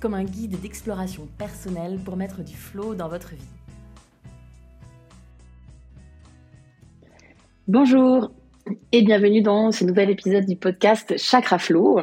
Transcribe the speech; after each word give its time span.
comme 0.00 0.14
un 0.14 0.24
guide 0.24 0.60
d'exploration 0.60 1.28
personnelle 1.38 1.98
pour 2.04 2.16
mettre 2.16 2.42
du 2.42 2.54
flow 2.54 2.94
dans 2.94 3.08
votre 3.08 3.30
vie. 3.30 3.48
Bonjour 7.66 8.30
et 8.92 9.02
bienvenue 9.02 9.40
dans 9.40 9.72
ce 9.72 9.84
nouvel 9.84 10.10
épisode 10.10 10.44
du 10.46 10.56
podcast 10.56 11.14
Chakra 11.18 11.58
Flow. 11.58 12.00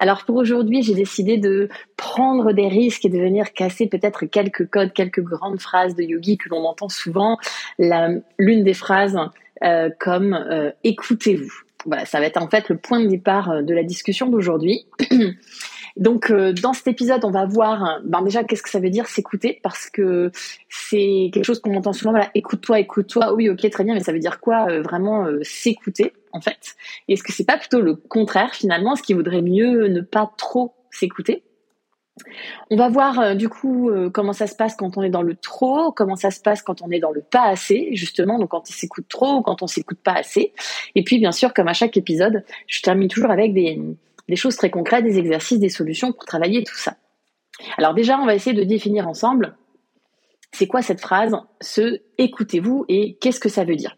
Alors 0.00 0.24
pour 0.24 0.36
aujourd'hui, 0.36 0.82
j'ai 0.82 0.94
décidé 0.94 1.36
de 1.36 1.68
prendre 1.96 2.52
des 2.52 2.68
risques 2.68 3.04
et 3.04 3.08
de 3.08 3.18
venir 3.18 3.52
casser 3.52 3.86
peut-être 3.86 4.26
quelques 4.26 4.68
codes, 4.68 4.92
quelques 4.92 5.22
grandes 5.22 5.60
phrases 5.60 5.94
de 5.94 6.02
yogi 6.02 6.38
que 6.38 6.48
l'on 6.48 6.64
entend 6.64 6.88
souvent. 6.88 7.38
L'une 7.78 8.64
des 8.64 8.74
phrases 8.74 9.18
euh, 9.62 9.90
comme 9.98 10.34
euh, 10.34 10.70
écoutez-vous. 10.84 11.52
Voilà, 11.84 12.04
ça 12.04 12.20
va 12.20 12.26
être 12.26 12.40
en 12.42 12.48
fait 12.48 12.68
le 12.68 12.76
point 12.76 13.00
de 13.00 13.06
départ 13.06 13.50
euh, 13.50 13.62
de 13.62 13.74
la 13.74 13.82
discussion 13.82 14.28
d'aujourd'hui. 14.28 14.86
Donc 15.98 16.30
euh, 16.30 16.52
dans 16.52 16.72
cet 16.72 16.86
épisode, 16.88 17.24
on 17.24 17.30
va 17.30 17.44
voir 17.44 18.00
ben 18.04 18.22
déjà 18.22 18.44
qu'est-ce 18.44 18.62
que 18.62 18.70
ça 18.70 18.78
veut 18.78 18.90
dire 18.90 19.06
s'écouter 19.08 19.60
parce 19.62 19.90
que 19.90 20.30
c'est 20.68 21.30
quelque 21.32 21.44
chose 21.44 21.60
qu'on 21.60 21.76
entend 21.76 21.92
souvent. 21.92 22.12
Voilà, 22.12 22.30
écoute-toi, 22.34 22.78
écoute-toi. 22.80 23.34
Oui, 23.34 23.48
ok, 23.50 23.68
très 23.68 23.84
bien, 23.84 23.94
mais 23.94 24.00
ça 24.00 24.12
veut 24.12 24.20
dire 24.20 24.40
quoi 24.40 24.68
euh, 24.70 24.80
vraiment 24.80 25.26
euh, 25.26 25.40
s'écouter 25.42 26.12
en 26.32 26.40
fait? 26.40 26.76
Est-ce 27.08 27.22
que 27.22 27.32
c'est 27.32 27.44
pas 27.44 27.58
plutôt 27.58 27.80
le 27.80 27.94
contraire 27.96 28.54
finalement? 28.54 28.94
Ce 28.94 29.02
qui 29.02 29.12
vaudrait 29.12 29.42
mieux 29.42 29.88
ne 29.88 30.00
pas 30.00 30.30
trop 30.38 30.74
s'écouter? 30.90 31.42
On 32.70 32.76
va 32.76 32.88
voir 32.88 33.36
du 33.36 33.48
coup 33.48 33.92
comment 34.12 34.32
ça 34.32 34.48
se 34.48 34.56
passe 34.56 34.74
quand 34.74 34.98
on 34.98 35.02
est 35.02 35.08
dans 35.08 35.22
le 35.22 35.36
trop, 35.36 35.92
comment 35.92 36.16
ça 36.16 36.32
se 36.32 36.40
passe 36.40 36.62
quand 36.62 36.82
on 36.82 36.90
est 36.90 36.98
dans 36.98 37.12
le 37.12 37.20
pas 37.20 37.44
assez, 37.44 37.90
justement, 37.92 38.40
donc 38.40 38.48
quand 38.48 38.62
on 38.68 38.72
s'écoute 38.72 39.06
trop 39.08 39.36
ou 39.36 39.42
quand 39.42 39.62
on 39.62 39.68
s'écoute 39.68 40.00
pas 40.02 40.14
assez. 40.14 40.52
Et 40.96 41.04
puis 41.04 41.20
bien 41.20 41.30
sûr, 41.30 41.54
comme 41.54 41.68
à 41.68 41.74
chaque 41.74 41.96
épisode, 41.96 42.44
je 42.66 42.82
termine 42.82 43.06
toujours 43.06 43.30
avec 43.30 43.54
des, 43.54 43.80
des 44.28 44.36
choses 44.36 44.56
très 44.56 44.70
concrètes, 44.70 45.04
des 45.04 45.18
exercices, 45.18 45.58
des 45.58 45.68
solutions 45.68 46.12
pour 46.12 46.24
travailler 46.24 46.62
tout 46.64 46.76
ça. 46.76 46.96
Alors 47.76 47.94
déjà, 47.94 48.18
on 48.18 48.26
va 48.26 48.34
essayer 48.34 48.54
de 48.54 48.64
définir 48.64 49.08
ensemble 49.08 49.56
c'est 50.52 50.66
quoi 50.66 50.82
cette 50.82 51.00
phrase, 51.00 51.36
ce 51.60 52.00
écoutez-vous 52.16 52.84
et 52.88 53.16
qu'est-ce 53.20 53.40
que 53.40 53.48
ça 53.48 53.64
veut 53.64 53.76
dire. 53.76 53.96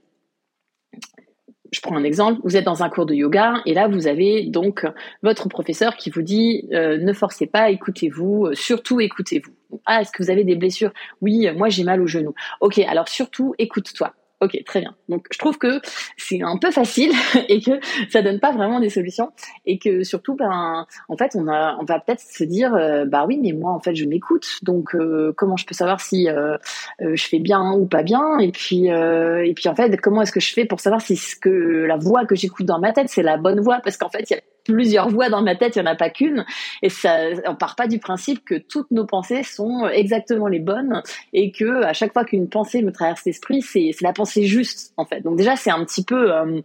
Je 1.73 1.81
prends 1.81 1.97
un 1.97 2.03
exemple, 2.03 2.41
vous 2.43 2.57
êtes 2.57 2.65
dans 2.65 2.83
un 2.83 2.89
cours 2.89 3.07
de 3.07 3.15
yoga 3.15 3.63
et 3.65 3.75
là 3.75 3.87
vous 3.87 4.09
avez 4.09 4.47
donc 4.47 4.85
votre 5.23 5.49
professeur 5.49 5.97
qui 5.97 6.11
vous 6.11 6.23
dit 6.23 6.69
euh, 6.73 6.99
ne 6.99 7.13
forcez 7.13 7.47
pas, 7.47 7.71
écoutez-vous, 7.71 8.49
surtout 8.55 9.01
écoutez-vous. 9.01 9.53
Ah, 9.87 10.03
est-ce 10.03 10.11
que 10.11 10.23
vous 10.23 10.31
avez 10.31 10.43
des 10.43 10.57
blessures? 10.57 10.93
Oui, 11.21 11.49
moi 11.57 11.69
j'ai 11.69 11.85
mal 11.85 12.03
au 12.03 12.07
genou. 12.09 12.35
Ok, 12.61 12.79
alors 12.81 13.09
surtout 13.09 13.55
écoute-toi. 13.59 14.13
Ok, 14.43 14.59
très 14.65 14.81
bien. 14.81 14.95
Donc 15.11 15.27
je 15.31 15.39
trouve 15.39 15.59
que 15.59 15.83
c'est 16.17 16.41
un 16.43 16.57
peu 16.57 16.71
facile 16.71 17.13
et 17.49 17.61
que 17.61 17.73
ça 18.09 18.23
donne 18.23 18.41
pas 18.41 18.53
vraiment 18.53 18.81
des 18.81 18.89
solutions 18.89 19.33
et 19.67 19.79
que 19.79 20.03
surtout, 20.03 20.35
ben, 20.35 20.87
en 21.09 21.17
fait, 21.19 21.33
on 21.35 21.47
a, 21.47 21.77
on 21.79 21.85
va 21.85 22.01
peut-être 22.01 22.21
se 22.21 22.45
dire, 22.45 22.75
euh, 22.75 23.05
bah 23.05 23.27
oui, 23.29 23.39
mais 23.43 23.53
moi, 23.53 23.73
en 23.73 23.81
fait, 23.81 23.95
je 23.95 24.07
m'écoute. 24.07 24.47
Donc 24.63 24.95
euh, 24.95 25.35
comment 25.37 25.59
je 25.59 25.67
peux 25.67 25.75
savoir 25.75 26.01
si 26.01 26.31
euh, 26.31 26.57
je 27.01 27.23
fais 27.23 27.39
bien 27.39 27.73
ou 27.73 27.85
pas 27.85 28.03
bien? 28.03 28.39
Et 28.39 28.51
puis, 28.51 28.87
et 28.87 29.53
puis 29.55 29.69
en 29.69 29.75
fait, 29.75 29.95
comment 30.01 30.23
est-ce 30.23 30.33
que 30.33 30.41
je 30.41 30.55
fais 30.55 30.65
pour 30.65 30.81
savoir 30.81 31.03
si 31.03 31.17
ce 31.17 31.37
que 31.37 31.85
la 31.87 31.97
voix 31.97 32.25
que 32.25 32.35
j'écoute 32.35 32.65
dans 32.65 32.81
ma 32.81 32.93
tête, 32.93 33.11
c'est 33.11 33.23
la 33.23 33.37
bonne 33.37 33.61
voix? 33.61 33.81
Parce 33.85 33.99
qu'en 33.99 34.09
fait, 34.09 34.31
il 34.31 34.35
y 34.35 34.37
a 34.37 34.41
plusieurs 34.65 35.09
voix 35.09 35.29
dans 35.29 35.43
ma 35.43 35.57
tête, 35.57 35.77
il 35.77 35.83
n'y 35.83 35.89
en 35.89 35.93
a 35.93 35.97
pas 35.97 36.11
qu'une. 36.11 36.45
Et 36.83 36.89
ça, 36.89 37.17
on 37.47 37.55
part 37.55 37.77
pas 37.77 37.87
du 37.87 37.99
principe 37.99 38.45
que 38.45 38.57
toutes 38.57 38.91
nos 38.91 39.07
pensées 39.07 39.43
sont 39.43 39.89
exactement 39.89 40.47
les 40.47 40.59
bonnes 40.59 41.03
et 41.33 41.53
que 41.53 41.83
à 41.85 41.93
chaque 41.93 42.13
fois 42.13 42.25
qu'une 42.25 42.49
pensée 42.49 42.83
me 42.83 42.93
traverse 42.93 43.25
l'esprit, 43.25 43.63
c'est 43.63 43.93
la 44.01 44.13
pensée 44.13 44.45
juste 44.45 44.93
en 44.97 45.05
fait. 45.05 45.21
Donc 45.21 45.37
déjà, 45.37 45.57
c'est 45.57 45.71
un 45.71 45.85
petit 45.85 46.05
peu 46.05 46.33
euh, 46.33 46.61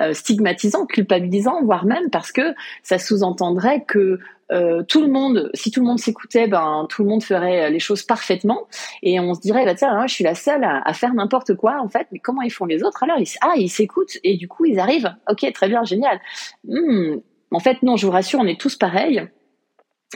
euh, 0.00 0.12
stigmatisant, 0.12 0.86
culpabilisant, 0.86 1.62
voire 1.62 1.84
même 1.84 2.10
parce 2.10 2.32
que 2.32 2.54
ça 2.82 2.98
sous-entendrait 2.98 3.84
que 3.84 4.18
euh, 4.50 4.82
tout 4.82 5.02
le 5.02 5.08
monde, 5.08 5.50
si 5.52 5.70
tout 5.70 5.80
le 5.80 5.86
monde 5.86 5.98
s'écoutait, 5.98 6.46
ben 6.46 6.86
tout 6.88 7.02
le 7.02 7.08
monde 7.08 7.22
ferait 7.22 7.70
les 7.70 7.78
choses 7.78 8.02
parfaitement, 8.02 8.66
et 9.02 9.20
on 9.20 9.34
se 9.34 9.40
dirait, 9.40 9.64
bah 9.66 9.74
tiens, 9.74 10.06
je 10.06 10.14
suis 10.14 10.24
la 10.24 10.34
seule 10.34 10.64
à, 10.64 10.92
faire 10.94 11.12
n'importe 11.12 11.54
quoi 11.54 11.80
en 11.80 11.88
fait. 11.88 12.06
Mais 12.12 12.18
comment 12.18 12.42
ils 12.42 12.50
font 12.50 12.64
les 12.64 12.82
autres? 12.82 13.02
Alors 13.02 13.18
ils, 13.18 13.28
Ah, 13.42 13.54
ils 13.56 13.68
s'écoutent 13.68 14.16
et 14.24 14.36
du 14.36 14.48
coup 14.48 14.64
ils 14.64 14.78
arrivent. 14.78 15.14
Ok, 15.30 15.50
très 15.52 15.68
bien, 15.68 15.84
génial. 15.84 16.18
Hmm, 16.64 17.16
en 17.50 17.60
fait, 17.60 17.82
non, 17.82 17.96
je 17.96 18.06
vous 18.06 18.12
rassure, 18.12 18.40
on 18.40 18.46
est 18.46 18.60
tous 18.60 18.76
pareils. 18.76 19.28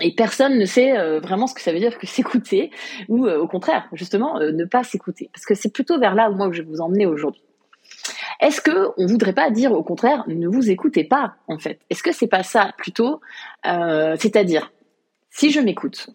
Et 0.00 0.14
personne 0.14 0.58
ne 0.58 0.64
sait 0.64 0.96
euh, 0.96 1.20
vraiment 1.20 1.46
ce 1.46 1.54
que 1.54 1.60
ça 1.60 1.72
veut 1.72 1.78
dire 1.78 1.98
que 1.98 2.06
s'écouter, 2.06 2.70
ou 3.08 3.26
euh, 3.26 3.38
au 3.38 3.46
contraire, 3.46 3.88
justement, 3.92 4.40
euh, 4.40 4.50
ne 4.50 4.64
pas 4.64 4.84
s'écouter. 4.84 5.28
Parce 5.34 5.44
que 5.44 5.54
c'est 5.54 5.72
plutôt 5.72 5.98
vers 5.98 6.14
là 6.14 6.30
où 6.30 6.34
moi 6.34 6.48
je 6.50 6.62
vais 6.62 6.68
vous 6.68 6.80
emmener 6.80 7.04
aujourd'hui. 7.04 7.42
Est-ce 8.40 8.60
que 8.60 8.88
on 8.96 9.06
voudrait 9.06 9.34
pas 9.34 9.50
dire 9.50 9.72
au 9.72 9.82
contraire, 9.82 10.24
ne 10.28 10.48
vous 10.48 10.70
écoutez 10.70 11.04
pas, 11.04 11.34
en 11.46 11.58
fait? 11.58 11.80
Est-ce 11.90 12.02
que 12.02 12.12
c'est 12.12 12.26
pas 12.26 12.42
ça 12.42 12.72
plutôt 12.78 13.20
C'est-à-dire, 13.64 14.72
si 15.30 15.50
je 15.50 15.60
m'écoute, 15.60 16.08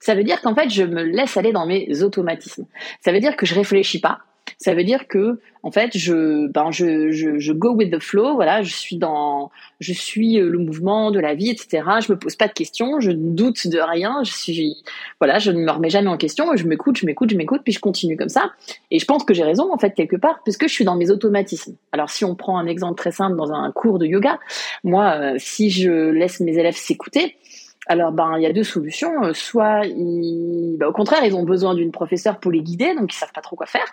ça 0.00 0.14
veut 0.14 0.24
dire 0.24 0.42
qu'en 0.42 0.54
fait, 0.54 0.68
je 0.68 0.82
me 0.82 1.02
laisse 1.02 1.36
aller 1.38 1.52
dans 1.52 1.66
mes 1.66 2.02
automatismes. 2.02 2.66
Ça 3.00 3.12
veut 3.12 3.20
dire 3.20 3.36
que 3.36 3.46
je 3.46 3.54
réfléchis 3.54 4.00
pas, 4.00 4.18
ça 4.58 4.74
veut 4.74 4.84
dire 4.84 5.08
que 5.08 5.40
en 5.62 5.70
fait 5.70 5.96
je 5.96 6.46
ben 6.48 6.70
je, 6.70 7.10
je, 7.10 7.52
go 7.52 7.74
with 7.74 7.92
the 7.92 8.00
flow 8.00 8.34
voilà 8.34 8.62
je 8.62 8.72
suis 8.74 8.96
dans 8.96 9.50
je 9.80 9.92
suis 9.92 10.38
euh, 10.38 10.48
le 10.48 10.58
mouvement 10.58 11.10
de 11.10 11.18
la 11.18 11.34
vie 11.34 11.50
etc 11.50 11.82
je 12.06 12.12
me 12.12 12.18
pose 12.18 12.36
pas 12.36 12.48
de 12.48 12.52
questions 12.52 13.00
je 13.00 13.10
ne 13.10 13.34
doute 13.34 13.66
de 13.66 13.78
rien 13.78 14.22
je 14.22 14.32
suis 14.32 14.76
voilà 15.20 15.38
je 15.38 15.50
ne 15.50 15.60
me 15.60 15.70
remets 15.70 15.90
jamais 15.90 16.08
en 16.08 16.16
question 16.16 16.54
je 16.56 16.66
m'écoute 16.66 16.98
je 16.98 17.06
m'écoute 17.06 17.30
je 17.30 17.36
m'écoute 17.36 17.62
puis 17.64 17.72
je 17.72 17.80
continue 17.80 18.16
comme 18.16 18.28
ça. 18.28 18.52
Et 18.90 18.98
je 18.98 19.04
pense 19.04 19.24
que 19.24 19.34
j'ai 19.34 19.44
raison 19.44 19.72
en 19.72 19.78
fait 19.78 19.90
quelque 19.90 20.16
part 20.16 20.40
puisque 20.44 20.68
je 20.68 20.72
suis 20.72 20.84
dans 20.84 20.96
mes 20.96 21.10
automatismes. 21.10 21.76
Alors 21.92 22.10
si 22.10 22.24
on 22.24 22.34
prend 22.34 22.58
un 22.58 22.66
exemple 22.66 22.96
très 22.96 23.12
simple 23.12 23.36
dans 23.36 23.52
un 23.52 23.70
cours 23.72 23.98
de 23.98 24.06
yoga 24.06 24.38
moi 24.82 25.14
euh, 25.18 25.34
si 25.38 25.70
je 25.70 25.90
laisse 25.90 26.40
mes 26.40 26.56
élèves 26.56 26.76
s'écouter 26.76 27.36
alors, 27.86 28.12
ben, 28.12 28.38
il 28.38 28.42
y 28.42 28.46
a 28.46 28.52
deux 28.54 28.64
solutions. 28.64 29.24
Euh, 29.24 29.34
soit, 29.34 29.82
ben, 29.82 30.86
au 30.86 30.92
contraire, 30.92 31.22
ils 31.22 31.34
ont 31.34 31.42
besoin 31.42 31.74
d'une 31.74 31.92
professeure 31.92 32.40
pour 32.40 32.50
les 32.50 32.62
guider, 32.62 32.94
donc 32.94 33.12
ils 33.12 33.16
savent 33.16 33.32
pas 33.32 33.42
trop 33.42 33.56
quoi 33.56 33.66
faire 33.66 33.84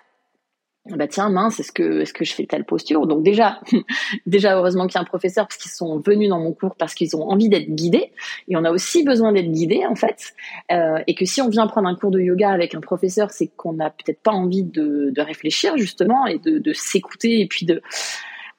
bah 0.87 1.07
tiens 1.07 1.29
mince 1.29 1.59
est-ce 1.59 1.71
que 1.71 2.01
est-ce 2.01 2.11
que 2.11 2.25
je 2.25 2.33
fais 2.33 2.47
telle 2.47 2.65
posture? 2.65 3.05
Donc 3.05 3.21
déjà 3.21 3.59
déjà 4.25 4.57
heureusement 4.57 4.87
qu'il 4.87 4.95
y 4.95 4.97
a 4.97 5.01
un 5.01 5.05
professeur 5.05 5.47
parce 5.47 5.57
qu'ils 5.57 5.71
sont 5.71 5.99
venus 5.99 6.29
dans 6.29 6.39
mon 6.39 6.53
cours 6.53 6.75
parce 6.75 6.95
qu'ils 6.95 7.15
ont 7.15 7.29
envie 7.29 7.49
d'être 7.49 7.69
guidés. 7.69 8.11
Et 8.47 8.57
on 8.57 8.63
a 8.63 8.71
aussi 8.71 9.03
besoin 9.03 9.31
d'être 9.31 9.51
guidés 9.51 9.85
en 9.85 9.95
fait. 9.95 10.33
Euh, 10.71 10.99
et 11.05 11.13
que 11.13 11.25
si 11.25 11.39
on 11.41 11.49
vient 11.49 11.67
prendre 11.67 11.87
un 11.87 11.95
cours 11.95 12.09
de 12.09 12.19
yoga 12.19 12.49
avec 12.49 12.73
un 12.73 12.81
professeur 12.81 13.29
c'est 13.29 13.47
qu'on 13.47 13.73
n'a 13.73 13.91
peut-être 13.91 14.21
pas 14.21 14.31
envie 14.31 14.63
de, 14.63 15.11
de 15.11 15.21
réfléchir 15.21 15.77
justement 15.77 16.25
et 16.25 16.39
de, 16.39 16.57
de 16.57 16.73
s'écouter 16.73 17.41
et 17.41 17.45
puis 17.45 17.67
de 17.67 17.81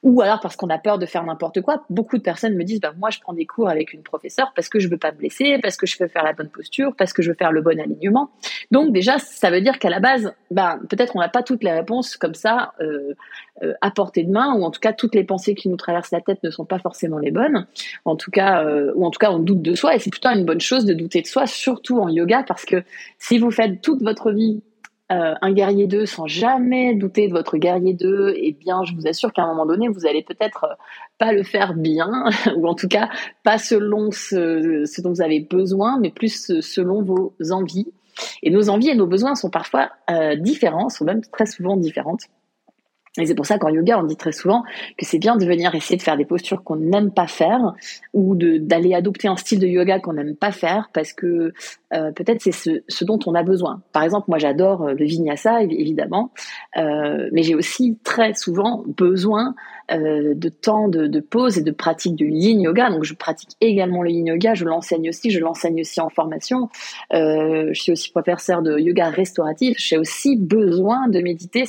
ou 0.03 0.21
alors 0.21 0.41
parce 0.41 0.57
qu'on 0.57 0.69
a 0.69 0.77
peur 0.77 0.99
de 0.99 1.05
faire 1.05 1.23
n'importe 1.23 1.61
quoi. 1.61 1.85
Beaucoup 1.89 2.17
de 2.17 2.21
personnes 2.21 2.55
me 2.55 2.63
disent, 2.63 2.81
bah, 2.81 2.93
moi, 2.97 3.09
je 3.09 3.19
prends 3.21 3.33
des 3.33 3.45
cours 3.45 3.69
avec 3.69 3.93
une 3.93 4.03
professeure 4.03 4.51
parce 4.53 4.67
que 4.67 4.77
je 4.77 4.89
veux 4.89 4.97
pas 4.97 5.13
me 5.13 5.17
blesser, 5.17 5.57
parce 5.63 5.77
que 5.77 5.87
je 5.87 5.97
veux 5.97 6.09
faire 6.09 6.23
la 6.23 6.33
bonne 6.33 6.49
posture, 6.49 6.93
parce 6.97 7.13
que 7.13 7.21
je 7.21 7.29
veux 7.29 7.35
faire 7.35 7.53
le 7.53 7.61
bon 7.61 7.79
alignement. 7.79 8.29
Donc, 8.69 8.91
déjà, 8.91 9.17
ça 9.17 9.49
veut 9.49 9.61
dire 9.61 9.79
qu'à 9.79 9.89
la 9.89 10.01
base, 10.01 10.33
bah, 10.51 10.77
peut-être 10.89 11.15
on 11.15 11.19
n'a 11.19 11.29
pas 11.29 11.41
toutes 11.41 11.63
les 11.63 11.71
réponses 11.71 12.17
comme 12.17 12.33
ça 12.33 12.73
euh, 12.81 13.13
euh, 13.63 13.73
à 13.79 13.91
portée 13.91 14.23
de 14.23 14.31
main, 14.31 14.53
ou 14.55 14.63
en 14.63 14.71
tout 14.71 14.81
cas, 14.81 14.91
toutes 14.91 15.15
les 15.15 15.23
pensées 15.23 15.55
qui 15.55 15.69
nous 15.69 15.77
traversent 15.77 16.11
la 16.11 16.21
tête 16.21 16.43
ne 16.43 16.49
sont 16.49 16.65
pas 16.65 16.79
forcément 16.79 17.17
les 17.17 17.31
bonnes. 17.31 17.65
En 18.03 18.17
tout 18.17 18.31
cas, 18.31 18.65
euh, 18.65 18.91
ou 18.95 19.05
en 19.05 19.09
tout 19.09 19.19
cas, 19.19 19.31
on 19.31 19.39
doute 19.39 19.61
de 19.61 19.73
soi, 19.73 19.95
et 19.95 19.99
c'est 19.99 20.09
plutôt 20.09 20.29
une 20.29 20.43
bonne 20.43 20.61
chose 20.61 20.83
de 20.83 20.93
douter 20.93 21.21
de 21.21 21.27
soi, 21.27 21.47
surtout 21.47 21.99
en 21.99 22.09
yoga, 22.09 22.43
parce 22.45 22.65
que 22.65 22.83
si 23.19 23.39
vous 23.39 23.51
faites 23.51 23.81
toute 23.81 24.03
votre 24.03 24.31
vie 24.31 24.61
euh, 25.13 25.35
un 25.41 25.51
guerrier 25.51 25.87
2 25.87 26.05
sans 26.05 26.27
jamais 26.27 26.95
douter 26.95 27.27
de 27.27 27.33
votre 27.33 27.57
guerrier 27.57 27.93
2, 27.93 28.33
eh 28.35 28.51
bien, 28.53 28.83
je 28.83 28.93
vous 28.95 29.07
assure 29.07 29.31
qu'à 29.31 29.43
un 29.43 29.47
moment 29.47 29.65
donné, 29.65 29.87
vous 29.87 30.05
allez 30.05 30.23
peut-être 30.23 30.63
euh, 30.63 30.75
pas 31.19 31.31
le 31.31 31.43
faire 31.43 31.73
bien, 31.75 32.25
ou 32.57 32.67
en 32.67 32.73
tout 32.73 32.87
cas 32.87 33.09
pas 33.43 33.57
selon 33.57 34.11
ce, 34.11 35.01
dont 35.01 35.11
vous 35.11 35.21
avez 35.21 35.39
besoin, 35.39 35.99
mais 35.99 36.09
plus 36.09 36.59
selon 36.61 37.01
vos 37.01 37.33
envies. 37.51 37.91
Et 38.41 38.49
nos 38.49 38.69
envies 38.69 38.89
et 38.89 38.95
nos 38.95 39.07
besoins 39.07 39.35
sont 39.35 39.49
parfois 39.49 39.91
euh, 40.09 40.35
différents, 40.35 40.89
sont 40.89 41.05
même 41.05 41.21
très 41.21 41.45
souvent 41.45 41.77
différentes. 41.77 42.23
Et 43.19 43.27
c'est 43.27 43.35
pour 43.35 43.45
ça 43.45 43.59
qu'en 43.59 43.69
yoga, 43.69 43.99
on 43.99 44.03
dit 44.03 44.15
très 44.15 44.31
souvent 44.31 44.63
que 44.97 45.05
c'est 45.05 45.19
bien 45.19 45.35
de 45.35 45.45
venir 45.45 45.75
essayer 45.75 45.97
de 45.97 46.01
faire 46.01 46.17
des 46.17 46.25
postures 46.25 46.63
qu'on 46.63 46.77
n'aime 46.77 47.11
pas 47.11 47.27
faire 47.27 47.73
ou 48.13 48.35
d'aller 48.35 48.95
adopter 48.95 49.27
un 49.27 49.35
style 49.35 49.59
de 49.59 49.67
yoga 49.67 49.99
qu'on 49.99 50.13
n'aime 50.13 50.35
pas 50.35 50.51
faire 50.51 50.89
parce 50.93 51.13
que 51.13 51.53
euh, 51.93 52.11
peut-être 52.11 52.41
c'est 52.41 52.81
ce, 52.87 53.05
dont 53.05 53.19
on 53.27 53.35
a 53.35 53.43
besoin. 53.43 53.83
Par 53.91 54.01
exemple, 54.01 54.25
moi 54.29 54.39
j'adore 54.39 54.81
euh, 54.81 54.93
le 54.93 55.05
vinyasa 55.05 55.61
évidemment, 55.61 56.31
euh, 56.77 57.29
mais 57.31 57.43
j'ai 57.43 57.53
aussi 57.53 57.99
très 58.03 58.33
souvent 58.33 58.83
besoin 58.87 59.53
de 59.91 60.49
temps 60.49 60.87
de, 60.87 61.07
de, 61.07 61.19
pause 61.19 61.57
et 61.57 61.61
de 61.61 61.69
pratique 61.69 62.15
du 62.15 62.27
yin 62.29 62.59
yoga. 62.61 62.89
Donc 62.89 63.03
je 63.03 63.13
pratique 63.13 63.51
également 63.61 64.01
le 64.01 64.09
yin 64.09 64.25
yoga, 64.25 64.55
je 64.55 64.65
l'enseigne 64.65 65.09
aussi, 65.09 65.29
je 65.29 65.39
l'enseigne 65.39 65.81
aussi 65.81 65.99
en 65.99 66.09
formation. 66.09 66.69
Je 67.11 67.69
suis 67.73 67.91
aussi 67.91 68.09
professeur 68.09 68.63
de 68.63 68.79
yoga 68.79 69.09
restauratif. 69.09 69.75
J'ai 69.77 69.97
aussi 69.97 70.37
besoin 70.37 71.09
de 71.09 71.19
méditer. 71.19 71.65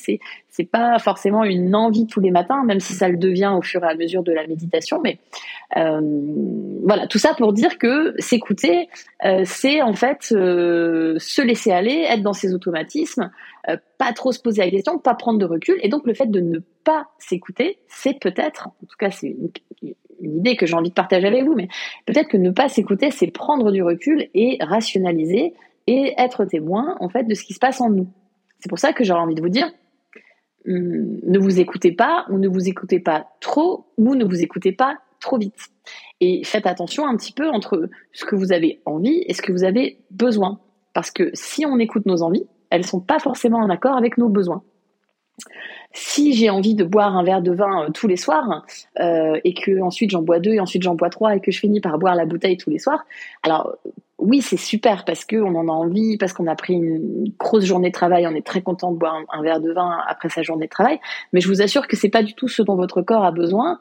C'est 0.56 0.70
pas 0.70 1.00
forcément 1.00 1.42
une 1.42 1.74
envie 1.74 2.06
tous 2.06 2.20
les 2.20 2.30
matins, 2.30 2.62
même 2.62 2.78
si 2.78 2.92
ça 2.92 3.08
le 3.08 3.16
devient 3.16 3.52
au 3.58 3.60
fur 3.60 3.82
et 3.82 3.88
à 3.88 3.96
mesure 3.96 4.22
de 4.22 4.30
la 4.30 4.46
méditation. 4.46 5.00
Mais 5.02 5.18
euh, 5.76 6.00
voilà, 6.84 7.08
tout 7.08 7.18
ça 7.18 7.34
pour 7.34 7.52
dire 7.52 7.76
que 7.76 8.14
s'écouter, 8.20 8.88
euh, 9.24 9.42
c'est 9.44 9.82
en 9.82 9.94
fait 9.94 10.28
euh, 10.30 11.16
se 11.18 11.42
laisser 11.42 11.72
aller, 11.72 12.06
être 12.08 12.22
dans 12.22 12.32
ses 12.32 12.54
automatismes, 12.54 13.32
euh, 13.68 13.76
pas 13.98 14.12
trop 14.12 14.30
se 14.30 14.38
poser 14.38 14.62
la 14.64 14.70
question, 14.70 14.96
pas 15.00 15.14
prendre 15.14 15.40
de 15.40 15.44
recul. 15.44 15.76
Et 15.82 15.88
donc 15.88 16.06
le 16.06 16.14
fait 16.14 16.30
de 16.30 16.38
ne 16.38 16.60
pas 16.84 17.08
s'écouter, 17.18 17.78
c'est 17.88 18.20
peut-être, 18.20 18.68
en 18.68 18.86
tout 18.86 18.96
cas 18.96 19.10
c'est 19.10 19.36
une, 19.82 19.94
une, 20.20 20.36
idée 20.36 20.54
que 20.54 20.66
j'ai 20.66 20.74
envie 20.74 20.90
de 20.90 20.94
partager 20.94 21.26
avec 21.26 21.42
vous, 21.42 21.56
mais 21.56 21.66
peut-être 22.06 22.28
que 22.28 22.36
ne 22.36 22.50
pas 22.50 22.68
s'écouter, 22.68 23.10
c'est 23.10 23.26
prendre 23.26 23.72
du 23.72 23.82
recul 23.82 24.28
et 24.34 24.58
rationaliser 24.60 25.54
et 25.88 26.14
être 26.16 26.44
témoin 26.44 26.96
en 27.00 27.08
fait 27.08 27.24
de 27.24 27.34
ce 27.34 27.42
qui 27.42 27.54
se 27.54 27.58
passe 27.58 27.80
en 27.80 27.90
nous. 27.90 28.06
C'est 28.60 28.68
pour 28.68 28.78
ça 28.78 28.92
que 28.92 29.02
j'aurais 29.02 29.20
envie 29.20 29.34
de 29.34 29.42
vous 29.42 29.48
dire, 29.48 29.68
ne 30.66 31.38
vous 31.38 31.60
écoutez 31.60 31.92
pas 31.92 32.26
ou 32.30 32.38
ne 32.38 32.48
vous 32.48 32.68
écoutez 32.68 33.00
pas 33.00 33.26
trop 33.40 33.86
ou 33.96 34.14
ne 34.14 34.24
vous 34.24 34.42
écoutez 34.42 34.72
pas 34.72 34.98
trop 35.20 35.38
vite. 35.38 35.68
Et 36.20 36.42
faites 36.44 36.66
attention 36.66 37.06
un 37.06 37.16
petit 37.16 37.32
peu 37.32 37.48
entre 37.48 37.88
ce 38.12 38.24
que 38.24 38.36
vous 38.36 38.52
avez 38.52 38.80
envie 38.86 39.24
et 39.26 39.34
ce 39.34 39.42
que 39.42 39.52
vous 39.52 39.64
avez 39.64 39.98
besoin. 40.10 40.60
Parce 40.92 41.10
que 41.10 41.30
si 41.34 41.66
on 41.66 41.78
écoute 41.78 42.06
nos 42.06 42.22
envies, 42.22 42.46
elles 42.70 42.86
sont 42.86 43.00
pas 43.00 43.18
forcément 43.18 43.58
en 43.58 43.70
accord 43.70 43.96
avec 43.96 44.18
nos 44.18 44.28
besoins. 44.28 44.62
Si 45.92 46.32
j'ai 46.34 46.50
envie 46.50 46.74
de 46.74 46.84
boire 46.84 47.16
un 47.16 47.24
verre 47.24 47.42
de 47.42 47.52
vin 47.52 47.84
euh, 47.84 47.90
tous 47.90 48.08
les 48.08 48.16
soirs 48.16 48.64
euh, 49.00 49.38
et 49.44 49.54
que 49.54 49.80
ensuite 49.80 50.10
j'en 50.10 50.22
bois 50.22 50.40
deux 50.40 50.54
et 50.54 50.60
ensuite 50.60 50.82
j'en 50.82 50.94
bois 50.94 51.10
trois 51.10 51.36
et 51.36 51.40
que 51.40 51.50
je 51.50 51.58
finis 51.58 51.80
par 51.80 51.98
boire 51.98 52.14
la 52.14 52.24
bouteille 52.24 52.56
tous 52.56 52.70
les 52.70 52.78
soirs, 52.78 53.04
alors 53.42 53.76
oui, 54.24 54.40
c'est 54.40 54.56
super 54.56 55.04
parce 55.04 55.26
qu'on 55.26 55.54
en 55.54 55.68
a 55.68 55.72
envie, 55.72 56.16
parce 56.16 56.32
qu'on 56.32 56.46
a 56.46 56.56
pris 56.56 56.72
une 56.72 57.30
grosse 57.38 57.64
journée 57.64 57.88
de 57.88 57.94
travail, 57.94 58.26
on 58.26 58.34
est 58.34 58.46
très 58.46 58.62
content 58.62 58.90
de 58.90 58.96
boire 58.96 59.20
un, 59.30 59.42
verre 59.42 59.60
de 59.60 59.70
vin 59.70 59.98
après 60.08 60.30
sa 60.30 60.42
journée 60.42 60.64
de 60.64 60.70
travail. 60.70 60.98
Mais 61.32 61.40
je 61.40 61.48
vous 61.48 61.60
assure 61.60 61.86
que 61.86 61.94
c'est 61.94 62.08
pas 62.08 62.22
du 62.22 62.32
tout 62.32 62.48
ce 62.48 62.62
dont 62.62 62.74
votre 62.74 63.02
corps 63.02 63.24
a 63.24 63.32
besoin. 63.32 63.80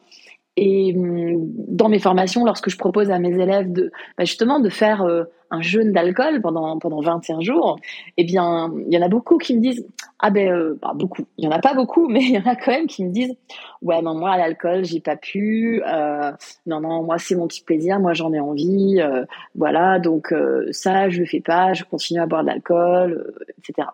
Et 0.56 0.94
hum, 0.96 1.52
dans 1.68 1.90
mes 1.90 2.00
formations, 2.00 2.46
lorsque 2.46 2.70
je 2.70 2.78
propose 2.78 3.10
à 3.10 3.20
mes 3.20 3.40
élèves 3.40 3.72
de 3.72 3.92
bah, 4.18 4.24
justement 4.24 4.60
de 4.60 4.70
faire 4.70 5.02
euh, 5.02 5.24
un 5.50 5.62
jeûne 5.62 5.92
d'alcool 5.92 6.42
pendant 6.42 6.78
pendant 6.80 7.02
21 7.02 7.42
jours, 7.42 7.78
eh 8.18 8.24
bien, 8.24 8.72
il 8.88 8.94
y 8.94 8.98
en 8.98 9.02
a 9.02 9.08
beaucoup 9.08 9.38
qui 9.38 9.56
me 9.56 9.62
disent 9.62 9.86
ah 10.20 10.30
ben 10.30 10.52
euh, 10.52 10.80
bah, 10.82 10.94
beaucoup, 10.96 11.26
il 11.38 11.46
y 11.46 11.48
en 11.48 11.52
a 11.52 11.60
pas 11.60 11.74
beaucoup, 11.74 12.08
mais 12.10 12.22
il 12.22 12.32
y 12.32 12.38
en 12.38 12.46
a 12.46 12.56
quand 12.56 12.72
même 12.72 12.88
qui 12.88 13.04
me 13.04 13.12
disent 13.12 13.36
ouais 13.82 14.02
non 14.02 14.16
moi 14.16 14.38
l'alcool 14.38 14.86
j'ai 14.86 15.00
pas 15.00 15.16
pu, 15.16 15.82
euh, 15.86 16.32
non 16.66 16.82
non 16.82 17.04
moi 17.04 17.18
c'est 17.18 17.36
mon 17.36 17.48
petit 17.48 17.64
plaisir, 17.64 18.00
moi 18.00 18.14
j'en 18.14 18.34
ai 18.34 18.40
envie, 18.40 19.00
euh, 19.00 19.26
voilà 19.56 20.00
donc 20.00 20.32
euh, 20.34 20.68
ça 20.72 21.10
je 21.10 21.20
le 21.20 21.26
fais 21.26 21.42
pas, 21.42 21.74
je 21.74 21.84
continue 21.84 22.20
à 22.20 22.26
boire 22.26 22.44
de 22.44 22.48
l'alcool, 22.48 23.34
etc. 23.58 23.90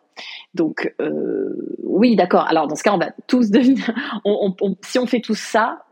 Donc 0.53 0.93
oui 1.83 2.15
d'accord. 2.15 2.45
Alors 2.47 2.67
dans 2.67 2.75
ce 2.75 2.83
cas 2.83 2.93
on 2.93 2.97
va 2.97 3.11
tous 3.27 3.49
devenir, 3.51 3.93
on, 4.23 4.53
on, 4.61 4.75
si 4.81 4.99
on 4.99 5.05
fait 5.05 5.21
tout 5.21 5.35
ça, 5.35 5.83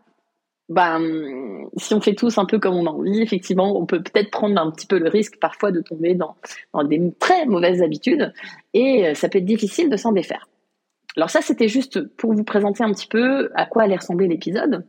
ben, 0.69 1.69
si 1.77 1.93
on 1.93 2.01
fait 2.01 2.13
tous 2.13 2.37
un 2.37 2.45
peu 2.45 2.59
comme 2.59 2.75
on 2.75 2.85
a 2.85 2.89
envie, 2.89 3.21
effectivement, 3.21 3.79
on 3.79 3.85
peut 3.85 4.01
peut-être 4.01 4.31
prendre 4.31 4.59
un 4.59 4.69
petit 4.71 4.85
peu 4.85 4.99
le 4.99 5.07
risque 5.07 5.39
parfois 5.39 5.71
de 5.71 5.81
tomber 5.81 6.13
dans, 6.13 6.35
dans 6.73 6.83
des 6.83 7.13
très 7.19 7.45
mauvaises 7.45 7.81
habitudes 7.81 8.33
et 8.73 9.07
euh, 9.07 9.13
ça 9.13 9.29
peut 9.29 9.37
être 9.37 9.45
difficile 9.45 9.89
de 9.89 9.95
s'en 9.95 10.11
défaire. 10.11 10.49
Alors 11.15 11.29
ça, 11.29 11.41
c'était 11.41 11.69
juste 11.69 12.01
pour 12.17 12.33
vous 12.33 12.43
présenter 12.43 12.83
un 12.83 12.91
petit 12.91 13.07
peu 13.07 13.49
à 13.55 13.65
quoi 13.65 13.83
allait 13.83 13.95
ressembler 13.95 14.27
l'épisode. 14.27 14.85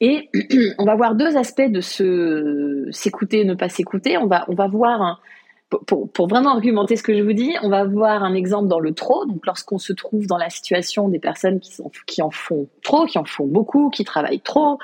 Et 0.00 0.28
on 0.78 0.84
va 0.84 0.94
voir 0.94 1.14
deux 1.14 1.36
aspects 1.36 1.62
de 1.62 1.80
ce 1.80 2.86
s'écouter, 2.90 3.44
ne 3.44 3.54
pas 3.54 3.68
s'écouter. 3.68 4.18
On 4.18 4.26
va, 4.26 4.44
on 4.48 4.54
va 4.54 4.68
voir 4.68 5.20
pour, 5.70 6.10
pour, 6.10 6.26
vraiment 6.26 6.50
argumenter 6.50 6.96
ce 6.96 7.02
que 7.02 7.16
je 7.16 7.22
vous 7.22 7.32
dis, 7.32 7.54
on 7.62 7.68
va 7.68 7.84
voir 7.84 8.24
un 8.24 8.34
exemple 8.34 8.66
dans 8.66 8.80
le 8.80 8.92
trop. 8.92 9.24
Donc, 9.24 9.46
lorsqu'on 9.46 9.78
se 9.78 9.92
trouve 9.92 10.26
dans 10.26 10.36
la 10.36 10.50
situation 10.50 11.08
des 11.08 11.20
personnes 11.20 11.60
qui, 11.60 11.72
sont, 11.72 11.90
qui 12.06 12.22
en 12.22 12.30
font 12.30 12.68
trop, 12.82 13.06
qui 13.06 13.18
en 13.18 13.24
font 13.24 13.46
beaucoup, 13.46 13.88
qui 13.90 14.04
travaillent 14.04 14.40
trop, 14.40 14.78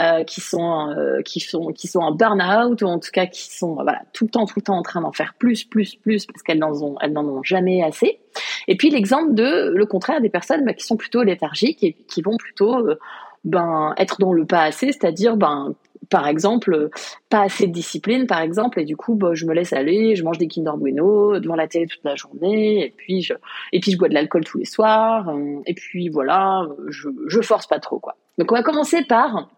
euh, 0.00 0.24
qui 0.24 0.42
sont 0.42 0.90
euh, 0.90 1.22
qui 1.22 1.40
sont 1.40 1.68
qui 1.68 1.88
sont 1.88 2.00
en 2.00 2.12
burn-out 2.12 2.82
ou 2.82 2.86
en 2.86 2.98
tout 2.98 3.10
cas 3.12 3.26
qui 3.26 3.50
sont 3.50 3.74
voilà 3.74 4.02
tout 4.12 4.24
le 4.24 4.30
temps 4.30 4.44
tout 4.44 4.58
le 4.58 4.62
temps 4.62 4.76
en 4.76 4.82
train 4.82 5.00
d'en 5.00 5.12
faire 5.12 5.34
plus 5.38 5.64
plus 5.64 5.96
plus 5.96 6.26
parce 6.26 6.42
qu'elles 6.42 6.58
n'en 6.58 6.72
ont 6.82 6.96
elles 7.00 7.12
n'en 7.12 7.24
ont 7.24 7.42
jamais 7.42 7.82
assez. 7.82 8.20
Et 8.68 8.76
puis 8.76 8.90
l'exemple 8.90 9.34
de 9.34 9.72
le 9.74 9.86
contraire 9.86 10.20
des 10.20 10.28
personnes 10.28 10.64
bah, 10.66 10.74
qui 10.74 10.84
sont 10.84 10.96
plutôt 10.96 11.22
léthargiques 11.22 11.82
et 11.82 11.94
qui 12.08 12.20
vont 12.20 12.36
plutôt 12.36 12.76
euh, 12.76 12.98
ben 13.44 13.94
être 13.96 14.20
dans 14.20 14.32
le 14.32 14.44
pas 14.44 14.62
assez, 14.62 14.88
c'est-à-dire 14.88 15.36
ben 15.36 15.74
par 16.08 16.28
exemple, 16.28 16.90
pas 17.28 17.42
assez 17.42 17.66
de 17.66 17.72
discipline, 17.72 18.26
par 18.26 18.40
exemple, 18.40 18.80
et 18.80 18.84
du 18.84 18.96
coup, 18.96 19.14
bah, 19.14 19.30
je 19.34 19.46
me 19.46 19.54
laisse 19.54 19.72
aller, 19.72 20.16
je 20.16 20.24
mange 20.24 20.38
des 20.38 20.48
Kinder 20.48 20.76
Bueno 20.76 21.38
devant 21.40 21.56
la 21.56 21.68
télé 21.68 21.86
toute 21.86 22.04
la 22.04 22.16
journée, 22.16 22.84
et 22.84 22.90
puis 22.96 23.22
je, 23.22 23.34
et 23.72 23.80
puis 23.80 23.92
je 23.92 23.98
bois 23.98 24.08
de 24.08 24.14
l'alcool 24.14 24.44
tous 24.44 24.58
les 24.58 24.64
soirs, 24.64 25.28
euh, 25.28 25.60
et 25.66 25.74
puis 25.74 26.08
voilà, 26.08 26.66
je, 26.88 27.08
je 27.26 27.40
force 27.40 27.66
pas 27.66 27.78
trop, 27.78 27.98
quoi. 27.98 28.16
Donc, 28.38 28.52
on 28.52 28.54
va 28.54 28.62
commencer 28.62 29.02
par 29.04 29.48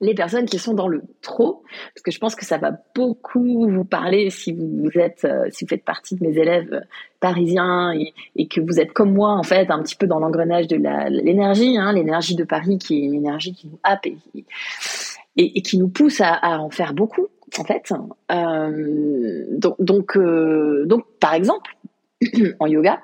les 0.00 0.14
personnes 0.14 0.46
qui 0.46 0.58
sont 0.58 0.74
dans 0.74 0.88
le 0.88 1.02
trop, 1.22 1.62
parce 1.94 2.02
que 2.02 2.10
je 2.10 2.18
pense 2.18 2.34
que 2.34 2.44
ça 2.44 2.58
va 2.58 2.72
beaucoup 2.94 3.68
vous 3.68 3.84
parler 3.84 4.30
si 4.30 4.52
vous 4.52 4.90
êtes, 4.94 5.24
euh, 5.24 5.46
si 5.50 5.64
vous 5.64 5.68
faites 5.68 5.84
partie 5.84 6.16
de 6.16 6.24
mes 6.24 6.36
élèves 6.36 6.82
parisiens 7.20 7.92
et, 8.36 8.46
que 8.48 8.60
vous 8.60 8.80
êtes 8.80 8.92
comme 8.92 9.12
moi 9.12 9.30
en 9.30 9.42
fait 9.42 9.70
un 9.70 9.82
petit 9.82 9.96
peu 9.96 10.06
dans 10.06 10.20
l'engrenage 10.20 10.68
de 10.68 10.76
l'énergie, 11.08 11.76
hein, 11.78 11.92
l'énergie 11.92 12.36
de 12.36 12.44
Paris 12.44 12.78
qui 12.78 12.98
est 12.98 13.04
une 13.04 13.14
énergie 13.14 13.52
qui 13.52 13.66
nous 13.68 13.78
happe 13.82 14.06
et, 14.06 14.16
et, 15.38 15.62
qui 15.62 15.78
nous 15.78 15.88
pousse 15.88 16.20
à, 16.20 16.60
en 16.60 16.68
faire 16.68 16.92
beaucoup, 16.92 17.28
en 17.58 17.64
fait. 17.64 17.92
Euh, 18.30 19.44
donc, 19.78 20.16
euh, 20.16 20.84
donc, 20.86 21.04
par 21.20 21.34
exemple, 21.34 21.76
en 22.60 22.66
yoga, 22.66 23.00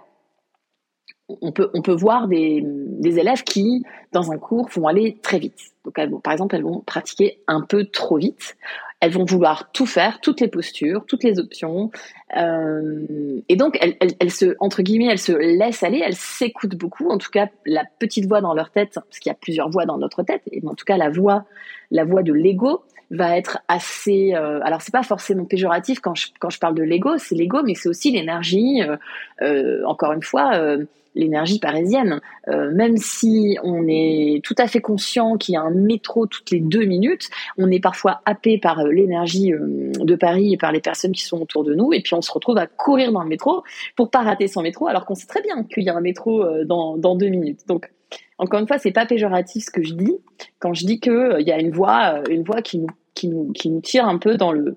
on 1.29 1.53
peut, 1.53 1.71
on 1.75 1.83
peut 1.83 1.95
voir 1.95 2.29
des, 2.29 2.63
des, 2.65 3.19
élèves 3.19 3.43
qui, 3.45 3.83
dans 4.13 4.31
un 4.31 4.39
cours, 4.39 4.69
vont 4.75 4.87
aller 4.87 5.19
très 5.23 5.39
vite. 5.39 5.59
Donc, 5.85 5.99
elles 5.99 6.11
vont, 6.11 6.21
par 6.21 6.33
exemple, 6.33 6.55
elles 6.55 6.63
vont 6.63 6.81
pratiquer 6.81 7.41
un 7.47 7.63
peu 7.63 7.87
trop 7.87 8.19
vite. 8.19 8.57
Elles 9.01 9.13
vont 9.13 9.25
vouloir 9.25 9.71
tout 9.73 9.87
faire, 9.87 10.21
toutes 10.21 10.41
les 10.41 10.49
postures, 10.49 11.05
toutes 11.07 11.25
les 11.25 11.39
options. 11.39 11.91
Euh, 12.37 13.41
et 13.49 13.57
donc, 13.57 13.77
elles, 13.81 13.97
elles, 14.01 14.13
elles, 14.19 14.31
se, 14.31 14.55
entre 14.61 14.83
guillemets, 14.83 15.09
elles 15.11 15.19
se 15.19 15.33
laissent 15.33 15.83
aller, 15.83 16.01
elles 16.05 16.17
s'écoutent 16.17 16.77
beaucoup. 16.77 17.09
En 17.11 17.19
tout 17.19 17.31
cas, 17.31 17.49
la 17.67 17.85
petite 17.99 18.27
voix 18.27 18.41
dans 18.41 18.55
leur 18.55 18.71
tête, 18.71 18.95
parce 18.95 19.19
qu'il 19.19 19.31
y 19.31 19.33
a 19.33 19.39
plusieurs 19.39 19.69
voix 19.69 19.85
dans 19.85 19.99
notre 19.99 20.23
tête, 20.23 20.43
et 20.53 20.63
en 20.67 20.75
tout 20.75 20.85
cas, 20.85 20.97
la 20.97 21.11
voix, 21.11 21.45
la 21.91 22.05
voix 22.05 22.23
de 22.23 22.33
l'ego 22.33 22.83
va 23.11 23.37
être 23.37 23.59
assez. 23.69 24.35
Euh, 24.35 24.61
alors, 24.63 24.81
c'est 24.81 24.93
pas 24.93 25.03
forcément 25.03 25.45
péjoratif 25.45 26.01
quand 26.01 26.15
je, 26.15 26.29
quand 26.39 26.51
je 26.51 26.59
parle 26.59 26.75
de 26.75 26.83
l'ego, 26.83 27.19
c'est 27.19 27.35
l'ego, 27.35 27.63
mais 27.63 27.75
c'est 27.75 27.89
aussi 27.89 28.11
l'énergie. 28.11 28.83
Euh, 28.83 28.97
euh 29.43 29.83
encore 29.87 30.13
une 30.13 30.23
fois. 30.23 30.77
Euh, 31.17 31.25
l'énergie 31.25 31.59
parisienne. 31.59 32.21
Euh, 32.49 32.71
même 32.73 32.97
si 32.97 33.59
on 33.63 33.87
est 33.89 34.41
tout 34.45 34.55
à 34.59 34.67
fait 34.67 34.81
conscient 34.81 35.37
qu'il 35.37 35.55
y 35.55 35.57
a 35.57 35.63
un 35.63 35.71
métro 35.71 36.27
toutes 36.27 36.51
les 36.51 36.61
deux 36.61 36.85
minutes, 36.85 37.31
on 37.59 37.71
est 37.71 37.81
parfois 37.81 38.21
happé 38.25 38.59
par 38.59 38.81
euh, 38.81 38.91
l'énergie 38.91 39.53
euh, 39.53 39.93
de 39.99 40.15
Paris 40.15 40.53
et 40.53 40.57
par 40.57 40.73
les 40.73 40.81
personnes 40.81 41.13
qui 41.13 41.23
sont 41.23 41.41
autour 41.41 41.65
de 41.65 41.75
nous, 41.75 41.93
et 41.93 42.01
puis 42.01 42.15
on 42.15 42.23
se 42.23 42.33
retrouve 42.33 42.59
à 42.59 42.67
courir 42.67 43.13
dans 43.13 43.23
le 43.23 43.29
métro 43.29 43.63
pour 43.97 44.11
pas 44.11 44.23
rater 44.23 44.49
son 44.49 44.63
métro, 44.63 44.87
alors 44.87 45.07
qu'on 45.07 45.15
sait 45.15 45.27
très 45.27 45.43
bien 45.43 45.65
qu'il 45.65 45.85
y 45.85 45.89
a 45.89 45.97
un 45.97 46.01
métro 46.01 46.45
dans, 46.65 46.97
dans 46.97 47.15
deux 47.15 47.29
minutes. 47.29 47.61
Donc 47.67 47.91
encore 48.39 48.61
une 48.61 48.67
fois, 48.67 48.79
c'est 48.79 48.93
pas 48.93 49.07
péjoratif 49.07 49.65
ce 49.65 49.71
que 49.71 49.83
je 49.83 49.95
dis 49.95 50.19
quand 50.59 50.75
je 50.75 50.87
dis 50.87 51.01
que 51.01 51.41
il 51.41 51.47
y 51.47 51.53
a 51.53 51.59
une 51.59 51.71
voix, 51.71 52.23
une 52.29 52.43
voix 52.43 52.63
qui 52.63 52.79
nous, 52.79 52.89
qui 53.15 53.29
nous, 53.29 53.53
qui 53.53 53.71
nous 53.71 53.81
tire 53.81 54.07
un 54.07 54.19
peu 54.19 54.37
dans 54.37 54.53
le, 54.53 54.77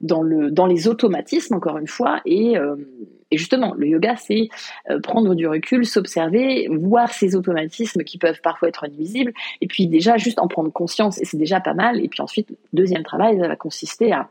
dans 0.00 0.22
le, 0.22 0.50
dans 0.50 0.66
les 0.66 0.88
automatismes 0.88 1.54
encore 1.54 1.78
une 1.78 1.86
fois 1.86 2.20
et 2.24 2.56
et 3.30 3.38
justement, 3.38 3.74
le 3.74 3.86
yoga, 3.86 4.16
c'est 4.16 4.48
euh, 4.90 5.00
prendre 5.00 5.34
du 5.34 5.46
recul, 5.46 5.86
s'observer, 5.86 6.68
voir 6.70 7.12
ces 7.12 7.36
automatismes 7.36 8.02
qui 8.02 8.18
peuvent 8.18 8.40
parfois 8.42 8.68
être 8.68 8.86
nuisibles, 8.88 9.32
et 9.60 9.66
puis 9.66 9.86
déjà 9.86 10.16
juste 10.16 10.38
en 10.38 10.48
prendre 10.48 10.72
conscience, 10.72 11.20
et 11.20 11.24
c'est 11.24 11.36
déjà 11.36 11.60
pas 11.60 11.74
mal. 11.74 12.02
Et 12.02 12.08
puis 12.08 12.20
ensuite, 12.20 12.56
deuxième 12.72 13.04
travail, 13.04 13.38
ça 13.38 13.48
va 13.48 13.56
consister 13.56 14.12
à 14.12 14.28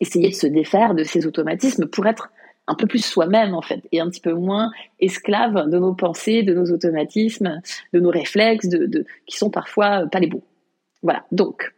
essayer 0.00 0.30
de 0.30 0.34
se 0.34 0.46
défaire 0.46 0.94
de 0.94 1.04
ces 1.04 1.26
automatismes 1.26 1.86
pour 1.86 2.06
être 2.06 2.30
un 2.68 2.74
peu 2.74 2.86
plus 2.86 3.04
soi-même 3.04 3.54
en 3.54 3.62
fait, 3.62 3.80
et 3.92 4.00
un 4.00 4.08
petit 4.08 4.20
peu 4.20 4.32
moins 4.32 4.72
esclave 4.98 5.68
de 5.70 5.78
nos 5.78 5.94
pensées, 5.94 6.42
de 6.42 6.54
nos 6.54 6.72
automatismes, 6.72 7.60
de 7.92 8.00
nos 8.00 8.10
réflexes, 8.10 8.68
de, 8.68 8.86
de 8.86 9.04
qui 9.26 9.36
sont 9.36 9.50
parfois 9.50 10.06
pas 10.06 10.18
les 10.18 10.26
bons. 10.26 10.42
Voilà. 11.02 11.24
Donc, 11.30 11.72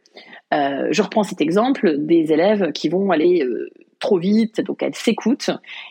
euh, 0.53 0.89
je 0.91 1.03
reprends 1.03 1.25
cet 1.25 1.41
exemple 1.41 1.97
des 1.99 2.33
élèves 2.33 2.73
qui 2.73 2.89
vont 2.89 3.11
aller 3.11 3.43
euh, 3.43 3.71
trop 3.99 4.19
vite, 4.19 4.61
donc 4.61 4.83
elles 4.83 4.95
s'écoutent. 4.95 5.51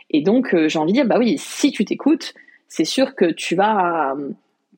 Et 0.09 0.21
donc, 0.21 0.53
euh, 0.53 0.67
j'ai 0.67 0.79
envie 0.79 0.93
de 0.93 0.97
dire, 0.97 1.05
bah 1.05 1.17
oui, 1.19 1.35
si 1.37 1.71
tu 1.71 1.85
t'écoutes, 1.85 2.33
c'est 2.67 2.85
sûr 2.85 3.15
que 3.15 3.25
tu 3.25 3.55
vas 3.55 4.15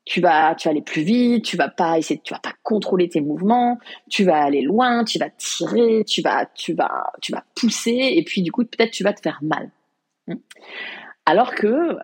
tu 0.05 0.21
vas, 0.21 0.55
tu 0.55 0.67
vas 0.67 0.71
aller 0.71 0.81
plus 0.81 1.03
vite, 1.03 1.45
tu 1.45 1.55
vas 1.55 1.67
pas 1.67 1.99
essayer, 1.99 2.19
tu 2.23 2.33
vas 2.33 2.39
pas 2.39 2.53
contrôler 2.63 3.09
tes 3.09 3.21
mouvements, 3.21 3.77
tu 4.09 4.23
vas 4.23 4.41
aller 4.41 4.63
loin, 4.63 5.03
tu 5.03 5.19
vas 5.19 5.29
tirer, 5.29 6.03
tu 6.03 6.23
vas, 6.23 6.47
tu 6.55 6.73
vas, 6.73 7.13
tu 7.21 7.31
vas 7.31 7.43
pousser, 7.53 8.13
et 8.15 8.23
puis 8.23 8.41
du 8.41 8.51
coup 8.51 8.63
peut-être 8.65 8.89
tu 8.89 9.03
vas 9.03 9.13
te 9.13 9.21
faire 9.21 9.37
mal. 9.43 9.69
Hmm. 10.25 10.37
Alors 11.27 11.53
que 11.53 11.97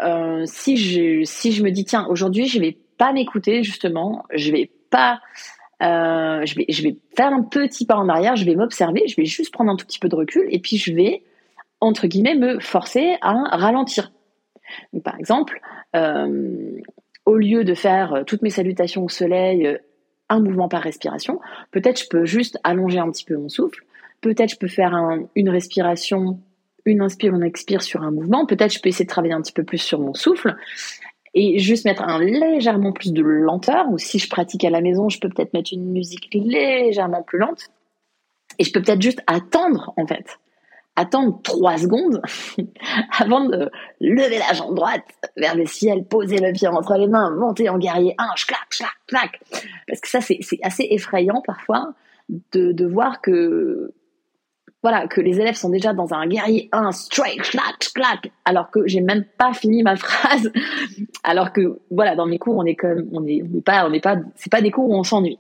si 0.46 0.78
je 0.78 1.24
si 1.24 1.52
je 1.52 1.64
me 1.64 1.72
dis 1.72 1.84
tiens 1.84 2.06
aujourd'hui 2.08 2.46
je 2.46 2.60
vais 2.60 2.78
pas 3.00 3.12
m'écouter 3.12 3.64
justement, 3.64 4.24
je 4.32 4.52
vais 4.52 4.70
pas 4.92 5.20
euh, 5.86 6.46
je 6.46 6.84
vais 6.84 6.98
faire 7.16 7.32
un 7.34 7.44
petit 7.44 7.86
pas 7.86 7.96
en 7.96 8.10
arrière, 8.10 8.36
je 8.36 8.46
vais 8.46 8.56
m'observer, 8.56 9.04
je 9.08 9.16
vais 9.16 9.26
juste 9.26 9.54
prendre 9.54 9.72
un 9.72 9.76
tout 9.76 9.86
petit 9.86 10.00
peu 10.00 10.10
de 10.10 10.16
recul 10.16 10.48
et 10.50 10.60
puis 10.60 10.78
je 10.78 10.94
vais 10.94 11.24
entre 11.80 12.08
guillemets 12.08 12.36
me 12.36 12.60
forcer 12.60 13.18
à 13.22 13.34
ralentir. 13.56 14.12
par 15.04 15.18
exemple, 15.20 15.62
euh, 15.96 16.72
au 17.26 17.38
lieu 17.38 17.64
de 17.64 17.74
faire 17.74 18.24
toutes 18.26 18.42
mes 18.42 18.50
salutations 18.50 19.04
au 19.04 19.10
soleil, 19.10 19.78
un 20.30 20.40
mouvement 20.40 20.68
par 20.68 20.82
respiration, 20.82 21.40
peut-être 21.72 22.02
je 22.02 22.08
peux 22.10 22.26
juste 22.26 22.60
allonger 22.64 23.00
un 23.00 23.12
petit 23.12 23.26
peu 23.26 23.38
mon 23.38 23.50
souffle. 23.50 23.84
Peut-être 24.22 24.52
je 24.52 24.58
peux 24.58 24.68
faire 24.68 24.94
une 25.36 25.50
respiration 25.50 26.40
une 26.86 27.02
inspire, 27.02 27.34
une 27.34 27.44
expire 27.44 27.82
sur 27.82 28.04
un 28.04 28.12
mouvement. 28.12 28.46
Peut-être 28.46 28.74
je 28.74 28.80
peux 28.80 28.90
essayer 28.90 29.06
de 29.06 29.10
travailler 29.10 29.34
un 29.34 29.42
petit 29.42 29.52
peu 29.52 29.64
plus 29.64 29.80
sur 29.80 30.00
mon 30.00 30.14
souffle 30.14 30.56
et 31.36 31.60
juste 31.60 31.86
mettre 31.86 32.02
un 32.02 32.20
légèrement 32.20 32.94
plus 32.94 33.12
de 33.12 33.22
lenteur. 33.22 33.90
Ou 33.90 33.98
si 33.98 34.20
je 34.20 34.30
pratique 34.30 34.64
à 34.64 34.70
la 34.70 34.82
maison, 34.82 35.10
je 35.10 35.20
peux 35.20 35.30
peut-être 35.30 35.54
mettre 35.54 35.74
une 35.74 35.92
musique 35.92 36.30
légèrement 36.34 37.24
plus 37.24 37.40
lente. 37.40 37.68
Et 38.58 38.64
je 38.64 38.72
peux 38.72 38.82
peut-être 38.82 39.02
juste 39.02 39.22
attendre, 39.28 39.94
en 39.98 40.08
fait. 40.08 40.40
Attendre 40.96 41.42
trois 41.44 41.78
secondes 41.78 42.22
avant 43.20 43.44
de 43.44 43.70
lever 44.00 44.40
la 44.40 44.54
jambe 44.54 44.76
droite 44.76 45.04
vers 45.36 45.56
le 45.56 45.66
ciel, 45.66 46.06
poser 46.06 46.38
le 46.38 46.54
pied 46.54 46.70
entre 46.70 46.96
les 46.96 47.08
mains, 47.08 47.32
monter 47.32 47.68
en 47.68 47.78
guerrier 47.78 48.16
1, 48.18 48.28
clac, 48.48 48.70
clac, 48.70 48.92
clac. 49.06 49.40
Parce 49.90 50.00
que 50.00 50.08
ça, 50.08 50.22
c'est 50.22 50.40
assez 50.64 50.88
effrayant 50.90 51.44
parfois 51.46 51.94
de, 52.54 52.72
de 52.72 52.86
voir 52.86 53.20
que, 53.20 53.94
voilà, 54.86 55.08
que 55.08 55.20
les 55.20 55.40
élèves 55.40 55.56
sont 55.56 55.72
déjà 55.72 55.94
dans 55.94 56.14
un 56.14 56.28
guerrier 56.28 56.70
1, 56.72 56.92
strike, 56.92 57.42
clac, 57.42 57.92
clac, 57.96 58.32
alors 58.46 58.70
que 58.70 58.86
j'ai 58.86 59.02
même 59.02 59.26
pas 59.40 59.52
fini 59.52 59.82
ma 59.82 59.96
phrase. 59.96 60.52
Alors 61.24 61.54
que, 61.54 61.80
voilà, 61.90 62.16
dans 62.16 62.28
mes 62.28 62.38
cours, 62.38 62.56
on 62.56 62.66
est 62.66 62.76
comme, 62.76 63.10
on 63.12 63.26
est, 63.26 63.42
on 63.42 63.62
pas, 63.62 63.88
on 63.88 63.90
n'est 63.90 64.00
pas, 64.00 64.18
c'est 64.36 64.52
pas 64.52 64.62
des 64.62 64.70
cours 64.70 64.88
où 64.88 64.94
on 64.94 65.02
s'ennuie. 65.02 65.40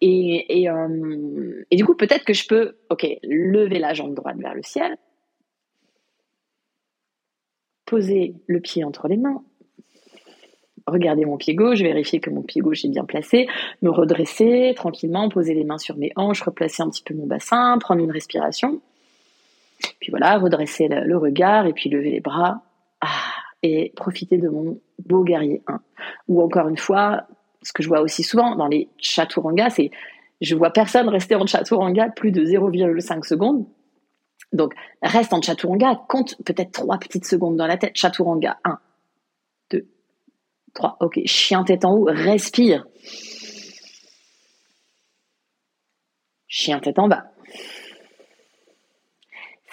Et, 0.00 0.62
et, 0.62 0.70
euh, 0.70 1.62
et 1.70 1.76
du 1.76 1.84
coup, 1.84 1.94
peut-être 1.94 2.24
que 2.24 2.32
je 2.32 2.46
peux, 2.48 2.76
ok, 2.88 3.06
lever 3.22 3.78
la 3.78 3.92
jambe 3.92 4.14
droite 4.14 4.38
vers 4.38 4.54
le 4.54 4.62
ciel, 4.62 4.96
poser 7.84 8.36
le 8.46 8.60
pied 8.60 8.82
entre 8.82 9.08
les 9.08 9.18
mains, 9.18 9.44
regarder 10.86 11.24
mon 11.24 11.36
pied 11.36 11.54
gauche, 11.54 11.80
vérifier 11.80 12.20
que 12.20 12.30
mon 12.30 12.42
pied 12.42 12.60
gauche 12.60 12.84
est 12.84 12.88
bien 12.88 13.04
placé, 13.04 13.48
me 13.82 13.90
redresser 13.90 14.72
tranquillement, 14.76 15.28
poser 15.28 15.54
les 15.54 15.64
mains 15.64 15.78
sur 15.78 15.96
mes 15.96 16.12
hanches, 16.16 16.42
replacer 16.42 16.82
un 16.82 16.90
petit 16.90 17.02
peu 17.02 17.14
mon 17.14 17.26
bassin, 17.26 17.78
prendre 17.78 18.02
une 18.02 18.10
respiration. 18.10 18.80
Puis 20.00 20.10
voilà, 20.10 20.38
redresser 20.38 20.88
le, 20.88 21.16
regard 21.16 21.66
et 21.66 21.72
puis 21.72 21.90
lever 21.90 22.10
les 22.10 22.20
bras. 22.20 22.62
Ah, 23.00 23.08
et 23.62 23.92
profiter 23.96 24.38
de 24.38 24.48
mon 24.48 24.78
beau 25.04 25.24
guerrier 25.24 25.62
1. 25.66 25.80
Ou 26.28 26.42
encore 26.42 26.68
une 26.68 26.76
fois, 26.76 27.26
ce 27.62 27.72
que 27.72 27.82
je 27.82 27.88
vois 27.88 28.00
aussi 28.00 28.22
souvent 28.22 28.54
dans 28.54 28.68
les 28.68 28.88
chaturanga, 28.98 29.70
c'est 29.70 29.90
je 30.40 30.54
vois 30.54 30.70
personne 30.70 31.08
rester 31.08 31.34
en 31.34 31.46
chaturanga 31.46 32.10
plus 32.10 32.30
de 32.30 32.44
0,5 32.44 33.26
secondes. 33.26 33.66
Donc, 34.52 34.74
reste 35.02 35.32
en 35.32 35.40
chaturanga, 35.40 36.00
compte 36.08 36.36
peut-être 36.44 36.72
trois 36.72 36.98
petites 36.98 37.24
secondes 37.24 37.56
dans 37.56 37.66
la 37.66 37.76
tête. 37.76 37.92
Chaturanga 37.96 38.58
1, 38.64 38.70
2, 38.70 38.78
3. 40.76 40.98
Ok, 41.00 41.18
chien 41.26 41.64
tête 41.64 41.84
en 41.84 41.94
haut, 41.94 42.04
respire. 42.08 42.86
Chien 46.46 46.78
tête 46.78 46.98
en 46.98 47.08
bas 47.08 47.24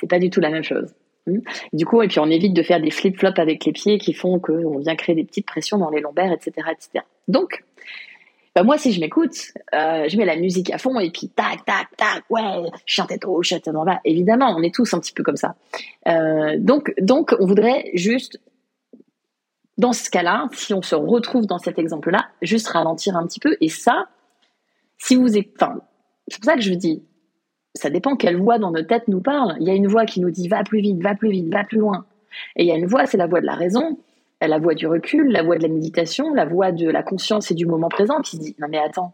c'est 0.03 0.09
pas 0.09 0.19
du 0.19 0.29
tout 0.29 0.41
la 0.41 0.49
même 0.49 0.63
chose. 0.63 0.93
Hmm. 1.27 1.39
Du 1.71 1.85
coup, 1.85 2.01
et 2.01 2.09
puis 2.09 2.19
on 2.19 2.29
évite 2.29 2.53
de 2.53 2.61
faire 2.61 2.81
des 2.81 2.91
flip-flops 2.91 3.39
avec 3.39 3.63
les 3.63 3.71
pieds 3.71 3.97
qui 3.97 4.13
font 4.13 4.39
qu'on 4.39 4.79
vient 4.79 4.95
créer 4.97 5.15
des 5.15 5.23
petites 5.23 5.45
pressions 5.45 5.77
dans 5.77 5.89
les 5.89 6.01
lombaires, 6.01 6.33
etc. 6.33 6.67
etc. 6.69 7.05
Donc, 7.29 7.63
bah 8.53 8.63
moi, 8.63 8.77
si 8.77 8.91
je 8.91 8.99
m'écoute, 8.99 9.53
euh, 9.73 10.09
je 10.09 10.17
mets 10.17 10.25
la 10.25 10.35
musique 10.35 10.71
à 10.71 10.77
fond 10.77 10.99
et 10.99 11.09
puis 11.09 11.29
tac, 11.29 11.63
tac, 11.65 11.87
tac, 11.95 12.23
ouais, 12.29 12.41
chien 12.85 13.05
tête 13.05 13.23
haut, 13.25 13.41
chien 13.41 13.59
tête 13.59 13.73
en 13.73 13.85
bas. 13.85 14.01
Évidemment, 14.03 14.53
on 14.57 14.61
est 14.61 14.75
tous 14.75 14.93
un 14.93 14.99
petit 14.99 15.13
peu 15.13 15.23
comme 15.23 15.37
ça. 15.37 15.55
Euh, 16.07 16.57
donc, 16.57 16.93
donc, 16.99 17.33
on 17.39 17.45
voudrait 17.45 17.89
juste, 17.93 18.41
dans 19.77 19.93
ce 19.93 20.09
cas-là, 20.09 20.47
si 20.53 20.73
on 20.73 20.81
se 20.81 20.95
retrouve 20.95 21.45
dans 21.45 21.57
cet 21.57 21.79
exemple-là, 21.79 22.27
juste 22.41 22.67
ralentir 22.67 23.17
un 23.17 23.25
petit 23.25 23.39
peu. 23.39 23.57
Et 23.59 23.69
ça, 23.69 24.07
si 24.97 25.15
vous 25.15 25.37
êtes, 25.37 25.49
enfin, 25.55 25.81
c'est 26.27 26.39
pour 26.39 26.51
ça 26.51 26.55
que 26.55 26.61
je 26.61 26.73
dis, 26.73 27.03
ça 27.75 27.89
dépend 27.89 28.15
quelle 28.15 28.37
voix 28.37 28.59
dans 28.59 28.71
notre 28.71 28.87
tête 28.87 29.07
nous 29.07 29.21
parle. 29.21 29.55
Il 29.59 29.67
y 29.67 29.71
a 29.71 29.73
une 29.73 29.87
voix 29.87 30.05
qui 30.05 30.21
nous 30.21 30.29
dit 30.29 30.47
va 30.47 30.63
plus 30.63 30.81
vite, 30.81 31.01
va 31.01 31.15
plus 31.15 31.31
vite, 31.31 31.51
va 31.51 31.63
plus 31.63 31.79
loin. 31.79 32.05
Et 32.55 32.63
il 32.63 32.67
y 32.67 32.71
a 32.71 32.75
une 32.75 32.85
voix, 32.85 33.05
c'est 33.05 33.17
la 33.17 33.27
voix 33.27 33.41
de 33.41 33.45
la 33.45 33.55
raison, 33.55 33.97
la 34.47 34.59
voix 34.59 34.75
du 34.75 34.87
recul, 34.87 35.31
la 35.31 35.43
voix 35.43 35.57
de 35.57 35.63
la 35.63 35.69
méditation, 35.69 36.33
la 36.33 36.45
voix 36.45 36.71
de 36.71 36.89
la 36.89 37.03
conscience 37.03 37.51
et 37.51 37.55
du 37.55 37.65
moment 37.65 37.89
présent 37.89 38.19
qui 38.21 38.37
se 38.37 38.41
dit 38.41 38.55
non 38.59 38.67
mais 38.69 38.79
attends, 38.79 39.13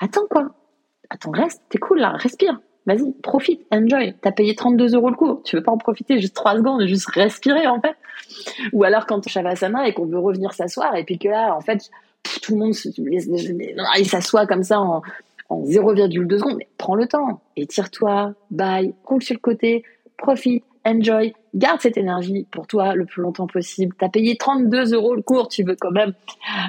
attends 0.00 0.26
quoi? 0.28 0.54
Attends, 1.10 1.30
reste, 1.30 1.62
t'es 1.68 1.78
cool 1.78 2.00
là, 2.00 2.10
respire. 2.10 2.60
Vas-y, 2.88 3.12
profite, 3.22 3.66
enjoy. 3.70 4.14
T'as 4.22 4.32
payé 4.32 4.54
32 4.54 4.94
euros 4.94 5.10
le 5.10 5.14
cours. 5.14 5.42
Tu 5.44 5.56
veux 5.56 5.62
pas 5.62 5.72
en 5.72 5.76
profiter 5.76 6.18
juste 6.20 6.34
3 6.34 6.56
secondes, 6.56 6.86
juste 6.86 7.10
respirer 7.10 7.66
en 7.66 7.82
fait. 7.82 7.94
Ou 8.72 8.82
alors 8.82 9.04
quand 9.04 9.18
on 9.18 9.28
shavasana 9.28 9.86
et 9.86 9.92
qu'on 9.92 10.06
veut 10.06 10.18
revenir 10.18 10.54
s'asseoir 10.54 10.96
et 10.96 11.04
puis 11.04 11.18
que 11.18 11.28
là, 11.28 11.54
en 11.54 11.60
fait, 11.60 11.90
tout 12.40 12.54
le 12.54 12.60
monde 12.60 12.72
s'assoit 14.06 14.46
comme 14.46 14.62
ça 14.62 14.80
en, 14.80 15.02
en 15.50 15.62
0,2 15.64 16.38
secondes, 16.38 16.56
mais 16.56 16.68
prends 16.78 16.94
le 16.94 17.06
temps, 17.06 17.42
étire-toi, 17.56 18.32
bye, 18.50 18.94
coule 19.04 19.22
sur 19.22 19.34
le 19.34 19.40
côté, 19.40 19.84
profite, 20.16 20.64
enjoy, 20.86 21.34
garde 21.54 21.82
cette 21.82 21.98
énergie 21.98 22.46
pour 22.50 22.66
toi 22.66 22.94
le 22.94 23.04
plus 23.04 23.20
longtemps 23.20 23.48
possible. 23.48 23.94
T'as 23.98 24.08
payé 24.08 24.38
32 24.38 24.94
euros 24.94 25.14
le 25.14 25.20
cours, 25.20 25.48
tu 25.48 25.62
veux 25.62 25.76
quand 25.78 25.90
même 25.90 26.14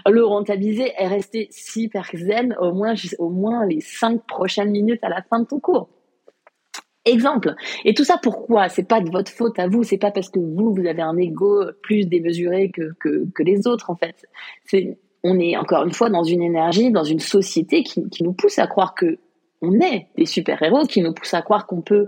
le 0.05 0.25
rentabiliser 0.25 0.91
et 0.99 1.07
rester 1.07 1.47
super 1.49 2.09
zen 2.13 2.57
au 2.59 2.73
moins, 2.73 2.95
au 3.19 3.29
moins 3.29 3.65
les 3.65 3.79
5 3.79 4.21
prochaines 4.27 4.71
minutes 4.71 5.03
à 5.05 5.07
la 5.07 5.21
fin 5.21 5.39
de 5.39 5.45
ton 5.45 5.61
cours. 5.61 5.87
Exemple. 7.05 7.55
Et 7.85 7.93
tout 7.93 8.03
ça 8.03 8.19
pourquoi? 8.21 8.69
C'est 8.69 8.87
pas 8.87 9.01
de 9.01 9.09
votre 9.09 9.31
faute 9.31 9.57
à 9.57 9.67
vous, 9.67 9.83
c'est 9.83 9.97
pas 9.97 10.11
parce 10.11 10.29
que 10.29 10.39
vous, 10.39 10.73
vous 10.73 10.85
avez 10.85 11.01
un 11.01 11.17
ego 11.17 11.63
plus 11.81 12.05
démesuré 12.05 12.71
que, 12.71 12.91
que, 12.99 13.25
que 13.33 13.43
les 13.43 13.67
autres 13.67 13.89
en 13.89 13.95
fait. 13.95 14.25
C'est 14.65 14.97
on 15.23 15.39
est 15.39 15.57
encore 15.57 15.85
une 15.85 15.93
fois 15.93 16.09
dans 16.09 16.23
une 16.23 16.41
énergie, 16.41 16.91
dans 16.91 17.03
une 17.03 17.19
société 17.19 17.83
qui, 17.83 18.03
nous 18.21 18.33
pousse 18.33 18.59
à 18.59 18.67
croire 18.67 18.95
que 18.95 19.19
on 19.61 19.79
est 19.81 20.07
des 20.15 20.25
super-héros, 20.25 20.85
qui 20.85 21.01
nous 21.01 21.13
pousse 21.13 21.33
à 21.33 21.41
croire 21.41 21.67
qu'on 21.67 21.81
peut 21.81 22.07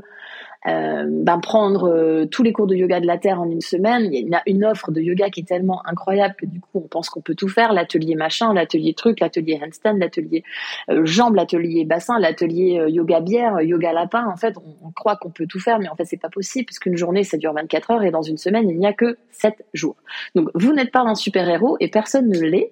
euh, 0.67 1.05
ben 1.07 1.39
prendre 1.39 1.89
euh, 1.89 2.25
tous 2.25 2.43
les 2.43 2.53
cours 2.53 2.67
de 2.67 2.75
yoga 2.75 2.99
de 2.99 3.07
la 3.07 3.17
Terre 3.17 3.41
en 3.41 3.49
une 3.49 3.61
semaine. 3.61 4.09
Il 4.13 4.29
y 4.29 4.35
a 4.35 4.43
une, 4.45 4.63
offre 4.63 4.91
de 4.91 5.01
yoga 5.01 5.29
qui 5.29 5.39
est 5.39 5.47
tellement 5.47 5.81
incroyable 5.85 6.35
que 6.37 6.45
du 6.45 6.59
coup 6.59 6.69
on 6.75 6.87
pense 6.87 7.09
qu'on 7.09 7.21
peut 7.21 7.35
tout 7.35 7.47
faire. 7.47 7.73
L'atelier 7.73 8.15
machin, 8.15 8.53
l'atelier 8.53 8.93
truc, 8.93 9.19
l'atelier 9.19 9.59
handstand, 9.61 9.97
l'atelier 9.97 10.43
euh, 10.89 11.05
jambes, 11.05 11.35
l'atelier 11.35 11.83
bassin, 11.85 12.19
l'atelier 12.19 12.85
yoga 12.89 13.21
bière, 13.21 13.61
yoga 13.61 13.91
lapin. 13.91 14.27
En 14.27 14.37
fait, 14.37 14.55
on, 14.57 14.87
on 14.87 14.91
croit 14.91 15.15
qu'on 15.15 15.31
peut 15.31 15.47
tout 15.47 15.59
faire, 15.59 15.79
mais 15.79 15.89
en 15.89 15.95
fait 15.95 16.05
c'est 16.05 16.21
pas 16.21 16.29
possible 16.29 16.65
puisqu'une 16.65 16.95
journée 16.95 17.23
ça 17.23 17.37
dure 17.37 17.53
24 17.53 17.91
heures 17.91 18.03
et 18.03 18.11
dans 18.11 18.21
une 18.21 18.37
semaine 18.37 18.69
il 18.69 18.77
n'y 18.77 18.87
a 18.87 18.93
que 18.93 19.17
7 19.31 19.65
jours. 19.73 19.95
Donc 20.35 20.49
vous 20.53 20.73
n'êtes 20.73 20.91
pas 20.91 21.01
un 21.01 21.15
super-héros 21.15 21.77
et 21.79 21.87
personne 21.87 22.27
ne 22.27 22.39
l'est. 22.39 22.71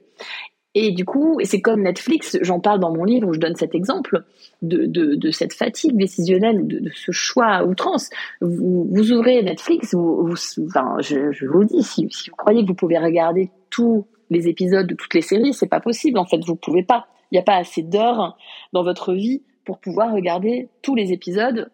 Et 0.76 0.92
du 0.92 1.04
coup, 1.04 1.40
c'est 1.44 1.62
comme 1.62 1.82
Netflix, 1.82 2.38
j'en 2.42 2.60
parle 2.60 2.80
dans 2.80 2.94
mon 2.94 3.04
livre 3.04 3.28
où 3.28 3.34
je 3.34 3.40
donne 3.40 3.56
cet 3.56 3.74
exemple 3.74 4.24
de, 4.62 4.86
de, 4.86 5.32
cette 5.32 5.54
fatigue 5.54 5.98
décisionnelle, 5.98 6.68
de, 6.68 6.92
ce 6.94 7.12
choix 7.12 7.48
à 7.48 7.66
outrance. 7.66 8.10
Vous, 8.40 9.12
ouvrez 9.12 9.42
Netflix, 9.42 9.96
enfin, 9.96 10.98
je, 11.00 11.48
vous 11.48 11.62
le 11.62 11.66
dis, 11.66 11.84
si, 11.84 12.08
si, 12.12 12.30
vous 12.30 12.36
croyez 12.36 12.62
que 12.62 12.68
vous 12.68 12.76
pouvez 12.76 13.00
regarder 13.00 13.50
tous 13.72 14.06
les 14.30 14.48
épisodes 14.48 14.86
de 14.86 14.94
toutes 14.94 15.16
les 15.16 15.22
séries, 15.22 15.54
c'est 15.54 15.68
pas 15.68 15.80
possible. 15.80 16.20
En 16.20 16.26
fait, 16.26 16.44
vous 16.46 16.56
pouvez 16.56 16.84
pas. 16.84 17.08
Il 17.32 17.36
n'y 17.36 17.40
a 17.40 17.44
pas 17.44 17.56
assez 17.56 17.82
d'heures 17.82 18.38
dans 18.72 18.84
votre 18.84 19.14
vie 19.14 19.42
pour 19.66 19.80
pouvoir 19.80 20.14
regarder 20.14 20.70
tous 20.84 20.94
les 20.94 21.12
épisodes 21.14 21.72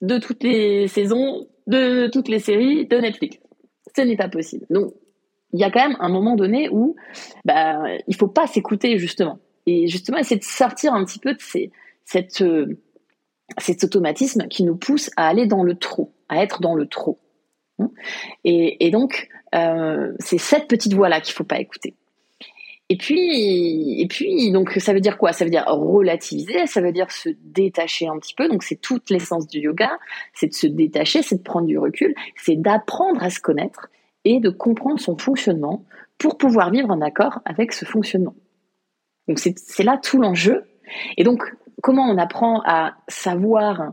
de 0.00 0.18
toutes 0.18 0.42
les 0.42 0.88
saisons, 0.88 1.46
de 1.66 2.08
toutes 2.08 2.28
les 2.28 2.38
séries 2.38 2.86
de 2.86 2.96
Netflix. 2.96 3.38
Ce 3.94 4.02
n'est 4.02 4.16
pas 4.16 4.28
possible. 4.28 4.66
Donc, 4.70 4.94
il 5.52 5.60
y 5.60 5.64
a 5.64 5.70
quand 5.70 5.86
même 5.86 5.96
un 6.00 6.08
moment 6.08 6.34
donné 6.34 6.68
où 6.70 6.96
bah, 7.44 7.82
il 8.06 8.16
faut 8.16 8.28
pas 8.28 8.46
s'écouter 8.46 8.98
justement. 8.98 9.38
Et 9.66 9.86
justement, 9.86 10.18
essayer 10.18 10.38
de 10.38 10.44
sortir 10.44 10.94
un 10.94 11.04
petit 11.04 11.18
peu 11.18 11.34
de 11.34 11.40
cette, 12.04 12.42
euh, 12.42 12.78
cet 13.58 13.84
automatisme 13.84 14.48
qui 14.48 14.64
nous 14.64 14.76
pousse 14.76 15.10
à 15.16 15.28
aller 15.28 15.46
dans 15.46 15.62
le 15.62 15.76
trop, 15.76 16.12
à 16.28 16.42
être 16.42 16.60
dans 16.60 16.74
le 16.74 16.86
trop. 16.86 17.18
Hein. 17.78 17.90
Et, 18.44 18.86
et 18.86 18.90
donc, 18.90 19.28
euh, 19.54 20.12
c'est 20.18 20.38
cette 20.38 20.66
petite 20.68 20.94
voix-là 20.94 21.20
qu'il 21.20 21.34
faut 21.34 21.44
pas 21.44 21.60
écouter. 21.60 21.94
Et 22.88 22.96
puis, 22.96 24.02
et 24.02 24.06
puis, 24.06 24.50
donc, 24.50 24.72
ça 24.72 24.92
veut 24.92 25.00
dire 25.00 25.16
quoi? 25.16 25.32
Ça 25.32 25.44
veut 25.44 25.50
dire 25.50 25.64
relativiser, 25.66 26.66
ça 26.66 26.82
veut 26.82 26.92
dire 26.92 27.10
se 27.10 27.30
détacher 27.42 28.06
un 28.06 28.18
petit 28.18 28.34
peu. 28.34 28.48
Donc, 28.48 28.62
c'est 28.64 28.80
toute 28.80 29.08
l'essence 29.08 29.46
du 29.46 29.60
yoga, 29.60 29.98
c'est 30.34 30.48
de 30.48 30.52
se 30.52 30.66
détacher, 30.66 31.22
c'est 31.22 31.36
de 31.36 31.42
prendre 31.42 31.66
du 31.66 31.78
recul, 31.78 32.14
c'est 32.36 32.56
d'apprendre 32.56 33.22
à 33.22 33.30
se 33.30 33.40
connaître 33.40 33.88
et 34.24 34.40
de 34.40 34.50
comprendre 34.50 35.00
son 35.00 35.16
fonctionnement 35.16 35.84
pour 36.18 36.38
pouvoir 36.38 36.70
vivre 36.70 36.90
en 36.90 37.00
accord 37.00 37.40
avec 37.44 37.72
ce 37.72 37.84
fonctionnement. 37.84 38.34
Donc 39.28 39.38
c'est 39.38 39.84
là 39.84 39.98
tout 40.02 40.20
l'enjeu. 40.20 40.64
Et 41.16 41.24
donc, 41.24 41.42
comment 41.82 42.04
on 42.04 42.18
apprend 42.18 42.62
à 42.64 42.94
savoir 43.08 43.92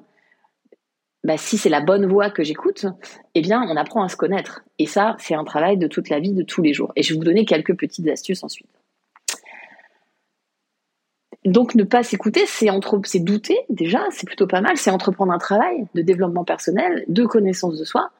bah, 1.24 1.38
si 1.38 1.58
c'est 1.58 1.70
la 1.70 1.82
bonne 1.82 2.06
voix 2.06 2.30
que 2.30 2.44
j'écoute, 2.44 2.86
eh 3.36 3.42
bien, 3.42 3.62
on 3.70 3.76
apprend 3.76 4.04
à 4.04 4.10
se 4.10 4.16
connaître. 4.16 4.62
Et 4.78 4.86
ça, 4.86 5.18
c'est 5.20 5.36
un 5.36 5.44
travail 5.44 5.78
de 5.78 5.88
toute 5.88 6.10
la 6.10 6.20
vie, 6.20 6.34
de 6.34 6.44
tous 6.44 6.62
les 6.62 6.74
jours. 6.74 6.94
Et 6.96 7.04
je 7.04 7.14
vais 7.14 7.18
vous 7.18 7.26
donner 7.26 7.46
quelques 7.46 7.78
petites 7.78 8.08
astuces 8.08 8.44
ensuite. 8.44 8.70
Donc, 11.46 11.76
ne 11.76 11.84
pas 11.84 12.04
s'écouter, 12.04 12.46
c'est 12.46 12.70
douter 13.20 13.58
déjà, 13.70 14.06
c'est 14.12 14.26
plutôt 14.26 14.48
pas 14.48 14.62
mal. 14.62 14.78
C'est 14.78 14.92
entreprendre 14.92 15.34
un 15.34 15.38
travail 15.38 15.88
de 15.94 16.02
développement 16.02 16.46
personnel, 16.46 17.04
de 17.08 17.26
connaissance 17.26 17.78
de 17.78 17.84
soi, 17.84 18.12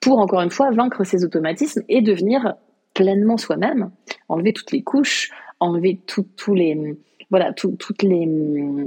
pour 0.00 0.18
encore 0.18 0.40
une 0.40 0.50
fois 0.50 0.70
vaincre 0.70 1.04
ces 1.04 1.24
automatismes 1.24 1.82
et 1.88 2.00
devenir 2.00 2.54
pleinement 2.94 3.36
soi-même, 3.36 3.90
enlever 4.28 4.52
toutes 4.52 4.72
les 4.72 4.82
couches, 4.82 5.30
enlever 5.58 6.00
tous 6.06 6.54
les 6.54 6.96
voilà 7.30 7.52
toutes 7.52 8.02
les 8.02 8.28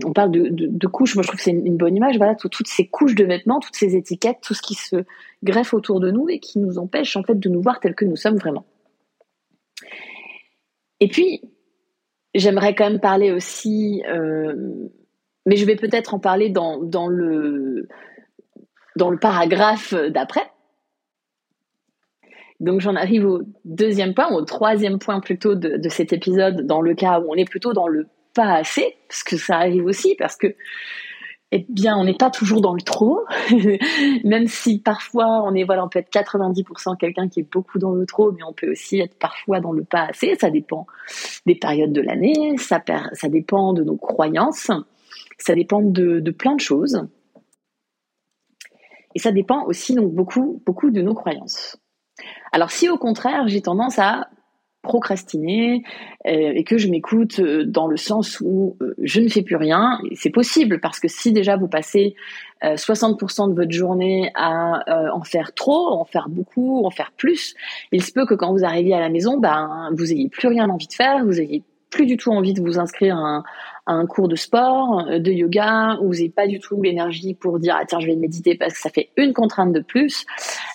on 0.04 0.12
parle 0.12 0.32
de, 0.32 0.88
couches 0.88 1.16
moi 1.16 1.24
je 1.24 1.28
trouve 1.28 1.38
que 1.38 1.44
c'est 1.44 1.52
une, 1.52 1.78
bonne 1.78 1.96
image 1.96 2.18
voilà 2.18 2.36
toutes 2.36 2.68
ces 2.68 2.88
couches 2.88 3.16
de 3.16 3.24
vêtements 3.24 3.62
toutes 3.62 3.76
ces 3.76 3.96
étiquettes 3.96 4.40
tout 4.42 4.54
ce 4.54 4.62
qui 4.62 4.74
se 4.74 4.98
greffe 5.44 5.74
autour 5.74 6.02
de 6.02 6.12
nous 6.12 6.28
et 6.28 6.40
qui 6.40 6.60
nous 6.60 6.78
empêche 6.78 7.16
en 7.16 7.24
fait 7.24 7.40
de 7.40 7.48
nous 7.48 7.62
voir 7.62 7.80
tels 7.80 7.96
que 7.96 8.06
nous 8.06 8.18
sommes 8.18 8.36
vraiment. 8.36 8.66
Et 11.00 11.08
puis 11.08 11.42
j'aimerais 12.36 12.76
quand 12.76 12.90
même 12.90 13.00
parler 13.00 13.32
aussi 13.32 14.04
euh, 14.10 14.54
mais 15.46 15.56
je 15.56 15.66
vais 15.66 15.78
peut-être 15.78 16.14
en 16.14 16.20
parler 16.20 16.50
dans, 16.50 16.82
dans 16.84 17.08
le 17.08 17.88
dans 18.98 19.10
le 19.10 19.18
paragraphe 19.18 19.94
d'après 19.94 20.53
donc 22.64 22.80
j'en 22.80 22.96
arrive 22.96 23.26
au 23.26 23.42
deuxième 23.66 24.14
point, 24.14 24.32
au 24.32 24.42
troisième 24.44 24.98
point 24.98 25.20
plutôt 25.20 25.54
de, 25.54 25.90
cet 25.90 26.14
épisode, 26.14 26.66
dans 26.66 26.82
le 26.82 26.96
cas 26.96 27.20
où 27.20 27.26
on 27.30 27.36
est 27.36 27.50
plutôt 27.50 27.74
dans 27.74 27.88
le 27.88 28.08
pas 28.34 28.54
assez, 28.54 28.96
parce 29.10 29.22
que 29.22 29.36
ça 29.36 29.58
arrive 29.58 29.86
aussi, 29.86 30.16
parce 30.16 30.38
que 30.38 30.56
eh 31.52 31.66
bien, 31.68 31.96
on 31.98 32.06
n'est 32.06 32.16
pas 32.16 32.32
toujours 32.32 32.62
dans 32.62 32.74
le 32.74 32.82
trop, 32.82 33.26
même 34.24 34.48
si 34.48 34.80
parfois 34.80 35.44
on 35.44 35.54
est, 35.54 35.66
voilà, 35.66 35.84
on 35.84 35.90
peut 35.90 36.00
être 36.00 36.10
90% 36.10 36.98
quelqu'un 36.98 37.28
qui 37.28 37.42
est 37.42 37.52
beaucoup 37.52 37.80
dans 37.80 37.92
le 37.92 38.06
trop, 38.06 38.32
mais 38.32 38.44
on 38.48 38.54
peut 38.54 38.72
aussi 38.72 39.00
être 39.02 39.20
parfois 39.20 39.60
dans 39.60 39.74
le 39.74 39.84
pas 39.84 40.06
assez. 40.06 40.34
Ça 40.40 40.50
dépend 40.50 40.88
des 41.46 41.56
périodes 41.56 41.92
de 41.92 42.02
l'année, 42.02 42.58
ça, 42.58 42.82
ça 43.12 43.28
dépend 43.28 43.74
de 43.74 43.84
nos 43.84 43.98
croyances, 43.98 44.72
ça 45.38 45.54
dépend 45.54 45.82
de, 45.82 46.22
de 46.22 46.32
plein 46.32 46.56
de 46.56 46.62
choses. 46.62 47.06
Et 49.16 49.20
ça 49.20 49.32
dépend 49.32 49.66
aussi 49.66 49.94
donc 49.94 50.14
beaucoup, 50.14 50.64
beaucoup 50.66 50.90
de 50.90 51.02
nos 51.02 51.14
croyances. 51.14 51.78
Alors 52.52 52.72
si 52.72 52.90
au 52.90 52.98
contraire 52.98 53.48
j'ai 53.48 53.62
tendance 53.62 54.00
à 54.00 54.28
procrastiner 54.84 55.82
euh, 56.28 56.52
et 56.54 56.64
que 56.66 56.78
je 56.78 56.90
m'écoute 56.90 57.40
euh, 57.40 57.64
dans 57.66 57.88
le 57.88 57.96
sens 57.96 58.40
où 58.42 58.76
euh, 58.82 58.94
je 59.02 59.22
ne 59.22 59.30
fais 59.30 59.42
plus 59.42 59.56
rien, 59.56 60.00
c'est 60.14 60.30
possible 60.30 60.80
parce 60.82 61.00
que 61.00 61.08
si 61.08 61.32
déjà 61.32 61.56
vous 61.56 61.68
passez 61.68 62.16
60% 62.62 63.50
de 63.50 63.56
votre 63.56 63.72
journée 63.72 64.32
à 64.36 64.86
en 65.14 65.24
faire 65.24 65.54
trop, 65.54 65.90
en 66.00 66.06
faire 66.06 66.30
beaucoup, 66.30 66.86
en 66.86 66.92
faire 66.92 67.12
plus, 67.12 67.56
il 67.92 68.02
se 68.02 68.14
peut 68.14 68.26
que 68.26 68.36
quand 68.36 68.54
vous 68.54 68.64
arriviez 68.64 68.94
à 68.94 69.02
la 69.02 69.10
maison, 69.10 69.38
ben 69.38 69.90
vous 69.92 70.14
ayez 70.14 70.30
plus 70.30 70.48
rien 70.48 70.70
envie 70.70 70.88
de 70.88 70.94
faire, 70.94 71.26
vous 71.26 71.42
ayez 71.42 71.62
plus 71.90 72.06
du 72.06 72.16
tout 72.16 72.32
envie 72.32 72.54
de 72.54 72.62
vous 72.62 72.80
inscrire 72.80 73.18
à 73.18 73.20
un, 73.20 73.44
cours 74.08 74.28
de 74.28 74.36
sport, 74.36 75.06
euh, 75.08 75.20
de 75.20 75.32
yoga, 75.32 75.98
où 76.02 76.08
vous 76.08 76.14
n'avez 76.14 76.30
pas 76.30 76.48
du 76.48 76.60
tout 76.60 76.82
l'énergie 76.82 77.34
pour 77.34 77.60
dire 77.60 77.76
ah 77.80 77.86
tiens 77.86 78.00
je 78.00 78.08
vais 78.08 78.16
méditer 78.16 78.56
parce 78.56 78.74
que 78.74 78.80
ça 78.80 78.90
fait 78.90 79.10
une 79.18 79.34
contrainte 79.34 79.74
de 79.74 79.80
plus. 79.80 80.26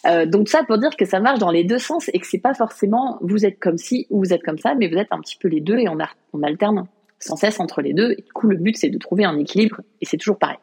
Euh, 0.07 0.27
donc 0.27 0.49
ça 0.49 0.63
pour 0.65 0.79
dire 0.79 0.97
que 0.97 1.05
ça 1.05 1.21
marche 1.21 1.39
dans 1.39 1.51
les 1.51 1.65
deux 1.65 1.79
sens 1.79 2.11
et 2.13 2.19
que 2.19 2.27
c'est 2.27 2.39
pas 2.39 2.55
forcément 2.55 3.19
vous 3.21 3.47
êtes 3.47 3.59
comme 3.59 3.79
ci 3.79 4.07
ou 4.11 4.21
vous 4.21 4.33
êtes 4.33 4.43
comme 4.43 4.59
ça, 4.59 4.75
mais 4.75 4.89
vous 4.89 4.99
êtes 4.99 5.09
un 5.11 5.21
petit 5.21 5.37
peu 5.37 5.49
les 5.49 5.61
deux 5.61 5.79
et 5.79 5.89
on, 5.89 5.99
on 6.33 6.43
alterne 6.43 6.87
sans 7.19 7.37
cesse 7.37 7.61
entre 7.61 7.83
les 7.83 7.95
deux. 7.95 8.13
Et 8.13 8.23
du 8.23 8.33
coup 8.33 8.47
le 8.47 8.57
but 8.57 8.77
c'est 8.77 8.91
de 8.91 8.99
trouver 8.99 9.25
un 9.25 9.39
équilibre 9.39 9.81
et 10.01 10.07
c'est 10.07 10.19
toujours 10.19 10.39
pareil. 10.39 10.59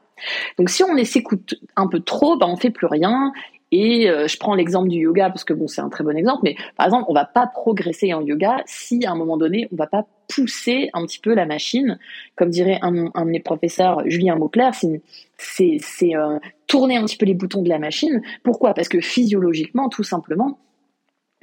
Donc 0.57 0.69
si 0.69 0.83
on 0.83 1.03
s'écoute 1.03 1.55
un 1.75 1.87
peu 1.87 1.99
trop, 1.99 2.37
ben 2.37 2.47
on 2.47 2.55
fait 2.55 2.69
plus 2.69 2.87
rien 2.87 3.33
et 3.71 4.09
euh, 4.09 4.27
je 4.27 4.37
prends 4.37 4.55
l'exemple 4.55 4.89
du 4.89 4.99
yoga 4.99 5.29
parce 5.29 5.43
que 5.43 5.53
bon, 5.53 5.67
c'est 5.67 5.81
un 5.81 5.89
très 5.89 6.03
bon 6.03 6.15
exemple, 6.15 6.41
mais 6.43 6.55
par 6.77 6.85
exemple, 6.85 7.05
on 7.07 7.13
va 7.13 7.25
pas 7.25 7.47
progresser 7.47 8.13
en 8.13 8.21
yoga 8.21 8.61
si 8.65 9.05
à 9.05 9.11
un 9.11 9.15
moment 9.15 9.37
donné, 9.37 9.67
on 9.71 9.75
va 9.75 9.87
pas 9.87 10.05
pousser 10.33 10.89
un 10.93 11.05
petit 11.05 11.19
peu 11.19 11.33
la 11.33 11.45
machine, 11.45 11.99
comme 12.35 12.49
dirait 12.49 12.79
un, 12.81 12.91
de 12.91 13.29
mes 13.29 13.39
professeurs, 13.39 14.03
Julien 14.05 14.35
Mauclair, 14.35 14.73
c'est 14.75 16.15
euh, 16.15 16.39
tourner 16.67 16.97
un 16.97 17.05
petit 17.05 17.17
peu 17.17 17.25
les 17.25 17.33
boutons 17.33 17.63
de 17.63 17.69
la 17.69 17.79
machine. 17.79 18.21
Pourquoi? 18.43 18.73
Parce 18.73 18.87
que 18.87 19.01
physiologiquement, 19.01 19.89
tout 19.89 20.03
simplement, 20.03 20.59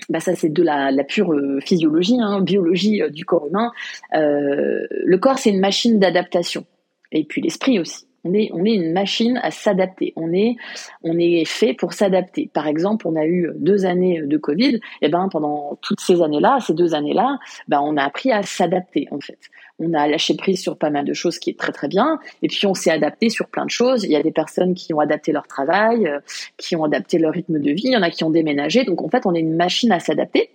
bah 0.09 0.21
ça 0.21 0.35
c'est 0.35 0.49
de 0.49 0.63
la, 0.63 0.91
la 0.91 1.05
pure 1.05 1.33
euh, 1.33 1.61
physiologie, 1.61 2.19
hein, 2.21 2.41
biologie 2.41 3.03
du 3.11 3.25
corps 3.25 3.47
humain. 3.49 3.73
le 4.13 5.17
corps 5.17 5.39
c'est 5.39 5.51
une 5.51 5.61
machine 5.61 5.99
d'adaptation, 5.99 6.65
et 7.11 7.25
puis 7.25 7.41
l'esprit 7.41 7.79
aussi. 7.81 8.07
On 8.25 8.35
est, 8.35 8.51
on 8.53 8.65
est 8.65 8.75
une 8.75 8.93
machine 8.93 9.41
à 9.43 9.51
s'adapter. 9.51 10.13
On 10.17 10.33
est, 10.33 10.57
on 11.03 11.19
est 11.19 11.45
fait 11.45 11.75
pour 11.75 11.93
s'adapter. 11.93 12.51
Par 12.53 12.67
exemple, 12.67 13.07
on 13.09 13.17
a 13.17 13.27
eu 13.27 13.51
deux 13.57 13.85
années 13.85 14.23
de 14.23 14.37
Covid. 14.37 14.77
Et 14.77 14.81
eh 15.03 15.09
ben, 15.09 15.29
pendant 15.29 15.79
toutes 15.83 16.01
ces 16.01 16.23
années-là, 16.23 16.59
ces 16.61 16.75
deux 16.75 16.95
années-là, 16.95 17.39
ben, 17.69 17.81
on 17.83 17.97
a 17.97 18.05
appris 18.05 18.31
à 18.31 18.43
s'adapter, 18.43 19.09
en 19.11 19.21
fait. 19.21 19.39
On 19.83 19.95
a 19.95 20.07
lâché 20.07 20.35
prise 20.37 20.61
sur 20.61 20.77
pas 20.77 20.91
mal 20.91 21.05
de 21.05 21.13
choses 21.13 21.39
qui 21.39 21.51
est 21.51 21.59
très 21.59 21.73
très 21.73 21.89
bien. 21.89 22.19
Et 22.43 22.49
puis, 22.49 22.67
on 22.67 22.75
s'est 22.75 22.91
adapté 22.91 23.29
sur 23.29 23.49
plein 23.49 23.65
de 23.65 23.71
choses. 23.71 24.05
Il 24.05 24.11
y 24.11 24.17
a 24.17 24.23
des 24.23 24.33
personnes 24.33 24.75
qui 24.75 24.95
ont 24.95 25.01
adapté 25.01 25.33
leur 25.33 25.47
travail, 25.47 26.07
euh, 26.07 26.21
qui 26.57 26.77
ont 26.77 26.85
adapté 26.85 27.19
leur 27.19 27.33
rythme 27.33 27.59
de 27.59 27.71
vie. 27.71 27.85
Il 27.87 27.93
y 27.93 27.97
en 27.97 28.03
a 28.03 28.11
qui 28.11 28.25
ont 28.25 28.31
déménagé. 28.31 28.85
Donc, 28.85 29.03
en 29.03 29.09
fait, 29.09 29.27
on 29.27 29.35
est 29.35 29.41
une 29.41 29.57
machine 29.57 29.93
à 29.93 30.01
s'adapter. 30.01 30.51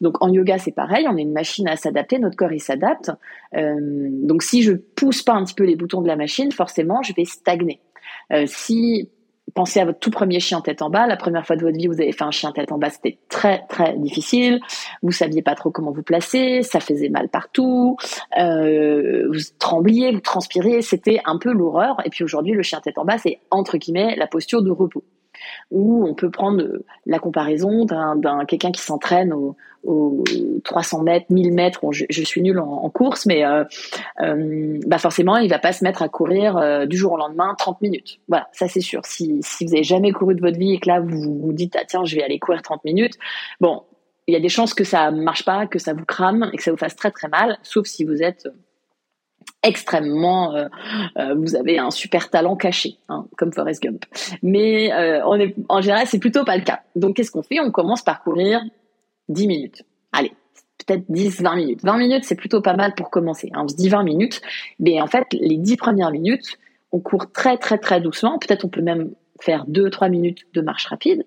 Donc 0.00 0.22
en 0.22 0.32
yoga, 0.32 0.58
c'est 0.58 0.72
pareil, 0.72 1.06
on 1.08 1.16
est 1.16 1.22
une 1.22 1.32
machine 1.32 1.68
à 1.68 1.76
s'adapter, 1.76 2.18
notre 2.18 2.36
corps 2.36 2.52
il 2.52 2.60
s'adapte. 2.60 3.12
Euh, 3.54 3.76
donc 3.78 4.42
si 4.42 4.62
je 4.62 4.72
pousse 4.72 5.22
pas 5.22 5.34
un 5.34 5.44
petit 5.44 5.54
peu 5.54 5.64
les 5.64 5.76
boutons 5.76 6.00
de 6.00 6.08
la 6.08 6.16
machine, 6.16 6.50
forcément, 6.50 7.02
je 7.02 7.12
vais 7.14 7.24
stagner. 7.24 7.80
Euh, 8.32 8.44
si 8.46 9.08
pensez 9.54 9.80
à 9.80 9.84
votre 9.84 9.98
tout 9.98 10.10
premier 10.10 10.40
chien 10.40 10.60
tête 10.60 10.82
en 10.82 10.90
bas. 10.90 11.06
La 11.06 11.16
première 11.16 11.46
fois 11.46 11.56
de 11.56 11.62
votre 11.62 11.76
vie, 11.76 11.86
vous 11.86 12.00
avez 12.00 12.12
fait 12.12 12.24
un 12.24 12.30
chien 12.30 12.52
tête 12.52 12.72
en 12.72 12.78
bas, 12.78 12.90
c'était 12.90 13.18
très 13.28 13.64
très 13.68 13.96
difficile. 13.96 14.60
Vous 15.02 15.12
saviez 15.12 15.42
pas 15.42 15.54
trop 15.54 15.70
comment 15.70 15.92
vous 15.92 16.02
placer, 16.02 16.62
ça 16.62 16.80
faisait 16.80 17.08
mal 17.08 17.28
partout, 17.28 17.96
euh, 18.38 19.28
vous 19.32 19.40
trembliez, 19.58 20.12
vous 20.12 20.20
transpiriez, 20.20 20.82
c'était 20.82 21.20
un 21.24 21.38
peu 21.38 21.52
l'horreur. 21.52 21.96
Et 22.04 22.10
puis 22.10 22.24
aujourd'hui, 22.24 22.52
le 22.52 22.62
chien 22.62 22.80
tête 22.80 22.98
en 22.98 23.04
bas, 23.04 23.18
c'est 23.18 23.40
entre 23.50 23.76
guillemets 23.76 24.16
la 24.16 24.26
posture 24.26 24.62
de 24.62 24.70
repos 24.70 25.04
où 25.70 26.04
on 26.06 26.14
peut 26.14 26.30
prendre 26.30 26.64
la 27.06 27.18
comparaison 27.18 27.84
d'un 27.84 28.44
quelqu'un 28.46 28.72
qui 28.72 28.82
s'entraîne 28.82 29.32
aux, 29.32 29.56
300 30.64 31.02
mètres, 31.02 31.26
1000 31.30 31.52
mètres. 31.52 31.80
je, 31.90 32.22
suis 32.22 32.42
nulle 32.42 32.58
en, 32.58 32.90
course, 32.90 33.24
mais 33.24 33.44
euh, 33.44 33.64
euh, 34.20 34.78
bah 34.86 34.98
forcément, 34.98 35.38
il 35.38 35.48
va 35.48 35.58
pas 35.58 35.72
se 35.72 35.82
mettre 35.84 36.02
à 36.02 36.08
courir 36.08 36.56
euh, 36.58 36.84
du 36.84 36.96
jour 36.96 37.12
au 37.12 37.16
lendemain 37.16 37.54
30 37.58 37.80
minutes. 37.80 38.20
Voilà, 38.28 38.48
ça 38.52 38.68
c'est 38.68 38.80
sûr. 38.80 39.00
Si, 39.04 39.40
si 39.42 39.64
vous 39.64 39.74
avez 39.74 39.82
jamais 39.82 40.12
couru 40.12 40.34
de 40.34 40.40
votre 40.40 40.58
vie 40.58 40.74
et 40.74 40.80
que 40.80 40.88
là 40.88 41.00
vous 41.00 41.40
vous 41.40 41.52
dites 41.52 41.76
ah 41.80 41.84
tiens 41.86 42.04
je 42.04 42.14
vais 42.14 42.22
aller 42.22 42.38
courir 42.38 42.62
30 42.62 42.84
minutes, 42.84 43.14
bon, 43.60 43.82
il 44.26 44.34
y 44.34 44.36
a 44.36 44.40
des 44.40 44.48
chances 44.48 44.74
que 44.74 44.84
ça 44.84 45.10
marche 45.10 45.44
pas, 45.44 45.66
que 45.66 45.78
ça 45.78 45.94
vous 45.94 46.04
crame 46.04 46.50
et 46.52 46.56
que 46.56 46.62
ça 46.62 46.70
vous 46.70 46.76
fasse 46.76 46.96
très 46.96 47.10
très 47.10 47.28
mal, 47.28 47.58
sauf 47.62 47.86
si 47.86 48.04
vous 48.04 48.22
êtes 48.22 48.48
extrêmement, 49.62 50.54
euh, 50.54 50.68
euh, 51.18 51.34
vous 51.34 51.56
avez 51.56 51.78
un 51.78 51.90
super 51.90 52.30
talent 52.30 52.56
caché, 52.56 52.98
hein, 53.08 53.26
comme 53.36 53.52
Forrest 53.52 53.82
Gump. 53.82 54.04
Mais 54.42 54.92
euh, 54.92 55.20
on 55.26 55.38
est, 55.38 55.54
en 55.68 55.80
général, 55.80 56.06
c'est 56.06 56.18
plutôt 56.18 56.44
pas 56.44 56.56
le 56.56 56.62
cas. 56.62 56.80
Donc, 56.96 57.16
qu'est-ce 57.16 57.30
qu'on 57.30 57.42
fait? 57.42 57.60
On 57.60 57.70
commence 57.70 58.02
par 58.02 58.22
courir 58.22 58.60
10 59.28 59.46
minutes. 59.46 59.82
Allez, 60.12 60.32
peut-être 60.78 61.04
10, 61.08 61.42
20 61.42 61.56
minutes. 61.56 61.80
20 61.82 61.98
minutes, 61.98 62.24
c'est 62.24 62.34
plutôt 62.34 62.60
pas 62.60 62.74
mal 62.74 62.94
pour 62.94 63.10
commencer. 63.10 63.50
Hein. 63.52 63.62
On 63.64 63.68
se 63.68 63.76
dit 63.76 63.88
20 63.88 64.02
minutes, 64.02 64.40
mais 64.78 65.00
en 65.00 65.06
fait, 65.06 65.26
les 65.32 65.58
10 65.58 65.76
premières 65.76 66.10
minutes, 66.10 66.58
on 66.92 67.00
court 67.00 67.30
très, 67.30 67.58
très, 67.58 67.78
très 67.78 68.00
doucement. 68.00 68.38
Peut-être 68.38 68.64
on 68.64 68.68
peut 68.68 68.82
même 68.82 69.12
faire 69.40 69.66
2-3 69.66 70.10
minutes 70.10 70.46
de 70.54 70.60
marche 70.60 70.86
rapide. 70.86 71.24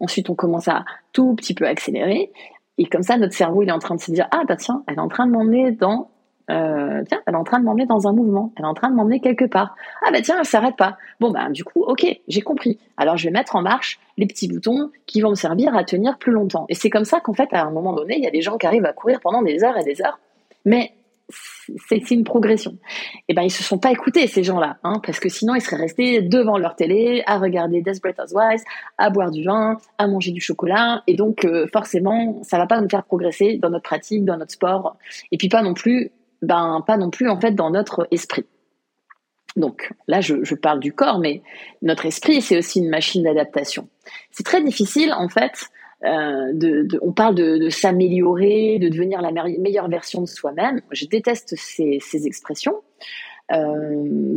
Ensuite, 0.00 0.30
on 0.30 0.34
commence 0.34 0.68
à 0.68 0.84
tout 1.12 1.34
petit 1.34 1.54
peu 1.54 1.66
accélérer. 1.66 2.30
Et 2.78 2.86
comme 2.86 3.02
ça, 3.02 3.16
notre 3.16 3.34
cerveau, 3.34 3.62
il 3.62 3.68
est 3.68 3.72
en 3.72 3.80
train 3.80 3.96
de 3.96 4.00
se 4.00 4.12
dire, 4.12 4.28
ah 4.30 4.42
bah 4.46 4.56
tiens, 4.56 4.84
elle 4.86 4.94
est 4.94 5.00
en 5.00 5.08
train 5.08 5.26
de 5.26 5.32
m'emmener 5.32 5.72
dans 5.72 6.10
euh, 6.50 7.02
tiens, 7.06 7.20
elle 7.26 7.34
est 7.34 7.36
en 7.36 7.44
train 7.44 7.60
de 7.60 7.64
m'emmener 7.64 7.86
dans 7.86 8.08
un 8.08 8.12
mouvement, 8.12 8.52
elle 8.56 8.64
est 8.64 8.68
en 8.68 8.74
train 8.74 8.90
de 8.90 8.96
m'emmener 8.96 9.20
quelque 9.20 9.44
part. 9.44 9.76
Ah 10.06 10.10
bah 10.10 10.20
tiens, 10.22 10.36
elle 10.38 10.46
s'arrête 10.46 10.76
pas. 10.76 10.96
Bon 11.20 11.30
bah 11.30 11.50
du 11.50 11.64
coup, 11.64 11.82
ok, 11.82 12.06
j'ai 12.26 12.40
compris. 12.40 12.78
Alors 12.96 13.16
je 13.16 13.24
vais 13.24 13.32
mettre 13.32 13.56
en 13.56 13.62
marche 13.62 14.00
les 14.16 14.26
petits 14.26 14.48
boutons 14.48 14.90
qui 15.06 15.20
vont 15.20 15.30
me 15.30 15.34
servir 15.34 15.76
à 15.76 15.84
tenir 15.84 16.18
plus 16.18 16.32
longtemps. 16.32 16.66
Et 16.68 16.74
c'est 16.74 16.90
comme 16.90 17.04
ça 17.04 17.20
qu'en 17.20 17.34
fait, 17.34 17.48
à 17.52 17.64
un 17.64 17.70
moment 17.70 17.92
donné, 17.92 18.16
il 18.16 18.24
y 18.24 18.26
a 18.26 18.30
des 18.30 18.42
gens 18.42 18.56
qui 18.56 18.66
arrivent 18.66 18.86
à 18.86 18.92
courir 18.92 19.20
pendant 19.20 19.42
des 19.42 19.62
heures 19.62 19.76
et 19.76 19.84
des 19.84 20.02
heures, 20.02 20.18
mais 20.64 20.92
c'est 21.30 22.10
une 22.10 22.24
progression. 22.24 22.72
Et 22.72 23.24
eh 23.28 23.34
ben 23.34 23.42
ils 23.42 23.50
se 23.50 23.62
sont 23.62 23.78
pas 23.78 23.92
écoutés 23.92 24.26
ces 24.26 24.42
gens-là, 24.42 24.78
hein, 24.82 25.00
parce 25.04 25.20
que 25.20 25.28
sinon 25.28 25.54
ils 25.54 25.60
seraient 25.60 25.76
restés 25.76 26.22
devant 26.22 26.56
leur 26.56 26.74
télé 26.74 27.22
à 27.26 27.38
regarder 27.38 27.82
Desperate 27.82 28.18
Housewives, 28.18 28.62
à 28.96 29.10
boire 29.10 29.30
du 29.30 29.44
vin, 29.44 29.76
à 29.98 30.06
manger 30.06 30.30
du 30.30 30.40
chocolat, 30.40 31.02
et 31.06 31.14
donc 31.14 31.44
euh, 31.44 31.66
forcément 31.70 32.40
ça 32.42 32.56
va 32.56 32.66
pas 32.66 32.80
nous 32.80 32.88
faire 32.88 33.04
progresser 33.04 33.58
dans 33.58 33.68
notre 33.68 33.84
pratique, 33.84 34.24
dans 34.24 34.38
notre 34.38 34.52
sport, 34.52 34.96
et 35.30 35.36
puis 35.36 35.50
pas 35.50 35.62
non 35.62 35.74
plus 35.74 36.10
ben 36.42 36.82
pas 36.86 36.96
non 36.96 37.10
plus 37.10 37.28
en 37.28 37.40
fait 37.40 37.52
dans 37.52 37.70
notre 37.70 38.06
esprit. 38.10 38.44
Donc 39.56 39.92
là, 40.06 40.20
je, 40.20 40.54
parle 40.54 40.78
du 40.78 40.92
corps, 40.92 41.18
mais 41.18 41.42
notre 41.82 42.06
esprit, 42.06 42.40
c'est 42.42 42.58
aussi 42.58 42.78
une 42.78 42.90
machine 42.90 43.24
d'adaptation. 43.24 43.88
C'est 44.30 44.44
très 44.44 44.62
difficile 44.62 45.12
en 45.12 45.28
fait 45.28 45.68
on 46.04 47.12
parle 47.12 47.34
de, 47.34 47.68
s'améliorer, 47.70 48.78
de 48.78 48.88
devenir 48.88 49.20
la 49.20 49.32
meilleure 49.32 49.88
version 49.88 50.20
de 50.20 50.26
soi-même. 50.26 50.80
Je 50.90 51.06
déteste 51.06 51.54
ces, 51.56 51.98
ces 52.00 52.26
expressions. 52.26 52.76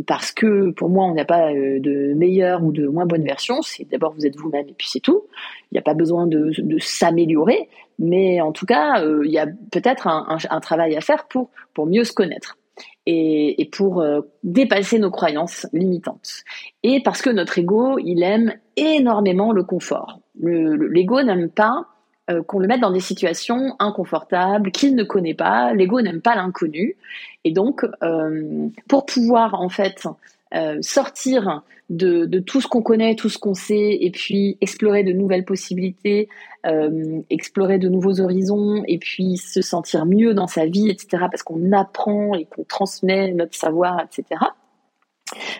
parce 0.06 0.32
que 0.32 0.70
pour 0.70 0.88
moi, 0.88 1.04
on 1.04 1.14
n'a 1.14 1.24
pas 1.24 1.52
de 1.52 2.14
meilleure 2.14 2.64
ou 2.64 2.72
de 2.72 2.86
moins 2.86 3.06
bonne 3.06 3.24
version. 3.24 3.62
C'est 3.62 3.88
d'abord 3.88 4.12
vous 4.12 4.26
êtes 4.26 4.36
vous-même 4.36 4.68
et 4.68 4.74
puis 4.76 4.88
c'est 4.90 5.00
tout. 5.00 5.22
Il 5.70 5.74
n'y 5.74 5.78
a 5.78 5.82
pas 5.82 5.94
besoin 5.94 6.26
de, 6.26 6.52
de 6.58 6.78
s'améliorer, 6.78 7.68
mais 8.02 8.40
en 8.40 8.52
tout 8.52 8.66
cas, 8.66 9.02
il 9.02 9.30
y 9.30 9.38
a 9.38 9.46
peut-être 9.46 10.06
un, 10.06 10.60
travail 10.60 10.96
à 10.96 11.00
faire 11.00 11.26
pour 11.28 11.86
mieux 11.86 12.04
se 12.04 12.12
connaître 12.12 12.58
et, 13.06 13.68
pour 13.72 14.00
euh, 14.00 14.20
dépasser 14.44 14.98
nos 14.98 15.10
croyances 15.10 15.66
limitantes. 15.72 16.42
Et 16.82 17.02
parce 17.02 17.22
que 17.22 17.30
notre 17.30 17.58
ego, 17.58 17.98
il 17.98 18.22
aime 18.22 18.54
énormément 18.76 19.52
le 19.52 19.64
confort. 19.64 20.20
L'ego 20.40 21.22
n'aime 21.22 21.50
pas 21.50 21.86
euh, 22.30 22.42
qu'on 22.42 22.58
le 22.58 22.68
mette 22.68 22.80
dans 22.80 22.92
des 22.92 23.00
situations 23.00 23.74
inconfortables 23.78 24.70
qu'il 24.70 24.94
ne 24.94 25.02
connaît 25.02 25.34
pas. 25.34 25.74
L'ego 25.74 26.00
n'aime 26.00 26.20
pas 26.20 26.36
l'inconnu. 26.36 26.96
Et 27.44 27.50
donc, 27.50 27.84
euh, 28.02 28.68
pour 28.88 29.06
pouvoir 29.06 29.54
en 29.54 29.68
fait 29.68 30.06
euh, 30.54 30.78
sortir 30.80 31.62
de, 31.88 32.38
tout 32.40 32.60
ce 32.60 32.68
qu'on 32.68 32.82
connaît, 32.82 33.14
tout 33.14 33.28
ce 33.28 33.38
qu'on 33.38 33.54
sait, 33.54 33.98
et 34.00 34.10
puis 34.10 34.56
explorer 34.60 35.04
de 35.04 35.12
nouvelles 35.12 35.44
possibilités, 35.44 36.28
euh, 36.66 37.20
explorer 37.30 37.78
de 37.78 37.88
nouveaux 37.88 38.20
horizons, 38.20 38.82
et 38.86 38.98
puis 38.98 39.36
se 39.36 39.62
sentir 39.62 40.06
mieux 40.06 40.34
dans 40.34 40.46
sa 40.46 40.66
vie, 40.66 40.88
etc. 40.88 41.24
Parce 41.30 41.42
qu'on 41.42 41.72
apprend 41.72 42.34
et 42.34 42.46
qu'on 42.46 42.64
transmet 42.64 43.32
notre 43.32 43.54
savoir, 43.54 44.00
etc. 44.00 44.40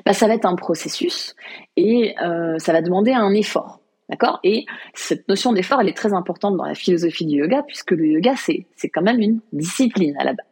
Bah, 0.04 0.12
ça 0.12 0.26
va 0.26 0.34
être 0.34 0.46
un 0.46 0.56
processus 0.56 1.34
et 1.76 2.14
euh, 2.22 2.58
ça 2.58 2.72
va 2.72 2.82
demander 2.82 3.12
un 3.12 3.32
effort. 3.32 3.80
D'accord? 4.08 4.40
Et 4.44 4.66
cette 4.92 5.26
notion 5.28 5.52
d'effort, 5.52 5.80
elle 5.80 5.88
est 5.88 5.96
très 5.96 6.12
importante 6.12 6.56
dans 6.56 6.66
la 6.66 6.74
philosophie 6.74 7.24
du 7.24 7.36
yoga, 7.36 7.62
puisque 7.66 7.92
le 7.92 8.06
yoga, 8.06 8.34
c'est 8.36 8.66
quand 8.90 9.00
même 9.00 9.20
une 9.20 9.40
discipline 9.52 10.14
à 10.18 10.24
la 10.24 10.32
base. 10.34 10.51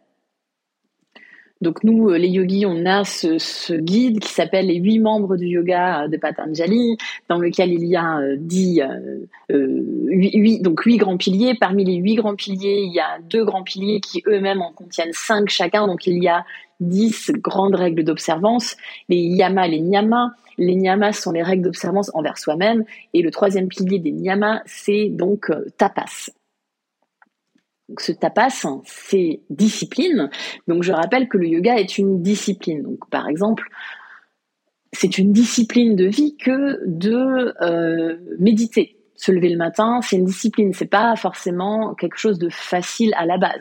Donc 1.61 1.85
nous, 1.85 2.09
euh, 2.09 2.17
les 2.17 2.29
yogis, 2.29 2.65
on 2.65 2.87
a 2.87 3.05
ce, 3.05 3.75
guide 3.75 4.19
qui 4.21 4.33
s'appelle 4.33 4.69
les 4.69 4.77
huit 4.77 4.99
membres 4.99 5.37
du 5.37 5.47
yoga 5.47 6.09
de 6.09 6.17
Patanjali, 6.17 6.97
dans 7.29 7.39
lequel 7.39 7.73
il 7.73 7.85
y 7.85 7.97
a 7.97 8.19
euh, 8.19 8.37
dix, 8.39 8.81
euh, 8.81 9.85
huit, 10.09 10.63
donc 10.63 10.81
huit 10.83 10.97
grands 10.97 11.19
piliers. 11.19 11.55
Parmi 11.55 11.85
les 11.85 11.97
huit 11.97 12.15
grands 12.15 12.35
piliers, 12.35 12.83
il 12.87 12.95
y 12.95 13.01
a 13.01 13.19
deux 13.29 13.45
grands 13.45 13.63
piliers 13.63 14.01
qui 14.01 14.23
eux-mêmes 14.27 14.63
en 14.63 14.73
contiennent 14.73 15.13
cinq 15.13 15.51
chacun. 15.51 15.87
Donc 15.87 16.07
il 16.07 16.23
y 16.23 16.29
a 16.29 16.45
dix 16.81 17.31
grandes 17.31 17.75
règles 17.75 18.05
d'observance, 18.05 18.77
les 19.11 19.19
yamas, 19.19 19.69
les 19.69 19.81
niyamas. 19.81 20.31
Les 20.57 20.75
niyamas 20.75 21.15
sont 21.15 21.33
les 21.33 21.43
règles 21.43 21.65
d'observance 21.65 22.11
envers 22.15 22.37
soi-même. 22.37 22.85
Et 23.15 23.23
le 23.23 23.31
troisième 23.31 23.69
pilier 23.69 23.99
des 23.99 24.13
niyamas, 24.13 24.61
c'est 24.67 25.09
donc 25.09 25.51
tapas 25.79 26.31
ce 27.99 28.13
tapas, 28.13 28.67
c'est 28.85 29.41
discipline. 29.51 30.31
Donc 30.69 30.83
je 30.83 30.93
rappelle 30.93 31.29
que 31.29 31.39
le 31.39 31.49
yoga 31.49 31.77
est 31.77 31.99
une 31.99 32.23
discipline. 32.23 32.83
Donc 32.83 33.09
par 33.11 33.29
exemple, 33.29 33.69
c'est 34.93 35.19
une 35.19 35.33
discipline 35.33 35.97
de 35.97 36.07
vie 36.07 36.37
que 36.37 36.81
de 36.87 37.55
euh, 37.63 38.17
méditer. 38.39 38.97
Se 39.17 39.33
lever 39.33 39.51
le 39.51 39.59
matin, 39.59 40.01
c'est 40.03 40.17
une 40.17 40.25
discipline. 40.25 40.73
C'est 40.73 40.87
pas 40.87 41.15
forcément 41.17 41.95
quelque 41.95 42.17
chose 42.17 42.39
de 42.39 42.49
facile 42.49 43.13
à 43.17 43.27
la 43.27 43.39
base. 43.39 43.61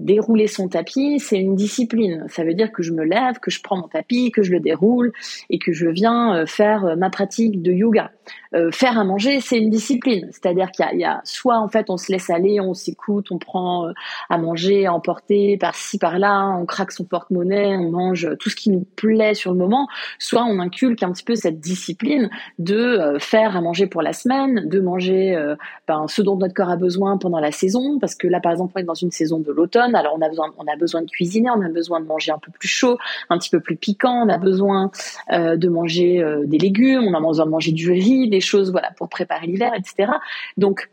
Dérouler 0.00 0.48
son 0.48 0.66
tapis, 0.66 1.20
c'est 1.20 1.38
une 1.38 1.54
discipline. 1.54 2.26
Ça 2.28 2.42
veut 2.42 2.54
dire 2.54 2.72
que 2.72 2.82
je 2.82 2.92
me 2.92 3.04
lève, 3.04 3.38
que 3.38 3.52
je 3.52 3.62
prends 3.62 3.76
mon 3.76 3.86
tapis, 3.86 4.32
que 4.32 4.42
je 4.42 4.50
le 4.50 4.58
déroule 4.58 5.12
et 5.50 5.60
que 5.60 5.72
je 5.72 5.86
viens 5.86 6.36
euh, 6.36 6.46
faire 6.46 6.84
euh, 6.84 6.96
ma 6.96 7.10
pratique 7.10 7.62
de 7.62 7.70
yoga. 7.70 8.10
Euh, 8.54 8.72
faire 8.72 8.98
à 8.98 9.04
manger, 9.04 9.38
c'est 9.40 9.56
une 9.56 9.70
discipline. 9.70 10.26
C'est-à-dire 10.32 10.72
qu'il 10.72 10.84
y, 10.94 11.02
y, 11.02 11.04
a 11.04 11.20
soit 11.22 11.58
en 11.58 11.68
fait 11.68 11.90
on 11.90 11.96
se 11.96 12.10
laisse 12.10 12.28
aller, 12.28 12.60
on 12.60 12.74
s'écoute, 12.74 13.28
on 13.30 13.38
prend 13.38 13.92
à 14.30 14.38
manger, 14.38 14.86
à 14.86 14.92
emporter 14.92 15.58
par-ci 15.58 15.98
par-là, 15.98 16.56
on 16.58 16.66
craque 16.66 16.90
son 16.90 17.04
porte-monnaie, 17.04 17.76
on 17.76 17.90
mange 17.90 18.28
tout 18.40 18.50
ce 18.50 18.56
qui 18.56 18.70
nous 18.70 18.84
plaît 18.96 19.34
sur 19.34 19.52
le 19.52 19.58
moment. 19.58 19.86
Soit 20.18 20.44
on 20.44 20.58
inculque 20.58 21.04
un 21.04 21.12
petit 21.12 21.24
peu 21.24 21.36
cette 21.36 21.60
discipline 21.60 22.30
de 22.58 23.16
faire 23.20 23.56
à 23.56 23.60
manger 23.60 23.86
pour 23.86 24.02
la 24.02 24.12
semaine, 24.12 24.68
de 24.68 24.80
manger 24.80 25.54
ben, 25.86 26.06
ce 26.08 26.22
dont 26.22 26.36
notre 26.36 26.54
corps 26.54 26.70
a 26.70 26.76
besoin 26.76 27.18
pendant 27.18 27.40
la 27.40 27.52
saison, 27.52 27.98
parce 28.00 28.14
que 28.14 28.26
là 28.26 28.40
par 28.40 28.52
exemple 28.52 28.72
on 28.76 28.80
est 28.80 28.84
dans 28.84 28.94
une 28.94 29.10
saison 29.10 29.38
de 29.38 29.52
l'automne 29.52 29.83
alors 29.92 30.14
on 30.16 30.22
a 30.22 30.28
besoin, 30.28 30.54
on 30.58 30.66
a 30.66 30.76
besoin 30.76 31.02
de 31.02 31.10
cuisiner, 31.10 31.50
on 31.50 31.60
a 31.60 31.68
besoin 31.68 32.00
de 32.00 32.06
manger 32.06 32.32
un 32.32 32.38
peu 32.38 32.50
plus 32.50 32.68
chaud, 32.68 32.96
un 33.28 33.38
petit 33.38 33.50
peu 33.50 33.60
plus 33.60 33.76
piquant, 33.76 34.24
on 34.24 34.28
a 34.28 34.38
besoin 34.38 34.90
euh, 35.32 35.56
de 35.56 35.68
manger 35.68 36.22
euh, 36.22 36.44
des 36.46 36.58
légumes, 36.58 37.04
on 37.04 37.14
a 37.14 37.20
besoin 37.20 37.46
de 37.46 37.50
manger 37.50 37.72
du 37.72 37.90
riz, 37.90 38.28
des 38.28 38.40
choses 38.40 38.70
voilà 38.70 38.90
pour 38.96 39.08
préparer 39.08 39.46
l'hiver, 39.46 39.72
etc. 39.76 40.12
Donc 40.56 40.88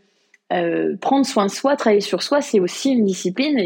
euh, 0.52 0.98
prendre 0.98 1.26
soin 1.26 1.46
de 1.46 1.52
soi, 1.52 1.78
travailler 1.78 2.02
sur 2.02 2.22
soi, 2.22 2.42
c'est 2.42 2.60
aussi 2.60 2.92
une 2.92 3.06
discipline 3.06 3.58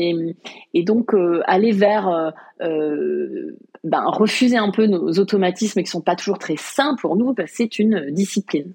et, 0.73 0.83
donc 0.83 1.15
aller 1.45 1.71
vers 1.71 2.33
ben, 2.59 4.03
refuser 4.05 4.57
un 4.57 4.69
peu 4.69 4.85
nos 4.85 5.13
automatismes 5.13 5.81
qui 5.81 5.89
sont 5.89 6.01
pas 6.01 6.15
toujours 6.15 6.37
très 6.37 6.57
sains 6.57 6.95
pour 7.01 7.15
nous, 7.15 7.33
ben, 7.33 7.47
c'est 7.47 7.79
une 7.79 8.11
discipline. 8.11 8.73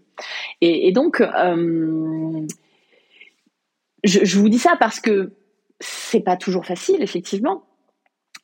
Et, 0.60 0.90
donc 0.90 1.22
je, 4.02 4.24
je, 4.24 4.38
vous 4.38 4.48
dis 4.48 4.58
ça 4.58 4.76
parce 4.80 4.98
que 4.98 5.32
c'est 5.80 6.20
pas 6.20 6.36
toujours 6.36 6.64
facile, 6.66 7.02
effectivement, 7.02 7.64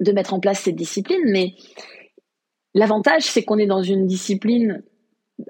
de 0.00 0.12
mettre 0.12 0.34
en 0.34 0.40
place 0.40 0.60
cette 0.60 0.76
discipline, 0.76 1.22
mais 1.24 1.54
l'avantage, 2.74 3.22
c'est 3.22 3.44
qu'on 3.44 3.58
est 3.58 3.66
dans 3.66 3.82
une 3.82 4.06
discipline. 4.06 4.82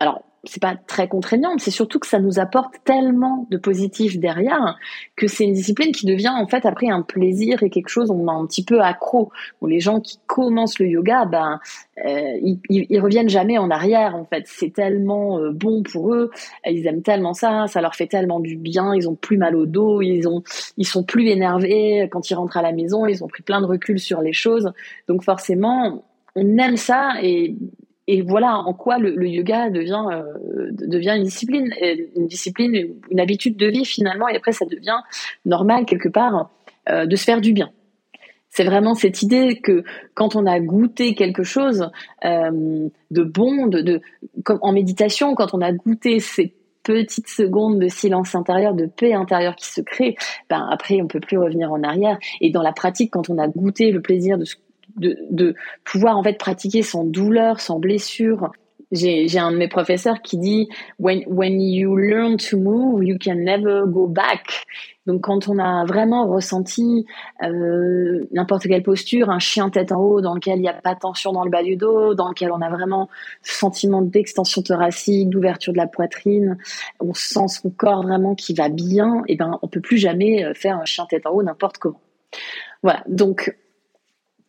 Alors, 0.00 0.22
c'est 0.48 0.62
pas 0.62 0.76
très 0.76 1.08
contraignant, 1.08 1.50
c'est 1.58 1.70
surtout 1.70 1.98
que 1.98 2.06
ça 2.06 2.18
nous 2.18 2.38
apporte 2.38 2.74
tellement 2.84 3.46
de 3.50 3.56
positifs 3.56 4.18
derrière 4.18 4.78
que 5.16 5.26
c'est 5.26 5.44
une 5.44 5.52
discipline 5.52 5.92
qui 5.92 6.06
devient 6.06 6.32
en 6.36 6.46
fait 6.46 6.66
après 6.66 6.88
un 6.88 7.02
plaisir 7.02 7.62
et 7.62 7.70
quelque 7.70 7.88
chose 7.88 8.10
on 8.10 8.28
a 8.28 8.32
un 8.32 8.46
petit 8.46 8.64
peu 8.64 8.80
accro. 8.80 9.30
Où 9.60 9.66
les 9.66 9.80
gens 9.80 10.00
qui 10.00 10.18
commencent 10.26 10.78
le 10.78 10.88
yoga, 10.88 11.24
ben 11.24 11.60
euh, 12.04 12.38
ils, 12.42 12.60
ils, 12.68 13.00
reviennent 13.00 13.28
jamais 13.28 13.58
en 13.58 13.70
arrière 13.70 14.14
en 14.14 14.24
fait. 14.24 14.44
C'est 14.46 14.72
tellement 14.72 15.38
euh, 15.38 15.50
bon 15.52 15.82
pour 15.82 16.14
eux, 16.14 16.30
ils 16.66 16.86
aiment 16.86 17.02
tellement 17.02 17.34
ça, 17.34 17.66
ça 17.66 17.80
leur 17.80 17.94
fait 17.94 18.06
tellement 18.06 18.40
du 18.40 18.56
bien, 18.56 18.94
ils 18.94 19.08
ont 19.08 19.14
plus 19.14 19.38
mal 19.38 19.56
au 19.56 19.66
dos, 19.66 20.02
ils 20.02 20.28
ont 20.28 20.42
ils 20.76 20.86
sont 20.86 21.04
plus 21.04 21.28
énervés 21.28 22.08
quand 22.10 22.30
ils 22.30 22.34
rentrent 22.34 22.56
à 22.56 22.62
la 22.62 22.72
maison, 22.72 23.06
ils 23.06 23.24
ont 23.24 23.28
pris 23.28 23.42
plein 23.42 23.60
de 23.60 23.66
recul 23.66 23.98
sur 23.98 24.20
les 24.20 24.32
choses. 24.32 24.72
Donc 25.08 25.22
forcément 25.22 26.04
on 26.36 26.58
aime 26.58 26.76
ça 26.76 27.14
et 27.22 27.56
et 28.06 28.22
voilà 28.22 28.58
en 28.58 28.72
quoi 28.72 28.98
le, 28.98 29.26
yoga 29.26 29.70
devient 29.70 30.04
euh, 30.10 30.70
devient 30.72 31.14
une 31.16 31.24
discipline, 31.24 31.72
une 32.16 32.26
discipline, 32.26 32.94
une 33.10 33.20
habitude 33.20 33.56
de 33.56 33.66
vie 33.66 33.84
finalement, 33.84 34.28
et 34.28 34.36
après 34.36 34.52
ça 34.52 34.64
devient 34.64 34.98
normal 35.44 35.84
quelque 35.86 36.08
part 36.08 36.50
euh, 36.88 37.06
de 37.06 37.16
se 37.16 37.24
faire 37.24 37.40
du 37.40 37.52
bien. 37.52 37.70
C'est 38.48 38.64
vraiment 38.64 38.94
cette 38.94 39.22
idée 39.22 39.60
que 39.60 39.84
quand 40.14 40.34
on 40.34 40.46
a 40.46 40.60
goûté 40.60 41.14
quelque 41.14 41.42
chose 41.42 41.90
euh, 42.24 42.88
de 43.10 43.22
bon, 43.22 43.66
de, 43.66 43.82
de 43.82 44.00
comme 44.44 44.58
en 44.62 44.72
méditation, 44.72 45.34
quand 45.34 45.52
on 45.52 45.60
a 45.60 45.72
goûté 45.72 46.20
ces 46.20 46.54
petites 46.82 47.28
secondes 47.28 47.80
de 47.80 47.88
silence 47.88 48.36
intérieur, 48.36 48.72
de 48.72 48.86
paix 48.86 49.12
intérieure 49.12 49.56
qui 49.56 49.66
se 49.66 49.80
crée, 49.80 50.16
ben 50.48 50.66
après 50.70 51.02
on 51.02 51.08
peut 51.08 51.20
plus 51.20 51.36
revenir 51.36 51.72
en 51.72 51.82
arrière. 51.82 52.18
Et 52.40 52.50
dans 52.50 52.62
la 52.62 52.72
pratique, 52.72 53.10
quand 53.10 53.28
on 53.28 53.38
a 53.38 53.48
goûté 53.48 53.90
le 53.90 54.00
plaisir 54.00 54.38
de 54.38 54.44
ce 54.44 54.54
de, 54.96 55.54
pouvoir 55.84 56.16
en 56.16 56.22
fait 56.22 56.38
pratiquer 56.38 56.82
sans 56.82 57.04
douleur, 57.04 57.60
sans 57.60 57.78
blessure. 57.78 58.52
J'ai 58.92 59.38
un 59.38 59.50
de 59.50 59.56
mes 59.56 59.68
professeurs 59.68 60.22
qui 60.22 60.38
dit 60.38 60.68
when, 61.00 61.24
when 61.26 61.60
you 61.60 61.96
learn 61.96 62.36
to 62.36 62.56
move, 62.56 63.04
you 63.04 63.16
can 63.20 63.34
never 63.34 63.82
go 63.86 64.06
back. 64.06 64.64
Donc 65.06 65.22
quand 65.22 65.48
on 65.48 65.58
a 65.58 65.84
vraiment 65.84 66.26
ressenti 66.26 67.06
euh, 67.42 68.26
n'importe 68.32 68.66
quelle 68.66 68.82
posture, 68.82 69.30
un 69.30 69.38
chien 69.38 69.70
tête 69.70 69.92
en 69.92 70.00
haut 70.00 70.20
dans 70.20 70.34
lequel 70.34 70.58
il 70.58 70.62
n'y 70.62 70.68
a 70.68 70.72
pas 70.72 70.94
de 70.94 71.00
tension 71.00 71.32
dans 71.32 71.44
le 71.44 71.50
bas 71.50 71.62
du 71.62 71.76
dos, 71.76 72.14
dans 72.14 72.28
lequel 72.28 72.50
on 72.52 72.60
a 72.60 72.68
vraiment 72.68 73.08
ce 73.42 73.54
sentiment 73.54 74.02
d'extension 74.02 74.62
thoracique, 74.62 75.30
d'ouverture 75.30 75.72
de 75.72 75.78
la 75.78 75.86
poitrine, 75.86 76.58
on 77.00 77.14
sent 77.14 77.48
son 77.48 77.70
corps 77.70 78.02
vraiment 78.02 78.34
qui 78.34 78.52
va 78.52 78.68
bien, 78.68 79.22
et 79.28 79.36
ben 79.36 79.58
on 79.62 79.68
peut 79.68 79.80
plus 79.80 79.98
jamais 79.98 80.44
euh, 80.44 80.54
faire 80.54 80.76
un 80.76 80.84
chien 80.84 81.06
tête 81.06 81.26
en 81.26 81.30
haut 81.30 81.42
n'importe 81.42 81.78
comment. 81.78 82.00
Voilà, 82.82 83.02
donc 83.08 83.56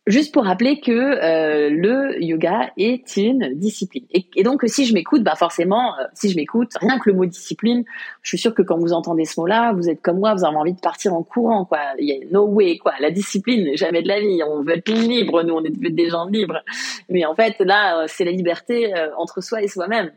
Juste 0.08 0.32
pour 0.32 0.44
rappeler 0.44 0.80
que 0.80 0.90
euh, 0.90 1.68
le 1.68 2.24
yoga 2.24 2.72
est 2.78 3.18
une 3.18 3.52
discipline. 3.56 4.06
Et, 4.10 4.42
donc, 4.42 4.62
si 4.66 4.86
je 4.86 4.94
m'écoute, 4.94 5.22
bah 5.22 5.34
forcément, 5.36 5.98
euh, 5.98 6.04
si 6.14 6.30
je 6.30 6.36
m'écoute, 6.36 6.70
rien 6.80 6.98
que 6.98 7.10
le 7.10 7.14
mot 7.14 7.26
discipline, 7.26 7.84
je 8.22 8.28
suis 8.30 8.38
sûre 8.38 8.54
que 8.54 8.62
quand 8.62 8.78
vous 8.78 8.94
entendez 8.94 9.26
ce 9.26 9.38
mot-là, 9.38 9.74
vous 9.74 9.90
êtes 9.90 10.00
comme 10.00 10.18
moi, 10.18 10.32
vous 10.32 10.46
avez 10.46 10.56
envie 10.56 10.72
de 10.72 10.80
partir 10.80 11.12
en 11.12 11.22
courant, 11.22 11.66
quoi. 11.66 11.80
Il 11.98 12.08
y 12.08 12.12
a 12.12 12.16
no 12.32 12.46
way, 12.46 12.78
quoi. 12.78 12.94
La 13.00 13.10
discipline, 13.10 13.76
jamais 13.76 14.00
de 14.00 14.08
la 14.08 14.18
vie. 14.18 14.40
On 14.48 14.62
veut 14.62 14.78
être 14.78 14.90
libre, 14.90 15.42
nous, 15.42 15.52
on 15.52 15.62
est 15.62 15.78
des 15.78 16.08
gens 16.08 16.24
libres. 16.24 16.62
Mais 17.10 17.26
en 17.26 17.34
fait, 17.34 17.56
là, 17.60 18.00
euh, 18.00 18.04
c'est 18.08 18.24
la 18.24 18.32
liberté 18.32 18.90
entre 19.18 19.42
soi 19.42 19.62
et 19.62 19.68
soi-même. 19.68 20.10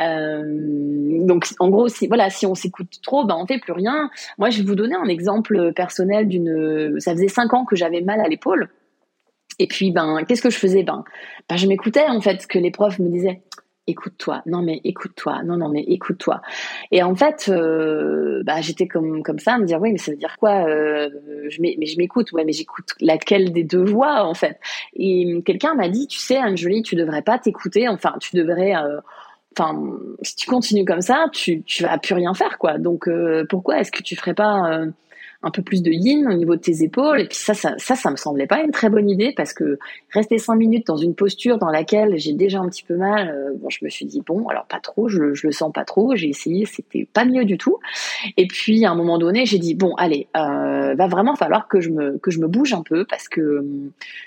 Euh, 0.00 0.42
donc 1.26 1.46
en 1.58 1.68
gros, 1.68 1.88
si 1.88 2.06
voilà, 2.06 2.30
si 2.30 2.46
on 2.46 2.54
s'écoute 2.54 3.00
trop, 3.02 3.26
ben 3.26 3.36
on 3.38 3.46
fait 3.46 3.58
plus 3.58 3.74
rien. 3.74 4.10
Moi, 4.38 4.48
je 4.48 4.62
vais 4.62 4.64
vous 4.64 4.74
donner 4.74 4.94
un 4.94 5.08
exemple 5.08 5.74
personnel 5.74 6.28
d'une. 6.28 6.98
Ça 6.98 7.12
faisait 7.12 7.28
cinq 7.28 7.52
ans 7.52 7.66
que 7.66 7.76
j'avais 7.76 8.00
mal 8.00 8.20
à 8.20 8.28
l'épaule. 8.28 8.70
Et 9.58 9.66
puis, 9.66 9.90
ben, 9.90 10.24
qu'est-ce 10.26 10.42
que 10.42 10.50
je 10.50 10.58
faisais? 10.58 10.82
Ben, 10.82 11.04
ben, 11.48 11.56
je 11.56 11.66
m'écoutais 11.66 12.06
en 12.08 12.20
fait 12.20 12.42
ce 12.42 12.46
que 12.46 12.58
les 12.58 12.70
profs 12.70 12.98
me 12.98 13.08
disaient. 13.08 13.42
écoute-toi, 13.88 14.42
non 14.46 14.62
mais 14.62 14.80
écoute-toi, 14.84 15.42
non 15.44 15.56
non 15.56 15.70
mais 15.70 15.82
écoute-toi. 15.82 16.42
Et 16.92 17.02
en 17.02 17.14
fait, 17.16 17.48
euh, 17.48 18.42
bah, 18.44 18.60
j'étais 18.60 18.86
comme 18.86 19.22
comme 19.22 19.38
ça 19.38 19.54
à 19.54 19.58
me 19.58 19.64
dire 19.64 19.80
oui 19.80 19.92
mais 19.92 19.98
ça 19.98 20.10
veut 20.12 20.18
dire 20.18 20.36
quoi 20.38 20.68
euh, 20.68 21.08
Mais 21.58 21.86
je 21.86 21.96
m'écoute, 21.98 22.30
ouais 22.32 22.44
mais 22.44 22.52
j'écoute 22.52 22.94
laquelle 23.00 23.52
des 23.52 23.64
deux 23.64 23.84
voix 23.84 24.24
en 24.24 24.34
fait? 24.34 24.60
Et 24.94 25.42
quelqu'un 25.44 25.74
m'a 25.74 25.88
dit 25.88 26.06
tu 26.06 26.18
sais 26.18 26.36
Anne-Jolie, 26.36 26.82
tu 26.82 26.96
devrais 26.96 27.22
pas 27.22 27.38
t'écouter, 27.38 27.88
enfin 27.88 28.14
tu 28.20 28.36
devrais 28.36 28.76
euh, 28.76 29.00
Enfin, 29.58 29.74
si 30.22 30.36
tu 30.36 30.46
continues 30.48 30.84
comme 30.84 31.00
ça, 31.00 31.26
tu, 31.32 31.64
tu 31.64 31.82
vas 31.82 31.98
plus 31.98 32.14
rien 32.14 32.32
faire, 32.32 32.58
quoi. 32.58 32.78
Donc, 32.78 33.10
pourquoi 33.48 33.80
est-ce 33.80 33.90
que 33.90 34.04
tu 34.04 34.14
ferais 34.14 34.34
pas 34.34 34.84
un 35.42 35.50
peu 35.50 35.62
plus 35.62 35.82
de 35.82 35.90
yin 35.90 36.26
au 36.26 36.34
niveau 36.34 36.56
de 36.56 36.60
tes 36.60 36.82
épaules. 36.82 37.20
Et 37.20 37.26
puis 37.26 37.36
ça, 37.36 37.54
ça, 37.54 37.74
ça, 37.78 37.94
ça 37.94 38.10
me 38.10 38.16
semblait 38.16 38.46
pas 38.46 38.60
une 38.62 38.72
très 38.72 38.90
bonne 38.90 39.08
idée 39.08 39.32
parce 39.36 39.52
que 39.52 39.78
rester 40.12 40.38
cinq 40.38 40.56
minutes 40.56 40.86
dans 40.86 40.96
une 40.96 41.14
posture 41.14 41.58
dans 41.58 41.70
laquelle 41.70 42.18
j'ai 42.18 42.32
déjà 42.32 42.58
un 42.58 42.68
petit 42.68 42.82
peu 42.82 42.96
mal, 42.96 43.28
euh, 43.28 43.54
bon, 43.56 43.70
je 43.70 43.84
me 43.84 43.88
suis 43.88 44.04
dit 44.04 44.20
bon, 44.26 44.48
alors 44.48 44.66
pas 44.66 44.80
trop, 44.80 45.08
je, 45.08 45.34
je 45.34 45.46
le 45.46 45.52
sens 45.52 45.72
pas 45.72 45.84
trop. 45.84 46.16
J'ai 46.16 46.28
essayé, 46.28 46.66
c'était 46.66 47.08
pas 47.12 47.24
mieux 47.24 47.44
du 47.44 47.56
tout. 47.56 47.78
Et 48.36 48.48
puis 48.48 48.84
à 48.84 48.90
un 48.90 48.96
moment 48.96 49.18
donné, 49.18 49.46
j'ai 49.46 49.58
dit 49.58 49.74
bon, 49.74 49.94
allez, 49.94 50.28
euh, 50.36 50.94
va 50.94 51.06
vraiment 51.06 51.36
falloir 51.36 51.68
que 51.68 51.80
je 51.80 51.90
me 51.90 52.46
bouge 52.46 52.72
un 52.72 52.82
peu 52.82 53.04
parce 53.04 53.28
que 53.28 53.64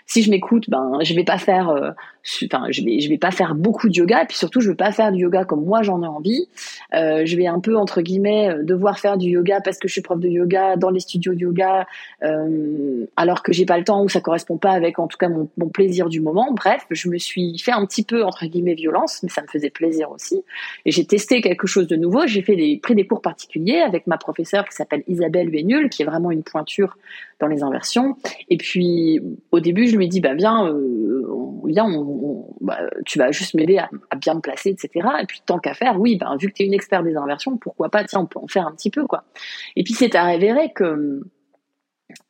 si 0.06 0.22
je 0.22 0.32
m'écoute, 0.32 0.70
ben 0.70 1.00
je 1.02 1.14
vais 1.14 1.26
pas 1.26 1.38
faire 1.38 1.70
euh, 1.70 1.92
enfin 2.46 2.68
je 2.70 2.84
vais 2.84 3.00
je 3.00 3.10
vais 3.10 3.18
pas 3.18 3.32
faire 3.32 3.56
beaucoup 3.56 3.90
de 3.90 3.96
yoga 3.96 4.24
et 4.24 4.26
puis 4.26 4.38
surtout 4.38 4.62
je 4.62 4.70
veux 4.70 4.76
pas 4.76 4.92
faire 4.92 5.12
du 5.12 5.20
yoga 5.22 5.46
comme 5.46 5.64
moi 5.64 5.82
j'en 5.82 6.04
ai 6.04 6.08
envie. 6.08 6.48
Euh, 6.94 7.26
je 7.26 7.36
vais 7.36 7.48
un 7.48 7.60
peu 7.60 7.76
entre 7.76 8.02
guillemets 8.02 8.50
euh, 8.50 8.64
devoir 8.64 9.00
faire 9.00 9.18
du 9.18 9.30
yoga 9.30 9.60
parce 9.62 9.78
que 9.78 9.88
je 9.88 9.94
suis 9.94 10.02
prof 10.02 10.20
de 10.20 10.28
yoga 10.28 10.76
dans 10.76 10.90
les 10.90 11.00
studios 11.00 11.34
de 11.34 11.40
yoga 11.40 11.88
euh, 12.24 13.06
alors 13.16 13.44
que 13.44 13.54
j'ai 13.54 13.66
pas 13.66 13.78
le 13.78 13.84
temps 13.84 14.04
ou 14.04 14.10
ça 14.10 14.22
correspond 14.22 14.58
pas 14.58 14.72
avec 14.72 15.00
en 15.00 15.08
tout 15.08 15.18
cas 15.18 15.30
mon, 15.30 15.50
mon, 15.58 15.70
plaisir 15.70 16.10
du 16.10 16.22
moment. 16.22 16.52
Bref 16.54 16.86
je 16.92 17.10
me 17.10 17.18
suis 17.18 17.58
fait 17.58 17.72
un 17.72 17.86
petit 17.86 18.04
peu 18.04 18.24
entre 18.24 18.46
guillemets 18.46 18.76
violence 18.76 19.22
mais 19.24 19.30
ça 19.30 19.42
me 19.42 19.48
faisait 19.48 19.70
plaisir 19.70 20.12
aussi. 20.12 20.44
Et 20.86 20.92
j'ai 20.92 21.06
testé 21.06 21.42
quelque 21.42 21.68
chose 21.68 21.88
de 21.88 21.96
nouveau. 21.96 22.28
J'ai 22.28 22.42
fait 22.42 22.56
des 22.56 22.78
pris 22.78 22.96
des 22.96 23.08
cours 23.08 23.22
particuliers 23.22 23.80
avec 23.80 24.06
ma 24.08 24.18
professeure 24.18 24.68
qui 24.68 24.76
s'appelle 24.76 25.04
Isabelle 25.08 25.50
Vénul 25.50 25.90
qui 25.90 26.04
est 26.04 26.06
vraiment 26.06 26.32
une 26.32 26.44
pointure 26.44 26.98
dans 27.40 27.48
les 27.48 27.64
inversions. 27.64 28.16
Et 28.50 28.58
puis 28.58 29.22
au 29.52 29.60
début 29.60 29.88
je 29.88 29.98
lui 29.98 30.06
ai 30.06 30.08
dit 30.08 30.22
bah 30.22 30.36
viens 30.36 30.68
euh, 30.68 31.26
on, 31.80 32.54
bah, 32.62 32.80
tu 33.06 33.20
vas 33.20 33.32
juste 33.32 33.54
m'aider 33.54 33.78
à, 33.78 33.90
bien 34.16 34.36
me 34.36 34.40
placer, 34.40 34.70
etc. 34.70 35.08
Et 35.22 35.26
puis 35.26 35.42
tant 35.46 35.60
qu'à 35.60 35.74
faire, 35.74 36.00
oui, 36.00 36.18
ben, 36.18 36.36
vu 36.38 36.48
que 36.48 36.54
tu 36.54 36.64
es 36.64 36.66
une 36.66 36.74
experte 36.74 37.06
des 37.06 37.16
inversions, 37.16 37.58
pourquoi 37.58 37.90
pas, 37.90 38.04
tiens, 38.04 38.22
on 38.22 38.26
peut 38.26 38.40
en 38.40 38.48
faire 38.48 38.68
un 38.68 38.72
petit 38.72 38.90
peu, 38.90 39.06
quoi. 39.06 39.24
Et 39.76 39.84
puis 39.84 39.94
c'est 39.94 40.16
à 40.16 40.26
révéler 40.26 40.72
que 40.74 41.22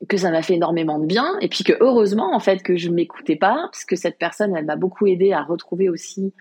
que 0.07 0.17
ça 0.17 0.29
m'a 0.29 0.43
fait 0.43 0.53
énormément 0.53 0.99
de 0.99 1.07
bien 1.07 1.37
et 1.41 1.47
puis 1.47 1.63
que 1.63 1.73
heureusement 1.79 2.35
en 2.35 2.39
fait 2.39 2.61
que 2.61 2.75
je 2.75 2.89
m'écoutais 2.89 3.35
pas 3.35 3.67
parce 3.71 3.83
que 3.83 3.95
cette 3.95 4.19
personne 4.19 4.55
elle 4.55 4.65
m'a 4.65 4.75
beaucoup 4.75 5.07
aidé 5.07 5.33
à 5.33 5.41
retrouver 5.41 5.89
aussi 5.89 6.35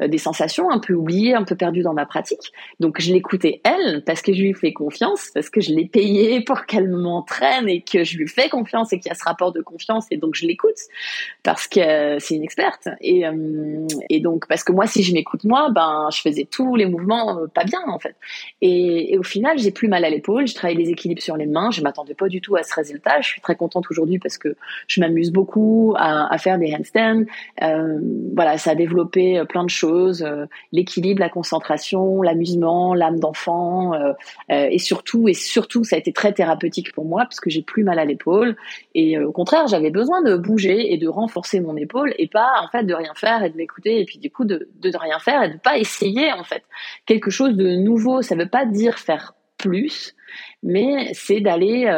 des 0.00 0.18
sensations 0.18 0.70
un 0.70 0.78
peu 0.78 0.94
oubliées, 0.94 1.34
un 1.34 1.44
peu 1.44 1.54
perdues 1.54 1.82
dans 1.82 1.94
ma 1.94 2.06
pratique. 2.06 2.52
Donc 2.80 3.00
je 3.00 3.12
l'écoutais 3.12 3.60
elle 3.64 4.02
parce 4.04 4.22
que 4.22 4.32
je 4.32 4.40
lui 4.40 4.54
fais 4.54 4.72
confiance, 4.72 5.30
parce 5.34 5.50
que 5.50 5.60
je 5.60 5.72
l'ai 5.72 5.86
payée 5.86 6.40
pour 6.40 6.66
qu'elle 6.66 6.88
m'entraîne 6.88 7.68
et 7.68 7.82
que 7.82 8.04
je 8.04 8.16
lui 8.16 8.28
fais 8.28 8.48
confiance 8.48 8.92
et 8.92 8.98
qu'il 8.98 9.08
y 9.08 9.12
a 9.12 9.14
ce 9.14 9.24
rapport 9.24 9.52
de 9.52 9.60
confiance 9.60 10.06
et 10.10 10.16
donc 10.16 10.34
je 10.34 10.46
l'écoute 10.46 10.74
parce 11.42 11.66
que 11.66 11.80
euh, 11.80 12.18
c'est 12.18 12.34
une 12.34 12.42
experte. 12.42 12.88
Et, 13.00 13.26
euh, 13.26 13.86
et 14.10 14.20
donc 14.20 14.46
parce 14.48 14.64
que 14.64 14.72
moi 14.72 14.86
si 14.86 15.02
je 15.02 15.12
m'écoute 15.12 15.44
moi 15.44 15.70
ben 15.70 16.08
je 16.12 16.20
faisais 16.20 16.46
tous 16.50 16.76
les 16.76 16.86
mouvements 16.86 17.46
pas 17.54 17.64
bien 17.64 17.80
en 17.86 17.98
fait. 17.98 18.16
Et, 18.60 19.16
au 19.18 19.22
final 19.22 19.58
j'ai 19.58 19.70
plus 19.70 19.88
mal 19.88 20.04
à 20.04 20.10
l'épaule, 20.10 20.46
je 20.46 20.54
travaille 20.54 20.76
les 20.76 20.90
équilibres 20.90 21.22
sur 21.22 21.36
les 21.36 21.46
mains, 21.46 21.70
je 21.70 21.82
m'attendais 21.82 22.14
pas 22.14 22.28
du 22.28 22.40
tout 22.40 22.56
à 22.56 22.62
ce 22.62 22.74
résultat, 22.74 23.20
je 23.20 23.28
suis 23.28 23.40
très 23.40 23.54
contente 23.54 23.86
aujourd'hui 23.90 24.18
parce 24.18 24.38
que 24.38 24.56
je 24.88 25.00
m'amuse 25.00 25.30
beaucoup 25.30 25.94
à, 25.96 26.32
à, 26.32 26.38
faire 26.38 26.58
des 26.58 26.74
handstands, 26.74 27.24
euh, 27.62 28.00
voilà 28.34 28.58
ça 28.58 28.72
a 28.72 28.74
développé 28.74 29.42
plein 29.48 29.64
de 29.64 29.70
choses 29.70 29.83
euh, 29.84 30.46
l'équilibre, 30.72 31.20
la 31.20 31.28
concentration, 31.28 32.22
l'amusement, 32.22 32.94
l'âme 32.94 33.18
d'enfant, 33.18 33.94
euh, 33.94 34.12
euh, 34.50 34.68
et 34.70 34.78
surtout, 34.78 35.28
et 35.28 35.34
surtout, 35.34 35.84
ça 35.84 35.96
a 35.96 35.98
été 35.98 36.12
très 36.12 36.32
thérapeutique 36.32 36.92
pour 36.92 37.04
moi 37.04 37.22
parce 37.24 37.40
que 37.40 37.50
j'ai 37.50 37.62
plus 37.62 37.84
mal 37.84 37.98
à 37.98 38.04
l'épaule. 38.04 38.56
Et 38.94 39.18
au 39.18 39.32
contraire, 39.32 39.66
j'avais 39.66 39.90
besoin 39.90 40.22
de 40.22 40.36
bouger 40.36 40.92
et 40.92 40.98
de 40.98 41.08
renforcer 41.08 41.60
mon 41.60 41.76
épaule 41.76 42.14
et 42.18 42.28
pas 42.28 42.52
en 42.62 42.68
fait 42.68 42.84
de 42.84 42.94
rien 42.94 43.12
faire 43.14 43.42
et 43.42 43.50
de 43.50 43.56
m'écouter 43.56 44.00
et 44.00 44.04
puis 44.04 44.18
du 44.18 44.30
coup 44.30 44.44
de, 44.44 44.68
de 44.80 44.90
rien 44.96 45.18
faire 45.18 45.42
et 45.42 45.50
de 45.50 45.58
pas 45.58 45.78
essayer 45.78 46.32
en 46.32 46.44
fait 46.44 46.62
quelque 47.06 47.30
chose 47.30 47.56
de 47.56 47.76
nouveau. 47.76 48.22
Ça 48.22 48.34
veut 48.34 48.48
pas 48.48 48.66
dire 48.66 48.98
faire 48.98 49.34
plus, 49.58 50.14
mais 50.62 51.12
c'est 51.14 51.40
d'aller 51.40 51.88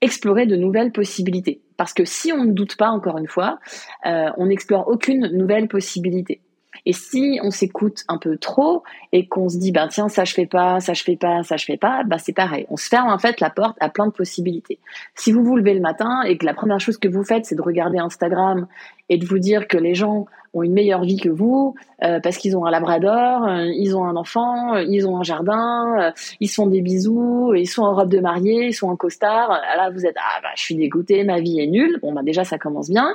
explorer 0.00 0.46
de 0.46 0.56
nouvelles 0.56 0.92
possibilités. 0.92 1.60
Parce 1.76 1.92
que 1.92 2.04
si 2.04 2.32
on 2.32 2.44
ne 2.44 2.52
doute 2.52 2.76
pas, 2.76 2.90
encore 2.90 3.18
une 3.18 3.26
fois, 3.26 3.58
on 4.04 4.46
n'explore 4.46 4.86
aucune 4.86 5.26
nouvelle 5.28 5.66
possibilité. 5.66 6.40
Et 6.84 6.92
si 6.92 7.38
on 7.42 7.50
s'écoute 7.50 8.04
un 8.08 8.18
peu 8.18 8.36
trop 8.38 8.82
et 9.12 9.26
qu'on 9.26 9.48
se 9.48 9.58
dit, 9.58 9.72
ben 9.72 9.88
tiens, 9.88 10.08
ça 10.08 10.24
je 10.24 10.34
fais 10.34 10.46
pas, 10.46 10.80
ça 10.80 10.94
je 10.94 11.02
fais 11.02 11.16
pas, 11.16 11.42
ça 11.42 11.56
je 11.56 11.64
fais 11.64 11.76
pas, 11.76 12.02
ben 12.04 12.18
c'est 12.18 12.32
pareil. 12.32 12.66
On 12.70 12.76
se 12.76 12.88
ferme 12.88 13.08
en 13.08 13.18
fait 13.18 13.40
la 13.40 13.50
porte 13.50 13.76
à 13.80 13.88
plein 13.88 14.06
de 14.06 14.12
possibilités. 14.12 14.78
Si 15.14 15.32
vous 15.32 15.44
vous 15.44 15.56
levez 15.56 15.74
le 15.74 15.80
matin 15.80 16.22
et 16.22 16.36
que 16.38 16.46
la 16.46 16.54
première 16.54 16.80
chose 16.80 16.98
que 16.98 17.08
vous 17.08 17.24
faites, 17.24 17.46
c'est 17.46 17.54
de 17.54 17.62
regarder 17.62 17.98
Instagram 17.98 18.66
et 19.08 19.18
de 19.18 19.26
vous 19.26 19.38
dire 19.38 19.68
que 19.68 19.76
les 19.76 19.94
gens 19.94 20.26
ont 20.54 20.62
une 20.62 20.72
meilleure 20.72 21.02
vie 21.02 21.16
que 21.16 21.28
vous 21.28 21.74
euh, 22.04 22.20
parce 22.20 22.36
qu'ils 22.36 22.56
ont 22.56 22.66
un 22.66 22.70
labrador, 22.70 23.44
euh, 23.44 23.64
ils 23.74 23.96
ont 23.96 24.04
un 24.04 24.16
enfant, 24.16 24.74
euh, 24.74 24.84
ils 24.86 25.06
ont 25.06 25.16
un 25.16 25.22
jardin, 25.22 26.12
ils 26.40 26.48
se 26.48 26.54
font 26.54 26.66
des 26.66 26.82
bisous, 26.82 27.54
ils 27.54 27.66
sont 27.66 27.82
en 27.82 27.94
robe 27.94 28.10
de 28.10 28.20
mariée, 28.20 28.66
ils 28.66 28.74
sont 28.74 28.88
en 28.88 28.96
costard. 28.96 29.48
Là, 29.48 29.90
vous 29.90 30.04
êtes 30.04 30.16
ah 30.18 30.40
bah 30.42 30.48
je 30.56 30.62
suis 30.62 30.74
dégoûtée, 30.74 31.24
ma 31.24 31.40
vie 31.40 31.60
est 31.60 31.66
nulle. 31.66 31.98
Bon 32.02 32.12
bah 32.12 32.22
déjà 32.22 32.44
ça 32.44 32.58
commence 32.58 32.90
bien. 32.90 33.14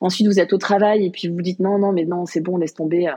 Ensuite 0.00 0.26
vous 0.26 0.40
êtes 0.40 0.52
au 0.52 0.58
travail 0.58 1.04
et 1.04 1.10
puis 1.10 1.28
vous 1.28 1.42
dites 1.42 1.60
non 1.60 1.78
non 1.78 1.92
mais 1.92 2.04
non 2.04 2.26
c'est 2.26 2.40
bon 2.40 2.56
laisse 2.56 2.74
tomber 2.74 3.08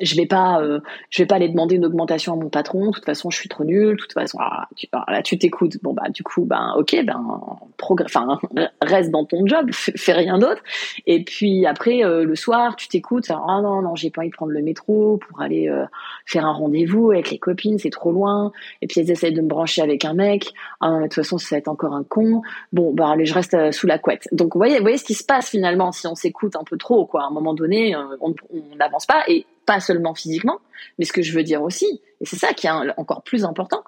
je 0.00 0.14
vais 0.16 0.26
pas 0.26 0.60
euh, 0.60 0.80
je 1.10 1.22
vais 1.22 1.26
pas 1.26 1.36
aller 1.36 1.48
demander 1.48 1.76
une 1.76 1.84
augmentation 1.84 2.32
à 2.32 2.36
mon 2.36 2.48
patron. 2.48 2.86
De 2.86 2.92
toute 2.92 3.04
façon 3.04 3.30
je 3.30 3.38
suis 3.38 3.48
trop 3.48 3.64
nulle. 3.64 3.96
De 3.96 4.00
toute 4.00 4.12
façon 4.12 4.38
ah, 4.40 4.68
tu, 4.74 4.86
ah, 4.92 5.04
là 5.08 5.22
tu 5.22 5.38
t'écoutes. 5.38 5.78
Bon 5.82 5.92
bah 5.92 6.08
du 6.10 6.22
coup 6.22 6.44
ben 6.44 6.74
ok 6.76 7.04
ben 7.04 7.58
enfin 8.04 8.38
reste 8.82 9.10
dans 9.10 9.24
ton 9.24 9.46
job 9.46 9.70
fais 9.72 10.12
rien 10.12 10.38
d'autre. 10.38 10.62
Et 11.06 11.24
puis 11.24 11.66
après 11.66 12.04
euh, 12.04 12.24
le 12.24 12.34
soir 12.36 12.76
tu 12.76 12.88
t'écoutes. 12.88 13.30
Ah 13.30 13.60
non 13.62 13.82
non 13.82 13.94
j'ai 13.94 14.10
pas 14.10 14.22
envie 14.22 14.30
de 14.30 14.34
prendre 14.34 14.52
le 14.52 14.62
métro 14.62 15.18
pour 15.18 15.40
aller 15.40 15.68
euh, 15.68 15.84
faire 16.24 16.46
un 16.46 16.52
rendez-vous 16.52 17.10
avec 17.10 17.30
les 17.30 17.38
copines 17.38 17.78
c'est 17.78 17.90
trop 17.90 18.12
loin. 18.12 18.52
Et 18.82 18.86
puis 18.86 19.00
elles 19.00 19.10
essayent 19.10 19.34
de 19.34 19.42
me 19.42 19.48
brancher 19.48 19.82
avec 19.82 20.04
un 20.04 20.14
mec. 20.14 20.52
Ah 20.80 20.90
non 20.90 20.96
mais 20.98 21.04
de 21.04 21.08
toute 21.08 21.22
façon 21.22 21.38
ça 21.38 21.56
va 21.56 21.58
être 21.58 21.68
encore 21.68 21.94
un 21.94 22.04
con. 22.04 22.42
Bon 22.72 22.92
bah 22.92 23.10
allez 23.10 23.26
je 23.26 23.34
reste 23.34 23.72
sous 23.72 23.86
la 23.86 23.98
couette. 23.98 24.28
Donc 24.32 24.54
vous 24.54 24.58
voyez 24.58 24.76
vous 24.76 24.82
voyez 24.82 24.98
ce 24.98 25.04
qui 25.04 25.14
se 25.14 25.24
passe 25.24 25.50
finalement 25.50 25.92
si 25.92 26.06
on 26.06 26.14
s'écoute 26.14 26.56
un 26.56 26.64
peu 26.64 26.76
trop 26.76 27.06
quoi. 27.06 27.24
À 27.24 27.26
un 27.26 27.30
moment 27.30 27.54
donné 27.54 27.94
on 28.20 28.34
n'avance 28.76 29.06
pas. 29.06 29.22
Et 29.28 29.46
pas 29.66 29.80
seulement 29.80 30.14
physiquement, 30.14 30.60
mais 30.98 31.04
ce 31.04 31.12
que 31.12 31.22
je 31.22 31.32
veux 31.34 31.42
dire 31.42 31.62
aussi, 31.62 32.00
et 32.20 32.24
c'est 32.24 32.36
ça 32.36 32.54
qui 32.54 32.66
est 32.66 32.70
encore 32.96 33.22
plus 33.22 33.44
important, 33.44 33.82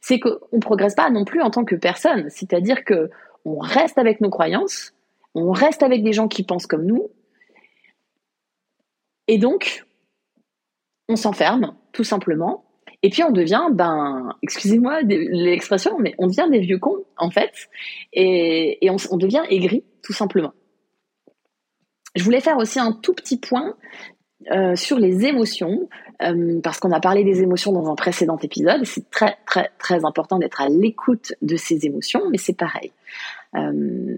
c'est 0.00 0.20
qu'on 0.20 0.38
ne 0.52 0.60
progresse 0.60 0.94
pas 0.94 1.10
non 1.10 1.24
plus 1.24 1.40
en 1.40 1.50
tant 1.50 1.64
que 1.64 1.74
personne. 1.74 2.28
C'est-à-dire 2.28 2.84
que 2.84 3.10
on 3.44 3.58
reste 3.58 3.98
avec 3.98 4.20
nos 4.20 4.30
croyances, 4.30 4.92
on 5.34 5.50
reste 5.52 5.82
avec 5.82 6.04
des 6.04 6.12
gens 6.12 6.28
qui 6.28 6.44
pensent 6.44 6.66
comme 6.66 6.84
nous, 6.84 7.10
et 9.26 9.38
donc 9.38 9.84
on 11.08 11.16
s'enferme 11.16 11.74
tout 11.92 12.04
simplement. 12.04 12.64
Et 13.04 13.10
puis 13.10 13.24
on 13.24 13.32
devient, 13.32 13.66
ben, 13.72 14.36
excusez-moi 14.42 15.00
l'expression, 15.02 15.98
mais 15.98 16.14
on 16.18 16.28
devient 16.28 16.46
des 16.50 16.60
vieux 16.60 16.78
cons 16.78 17.04
en 17.16 17.30
fait, 17.30 17.68
et, 18.12 18.78
on, 18.90 18.96
on 19.10 19.16
devient 19.16 19.42
aigri 19.48 19.84
tout 20.02 20.12
simplement. 20.12 20.52
Je 22.14 22.22
voulais 22.22 22.40
faire 22.40 22.58
aussi 22.58 22.78
un 22.78 22.92
tout 22.92 23.14
petit 23.14 23.38
point 23.38 23.74
euh, 24.50 24.76
sur 24.76 24.98
les 24.98 25.26
émotions, 25.26 25.88
euh, 26.22 26.60
parce 26.62 26.80
qu'on 26.80 26.92
a 26.92 27.00
parlé 27.00 27.24
des 27.24 27.42
émotions 27.42 27.72
dans 27.72 27.90
un 27.90 27.94
précédent 27.94 28.38
épisode. 28.38 28.84
C'est 28.84 29.08
très 29.10 29.36
très 29.46 29.70
très 29.78 30.04
important 30.04 30.38
d'être 30.38 30.60
à 30.60 30.68
l'écoute 30.68 31.32
de 31.42 31.56
ces 31.56 31.86
émotions, 31.86 32.22
mais 32.30 32.38
c'est 32.38 32.56
pareil. 32.56 32.92
Euh, 33.56 34.16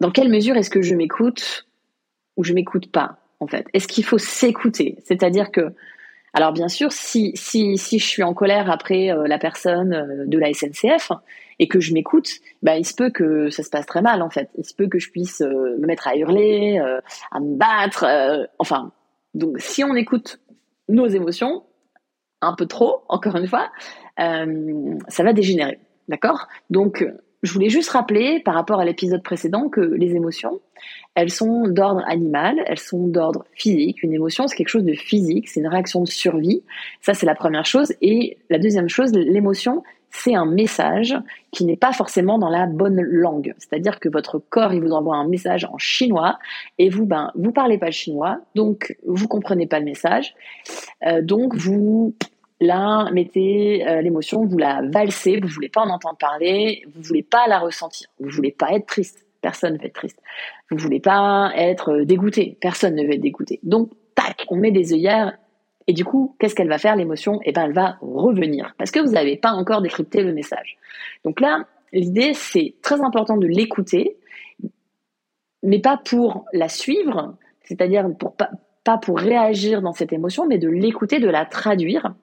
dans 0.00 0.10
quelle 0.10 0.28
mesure 0.28 0.56
est-ce 0.56 0.70
que 0.70 0.82
je 0.82 0.94
m'écoute 0.94 1.66
ou 2.36 2.44
je 2.44 2.52
m'écoute 2.52 2.90
pas 2.90 3.18
en 3.40 3.46
fait? 3.46 3.66
Est-ce 3.72 3.88
qu'il 3.88 4.04
faut 4.04 4.18
s'écouter? 4.18 4.98
C'est-à-dire 5.04 5.50
que 5.50 5.72
alors 6.34 6.52
bien 6.52 6.68
sûr, 6.68 6.92
si, 6.92 7.34
je 7.36 8.04
suis 8.04 8.22
en 8.22 8.32
colère 8.32 8.70
après 8.70 9.10
la 9.26 9.38
personne 9.38 10.24
de 10.26 10.38
la 10.38 10.52
SNCF, 10.54 11.12
et 11.62 11.68
que 11.68 11.78
je 11.78 11.94
m'écoute, 11.94 12.28
bah, 12.64 12.76
il 12.76 12.84
se 12.84 12.92
peut 12.92 13.10
que 13.10 13.48
ça 13.50 13.62
se 13.62 13.70
passe 13.70 13.86
très 13.86 14.02
mal 14.02 14.20
en 14.20 14.30
fait. 14.30 14.50
Il 14.58 14.64
se 14.64 14.74
peut 14.74 14.88
que 14.88 14.98
je 14.98 15.12
puisse 15.12 15.42
euh, 15.42 15.76
me 15.78 15.86
mettre 15.86 16.08
à 16.08 16.16
hurler, 16.16 16.80
euh, 16.84 17.00
à 17.30 17.38
me 17.38 17.54
battre. 17.54 18.02
Euh, 18.02 18.44
enfin, 18.58 18.90
donc 19.34 19.60
si 19.60 19.84
on 19.84 19.94
écoute 19.94 20.40
nos 20.88 21.06
émotions 21.06 21.62
un 22.40 22.54
peu 22.54 22.66
trop, 22.66 23.04
encore 23.08 23.36
une 23.36 23.46
fois, 23.46 23.70
ça 24.18 25.22
va 25.22 25.32
dégénérer, 25.32 25.78
d'accord? 26.08 26.48
Donc 26.68 27.06
je 27.44 27.52
voulais 27.52 27.68
juste 27.68 27.90
rappeler 27.90 28.40
par 28.40 28.54
rapport 28.54 28.80
à 28.80 28.84
l'épisode 28.84 29.22
précédent 29.22 29.68
que 29.68 29.80
les 29.80 30.16
émotions, 30.16 30.60
elles 31.14 31.30
sont 31.30 31.68
d'ordre 31.68 32.02
animal, 32.08 32.60
elles 32.66 32.78
sont 32.80 33.06
d'ordre 33.06 33.44
physique. 33.52 34.02
Une 34.02 34.14
émotion, 34.14 34.48
c'est 34.48 34.56
quelque 34.56 34.68
chose 34.68 34.84
de 34.84 34.94
physique, 34.94 35.48
c'est 35.48 35.60
une 35.60 35.68
réaction 35.68 36.02
de 36.02 36.08
survie. 36.08 36.64
Ça, 37.00 37.14
c'est 37.14 37.26
la 37.26 37.36
première 37.36 37.66
chose. 37.66 37.94
Et 38.00 38.38
la 38.50 38.58
deuxième 38.58 38.88
chose, 38.88 39.12
l'émotion, 39.12 39.84
c'est 40.12 40.34
un 40.34 40.44
message 40.44 41.16
qui 41.50 41.64
n'est 41.64 41.76
pas 41.76 41.92
forcément 41.92 42.38
dans 42.38 42.50
la 42.50 42.66
bonne 42.66 43.00
langue. 43.00 43.54
C'est-à-dire 43.58 43.98
que 43.98 44.08
votre 44.08 44.38
corps, 44.38 44.72
il 44.72 44.82
vous 44.82 44.92
envoie 44.92 45.16
un 45.16 45.26
message 45.26 45.64
en 45.64 45.78
chinois 45.78 46.38
et 46.78 46.90
vous, 46.90 47.06
ben, 47.06 47.32
vous 47.34 47.50
parlez 47.50 47.78
pas 47.78 47.86
le 47.86 47.92
chinois, 47.92 48.40
donc 48.54 48.96
vous 49.06 49.26
comprenez 49.26 49.66
pas 49.66 49.78
le 49.78 49.86
message. 49.86 50.34
Euh, 51.06 51.22
donc 51.22 51.54
vous 51.56 52.14
la 52.60 53.08
mettez 53.12 53.88
euh, 53.88 54.02
l'émotion, 54.02 54.44
vous 54.44 54.58
la 54.58 54.82
valsez, 54.82 55.40
vous 55.40 55.48
voulez 55.48 55.70
pas 55.70 55.80
en 55.80 55.88
entendre 55.88 56.18
parler, 56.18 56.84
vous 56.94 57.02
voulez 57.02 57.24
pas 57.24 57.48
la 57.48 57.58
ressentir, 57.58 58.08
vous 58.20 58.30
voulez 58.30 58.52
pas 58.52 58.72
être 58.72 58.86
triste. 58.86 59.26
Personne 59.40 59.72
ne 59.72 59.78
veut 59.78 59.86
être 59.86 59.94
triste. 59.94 60.20
Vous 60.70 60.76
voulez 60.76 61.00
pas 61.00 61.52
être 61.56 62.02
dégoûté. 62.02 62.56
Personne 62.60 62.94
ne 62.94 63.02
veut 63.02 63.14
être 63.14 63.20
dégoûté. 63.20 63.58
Donc, 63.64 63.90
tac, 64.14 64.44
on 64.48 64.56
met 64.56 64.70
des 64.70 64.92
œillères 64.92 65.36
et 65.86 65.92
du 65.92 66.04
coup, 66.04 66.36
qu'est-ce 66.38 66.54
qu'elle 66.54 66.68
va 66.68 66.78
faire, 66.78 66.96
l'émotion? 66.96 67.40
Eh 67.44 67.52
ben, 67.52 67.64
elle 67.64 67.72
va 67.72 67.96
revenir 68.00 68.74
parce 68.78 68.90
que 68.90 69.00
vous 69.00 69.12
n'avez 69.12 69.36
pas 69.36 69.52
encore 69.52 69.82
décrypté 69.82 70.22
le 70.22 70.32
message. 70.32 70.78
Donc 71.24 71.40
là, 71.40 71.66
l'idée, 71.92 72.34
c'est 72.34 72.74
très 72.82 73.00
important 73.00 73.36
de 73.36 73.46
l'écouter, 73.46 74.16
mais 75.62 75.80
pas 75.80 75.96
pour 75.96 76.46
la 76.52 76.68
suivre, 76.68 77.36
c'est-à-dire 77.64 78.08
pas 78.84 78.98
pour 78.98 79.18
réagir 79.18 79.82
dans 79.82 79.92
cette 79.92 80.12
émotion, 80.12 80.46
mais 80.46 80.58
de 80.58 80.68
l'écouter, 80.68 81.20
de 81.20 81.28
la 81.28 81.44
traduire 81.44 82.14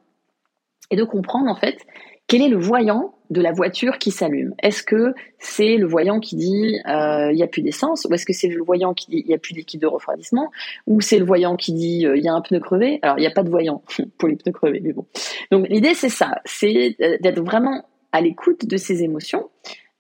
et 0.92 0.96
de 0.96 1.04
comprendre 1.04 1.50
en 1.50 1.56
fait 1.56 1.86
quel 2.30 2.44
est 2.44 2.50
le 2.50 2.60
voyant 2.60 3.16
de 3.32 3.42
la 3.42 3.52
voiture 3.52 3.98
qui 3.98 4.12
s'allume? 4.12 4.54
Est-ce 4.62 4.84
que 4.84 5.16
c'est 5.40 5.78
le 5.78 5.88
voyant 5.88 6.20
qui 6.20 6.36
dit 6.36 6.80
euh, 6.88 7.32
il 7.32 7.36
n'y 7.36 7.44
a 7.44 7.48
plus 7.48 7.64
d'essence? 7.64 8.06
Ou 8.06 8.14
est-ce 8.14 8.26
que 8.26 8.34
c'est 8.34 8.48
le 8.48 8.64
voyant 8.64 8.94
qui 8.94 9.10
dit 9.10 9.24
il 9.26 9.28
n'y 9.28 9.34
a 9.34 9.40
plus 9.40 9.54
de 9.54 9.58
liquide 9.58 9.82
de 9.82 9.88
refroidissement? 9.88 10.52
Ou 10.86 11.02
c'est 11.02 11.18
le 11.18 11.26
voyant 11.26 11.56
qui 11.56 11.74
dit 11.74 12.06
euh, 12.06 12.16
il 12.16 12.24
y 12.24 12.28
a 12.28 12.34
un 12.34 12.42
pneu 12.42 12.60
crevé? 12.60 13.00
Alors 13.02 13.18
il 13.18 13.22
n'y 13.22 13.28
a 13.28 13.32
pas 13.32 13.42
de 13.42 13.50
voyant 13.50 13.82
pour 14.20 14.30
les 14.30 14.36
pneus 14.36 14.54
crevés, 14.54 14.80
mais 14.80 14.94
bon. 14.94 15.08
Donc 15.52 15.68
l'idée 15.70 15.96
c'est 15.96 16.10
ça, 16.10 16.36
c'est 16.46 16.96
d'être 17.00 17.42
vraiment 17.42 17.84
à 18.12 18.22
l'écoute 18.22 18.68
de 18.68 18.78
ses 18.78 19.02
émotions, 19.02 19.50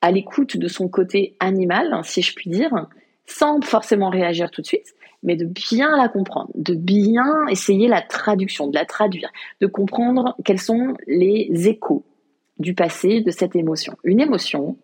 à 0.01 0.11
l'écoute 0.11 0.55
de 0.55 0.67
son 0.67 0.87
côté 0.87 1.35
animal, 1.39 1.99
si 2.03 2.21
je 2.21 2.35
puis 2.35 2.51
dire, 2.51 2.87
sans 3.25 3.59
forcément 3.61 4.09
réagir 4.09 4.51
tout 4.51 4.61
de 4.61 4.67
suite, 4.67 4.93
mais 5.23 5.35
de 5.35 5.45
bien 5.45 5.97
la 5.97 6.09
comprendre, 6.09 6.51
de 6.53 6.75
bien 6.75 7.47
essayer 7.47 7.87
la 7.87 8.03
traduction, 8.03 8.67
de 8.67 8.75
la 8.75 8.85
traduire, 8.85 9.31
de 9.61 9.67
comprendre 9.67 10.35
quels 10.45 10.59
sont 10.59 10.93
les 11.07 11.49
échos 11.67 12.05
du 12.59 12.73
passé 12.73 13.21
de 13.21 13.31
cette 13.31 13.55
émotion. 13.55 13.97
Une 14.03 14.19
émotion, 14.19 14.77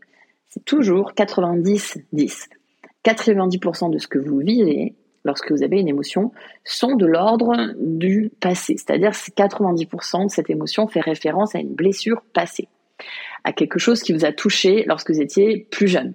c'est 0.48 0.64
toujours 0.64 1.12
90-10. 1.14 2.48
90% 3.04 3.92
de 3.92 3.98
ce 3.98 4.08
que 4.08 4.18
vous 4.18 4.40
vivez 4.40 4.96
lorsque 5.24 5.52
vous 5.52 5.64
avez 5.64 5.80
une 5.80 5.88
émotion 5.88 6.32
sont 6.64 6.96
de 6.96 7.06
l'ordre 7.06 7.74
du 7.78 8.32
passé. 8.40 8.76
C'est-à-dire 8.78 9.12
que 9.12 9.18
90% 9.18 10.26
de 10.26 10.30
cette 10.30 10.50
émotion 10.50 10.88
fait 10.88 11.02
référence 11.02 11.56
à 11.56 11.60
une 11.60 11.74
blessure 11.74 12.22
passée, 12.34 12.68
à 13.44 13.52
quelque 13.52 13.80
chose 13.80 14.02
qui 14.02 14.14
vous 14.14 14.26
a 14.26 14.32
touché 14.32 14.86
lorsque 14.88 15.12
vous 15.12 15.22
étiez 15.22 15.68
plus 15.72 15.88
jeune. 15.88 16.14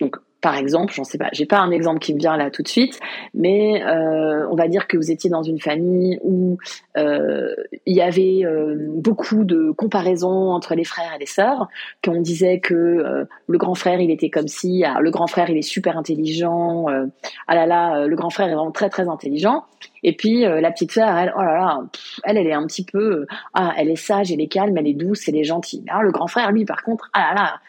Donc 0.00 0.16
par 0.40 0.56
exemple, 0.56 0.92
j'en 0.92 1.04
sais 1.04 1.18
pas, 1.18 1.28
j'ai 1.32 1.46
pas 1.46 1.58
un 1.58 1.70
exemple 1.70 1.98
qui 1.98 2.14
me 2.14 2.18
vient 2.20 2.36
là 2.36 2.50
tout 2.50 2.62
de 2.62 2.68
suite, 2.68 3.00
mais 3.34 3.82
euh, 3.84 4.46
on 4.50 4.54
va 4.54 4.68
dire 4.68 4.86
que 4.86 4.96
vous 4.96 5.10
étiez 5.10 5.28
dans 5.30 5.42
une 5.42 5.60
famille 5.60 6.18
où 6.22 6.58
euh, 6.96 7.54
il 7.86 7.96
y 7.96 8.00
avait 8.00 8.44
euh, 8.44 8.76
beaucoup 8.78 9.44
de 9.44 9.72
comparaisons 9.72 10.50
entre 10.52 10.76
les 10.76 10.84
frères 10.84 11.12
et 11.16 11.18
les 11.18 11.26
sœurs, 11.26 11.68
qu'on 12.04 12.20
disait 12.20 12.60
que 12.60 12.74
euh, 12.74 13.24
le 13.48 13.58
grand 13.58 13.74
frère 13.74 14.00
il 14.00 14.10
était 14.12 14.30
comme 14.30 14.46
si, 14.46 14.84
le 15.00 15.10
grand 15.10 15.26
frère 15.26 15.50
il 15.50 15.56
est 15.56 15.62
super 15.62 15.98
intelligent, 15.98 16.88
euh, 16.88 17.06
ah 17.48 17.54
là 17.56 17.66
là, 17.66 18.06
le 18.06 18.16
grand 18.16 18.30
frère 18.30 18.48
est 18.48 18.54
vraiment 18.54 18.70
très 18.70 18.90
très 18.90 19.08
intelligent, 19.08 19.64
et 20.04 20.14
puis 20.14 20.42
la 20.42 20.70
petite 20.70 20.92
sœur, 20.92 21.16
elle, 21.16 21.32
oh 21.36 21.42
là 21.42 21.54
là, 21.54 21.80
elle 22.24 22.38
elle 22.38 22.46
est 22.46 22.52
un 22.52 22.66
petit 22.66 22.84
peu, 22.84 23.26
ah 23.54 23.72
elle 23.76 23.90
est 23.90 23.96
sage, 23.96 24.30
elle 24.30 24.40
est 24.40 24.46
calme, 24.46 24.76
elle 24.78 24.86
est 24.86 24.94
douce, 24.94 25.28
elle 25.28 25.36
est 25.36 25.44
gentille. 25.44 25.84
Alors 25.88 26.02
le 26.02 26.12
grand 26.12 26.28
frère 26.28 26.52
lui 26.52 26.64
par 26.64 26.84
contre, 26.84 27.10
ah 27.12 27.34
là 27.34 27.34
là 27.34 27.60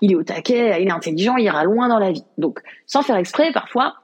il 0.00 0.12
est 0.12 0.16
au 0.16 0.22
taquet, 0.22 0.82
il 0.82 0.88
est 0.88 0.92
intelligent, 0.92 1.36
il 1.36 1.44
ira 1.44 1.64
loin 1.64 1.88
dans 1.88 1.98
la 1.98 2.12
vie. 2.12 2.24
Donc, 2.38 2.60
sans 2.86 3.02
faire 3.02 3.16
exprès, 3.16 3.52
parfois, 3.52 3.94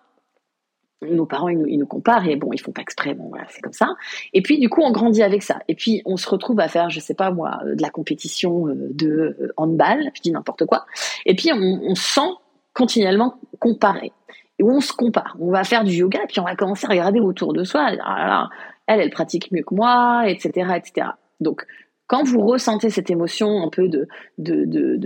nos 1.03 1.27
parents, 1.27 1.49
ils 1.49 1.79
nous, 1.79 1.87
comparent 1.87 2.29
et 2.29 2.37
bon, 2.37 2.53
ils 2.53 2.61
font 2.61 2.73
pas 2.73 2.83
exprès, 2.83 3.15
bon 3.15 3.29
voilà, 3.29 3.45
c'est 3.49 3.61
comme 3.61 3.73
ça. 3.73 3.89
Et 4.33 4.43
puis, 4.43 4.59
du 4.59 4.69
coup, 4.69 4.83
on 4.83 4.93
grandit 4.93 5.23
avec 5.23 5.43
ça. 5.43 5.59
Et 5.69 5.75
puis, 5.75 6.03
on 6.05 6.17
se 6.17 6.29
retrouve 6.29 6.61
à 6.61 6.69
faire, 6.69 6.91
je 6.91 7.01
sais 7.01 7.15
pas 7.15 7.31
moi, 7.31 7.59
euh, 7.65 7.75
de 7.75 7.83
la 7.83 7.91
compétition 7.91 8.69
euh, 8.69 8.89
de 8.93 9.37
euh, 9.41 9.53
handball, 9.57 10.11
je 10.15 10.23
dis 10.23 10.33
n'importe 10.33 10.65
quoi. 10.65 10.87
Et 11.27 11.35
puis, 11.35 11.51
on, 11.53 11.81
on 11.83 11.95
sent 11.95 12.31
continuellement 12.73 13.35
comparer. 13.59 14.13
Et 14.59 14.63
où 14.63 14.71
on 14.71 14.81
se 14.81 14.93
compare. 14.93 15.37
On 15.41 15.51
va 15.51 15.65
faire 15.65 15.85
du 15.85 15.93
yoga, 15.93 16.23
et 16.23 16.27
puis 16.27 16.41
on 16.41 16.45
va 16.45 16.55
commencer 16.55 16.87
à 16.87 16.91
regarder 16.91 17.21
autour 17.21 17.53
de 17.53 17.65
soi. 17.65 17.91
Ah 18.05 18.49
elle, 18.87 19.01
elle 19.01 19.11
pratique 19.11 19.51
mieux 19.53 19.63
que 19.63 19.75
moi, 19.75 20.25
etc., 20.27 20.73
etc. 20.77 21.09
Donc, 21.41 21.65
quand 22.13 22.25
vous 22.25 22.45
ressentez 22.47 22.91
cette 22.91 23.09
émotion 23.09 23.63
un 23.63 23.71
peu 23.71 23.89
de 23.89 24.07
de, 24.37 24.67
de, 24.67 24.97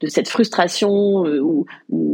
de, 0.00 0.06
cette 0.08 0.28
frustration 0.28 1.24
euh, 1.24 1.38
ou, 1.38 1.64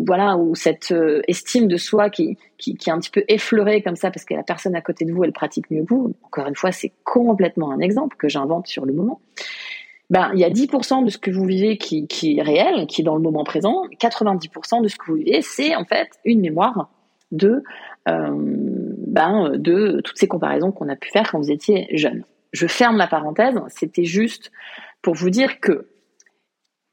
voilà 0.07 0.37
ou 0.37 0.55
cette 0.55 0.93
euh, 0.93 1.23
estime 1.27 1.69
de 1.69 1.79
soi 1.79 2.11
qui, 2.11 2.37
qui, 2.59 2.77
est 2.87 2.91
un 2.91 2.99
petit 2.99 3.11
peu 3.11 3.25
effleurée 3.29 3.83
comme 3.83 3.97
ça 3.97 4.11
parce 4.11 4.27
que 4.27 4.35
la 4.35 4.43
personne 4.43 4.75
à 4.75 4.83
côté 4.83 5.07
de 5.07 5.12
vous 5.12 5.25
elle 5.25 5.33
pratique 5.33 5.71
mieux 5.71 5.83
que 5.85 5.95
vous 5.95 6.15
encore 6.23 6.47
une 6.47 6.55
fois 6.55 6.71
c'est 6.71 6.93
complètement 7.03 7.73
un 7.73 7.79
exemple 7.79 8.19
que 8.19 8.29
j'invente 8.29 8.67
sur 8.67 8.85
le 8.85 8.93
moment 8.93 9.23
ben, 10.11 10.31
il 10.35 10.41
y 10.41 10.45
a 10.45 10.51
10% 10.51 11.07
de 11.07 11.09
ce 11.09 11.17
que 11.17 11.31
vous 11.31 11.47
vivez 11.47 11.79
qui, 11.79 12.07
qui 12.07 12.37
est 12.37 12.43
réel, 12.43 12.87
qui 12.87 13.01
est 13.01 13.05
dans 13.05 13.15
le 13.15 13.23
moment 13.23 13.45
présent. 13.45 13.85
90% 13.99 14.83
de 14.83 14.88
ce 14.88 14.97
que 14.97 15.07
vous 15.07 15.15
vivez, 15.15 15.41
c'est 15.41 15.75
en 15.75 15.87
fait 15.87 16.11
une 16.27 16.43
mémoire 16.43 16.91
de, 17.31 17.62
euh, 18.11 18.29
ben, 19.07 19.57
de 19.57 20.03
toutes 20.05 20.19
ces 20.19 20.29
comparaisons 20.29 20.71
qu'on 20.71 20.91
a 20.91 20.97
pu 20.97 21.09
faire 21.09 21.31
quand 21.31 21.38
vous 21.38 21.51
étiez 21.51 21.88
jeune 21.97 22.25
je 22.53 22.67
ferme 22.67 22.97
la 22.97 23.07
parenthèse, 23.07 23.59
c'était 23.69 24.05
juste 24.05 24.53
pour 25.01 25.15
vous 25.15 25.31
dire 25.31 25.61
que 25.61 25.88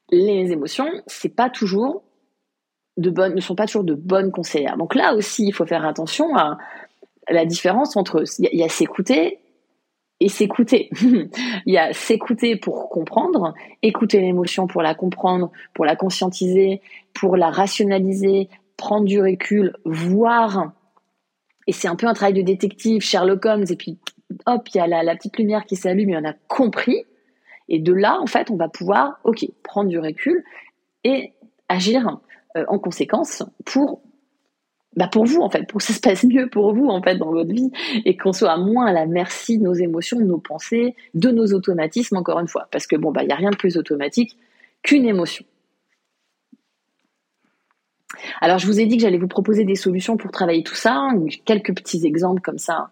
les 0.09 0.51
émotions, 0.51 0.89
c'est 1.07 1.35
pas 1.35 1.49
toujours 1.49 2.03
de 2.97 3.09
bonnes, 3.09 3.35
ne 3.35 3.41
sont 3.41 3.55
pas 3.55 3.65
toujours 3.65 3.83
de 3.83 3.93
bonnes 3.93 4.31
conseillères. 4.31 4.77
Donc 4.77 4.95
là 4.95 5.13
aussi, 5.13 5.45
il 5.47 5.53
faut 5.53 5.65
faire 5.65 5.85
attention 5.85 6.35
à 6.35 6.57
la 7.29 7.45
différence 7.45 7.95
entre 7.95 8.23
il 8.39 8.57
y 8.57 8.63
a, 8.63 8.69
s'écouter 8.69 9.39
et 10.19 10.29
s'écouter. 10.29 10.89
il 11.01 11.73
y 11.73 11.77
a 11.77 11.93
s'écouter 11.93 12.55
pour 12.55 12.89
comprendre, 12.89 13.53
écouter 13.83 14.19
l'émotion 14.19 14.67
pour 14.67 14.81
la 14.81 14.95
comprendre, 14.95 15.51
pour 15.73 15.85
la 15.85 15.95
conscientiser, 15.95 16.81
pour 17.13 17.37
la 17.37 17.51
rationaliser, 17.51 18.49
prendre 18.77 19.05
du 19.05 19.21
recul, 19.21 19.75
voir. 19.85 20.71
Et 21.67 21.71
c'est 21.71 21.87
un 21.87 21.95
peu 21.95 22.07
un 22.07 22.13
travail 22.13 22.33
de 22.33 22.41
détective, 22.41 23.01
Sherlock 23.01 23.45
Holmes, 23.45 23.65
et 23.69 23.75
puis 23.75 23.99
hop, 24.45 24.67
il 24.73 24.77
y 24.77 24.81
a 24.81 24.87
la, 24.87 25.15
petite 25.15 25.37
lumière 25.37 25.65
qui 25.65 25.75
s'allume, 25.75 26.09
il 26.09 26.17
en 26.17 26.25
a 26.25 26.33
compris. 26.47 27.05
Et 27.67 27.79
de 27.79 27.93
là, 27.93 28.19
en 28.19 28.25
fait, 28.25 28.49
on 28.51 28.55
va 28.55 28.67
pouvoir, 28.67 29.19
ok, 29.23 29.45
prendre 29.63 29.89
du 29.89 29.99
recul 29.99 30.43
et 31.03 31.33
agir 31.67 32.19
euh, 32.57 32.65
en 32.67 32.79
conséquence 32.79 33.43
pour, 33.65 34.01
bah 34.95 35.07
pour 35.07 35.25
vous, 35.25 35.41
en 35.41 35.49
fait, 35.49 35.67
pour 35.67 35.79
que 35.79 35.83
ça 35.83 35.93
se 35.93 35.99
passe 35.99 36.23
mieux 36.23 36.49
pour 36.49 36.73
vous, 36.73 36.87
en 36.87 37.01
fait, 37.01 37.15
dans 37.15 37.31
votre 37.31 37.53
vie 37.53 37.71
et 38.05 38.17
qu'on 38.17 38.33
soit 38.33 38.57
moins 38.57 38.87
à 38.87 38.93
la 38.93 39.05
merci 39.05 39.59
de 39.59 39.63
nos 39.63 39.73
émotions, 39.73 40.17
de 40.17 40.25
nos 40.25 40.39
pensées, 40.39 40.95
de 41.13 41.29
nos 41.29 41.53
automatismes, 41.53 42.17
encore 42.17 42.39
une 42.39 42.47
fois. 42.47 42.67
Parce 42.71 42.87
que 42.87 42.95
bon, 42.95 43.11
bah, 43.11 43.21
il 43.23 43.27
n'y 43.27 43.33
a 43.33 43.37
rien 43.37 43.51
de 43.51 43.57
plus 43.57 43.77
automatique 43.77 44.35
qu'une 44.81 45.05
émotion. 45.05 45.45
Alors, 48.41 48.57
je 48.57 48.65
vous 48.65 48.79
ai 48.79 48.85
dit 48.87 48.97
que 48.97 49.03
j'allais 49.03 49.19
vous 49.19 49.27
proposer 49.27 49.63
des 49.63 49.75
solutions 49.75 50.17
pour 50.17 50.31
travailler 50.31 50.63
tout 50.63 50.75
ça, 50.75 51.09
quelques 51.45 51.75
petits 51.75 52.05
exemples 52.05 52.41
comme 52.41 52.57
ça 52.57 52.89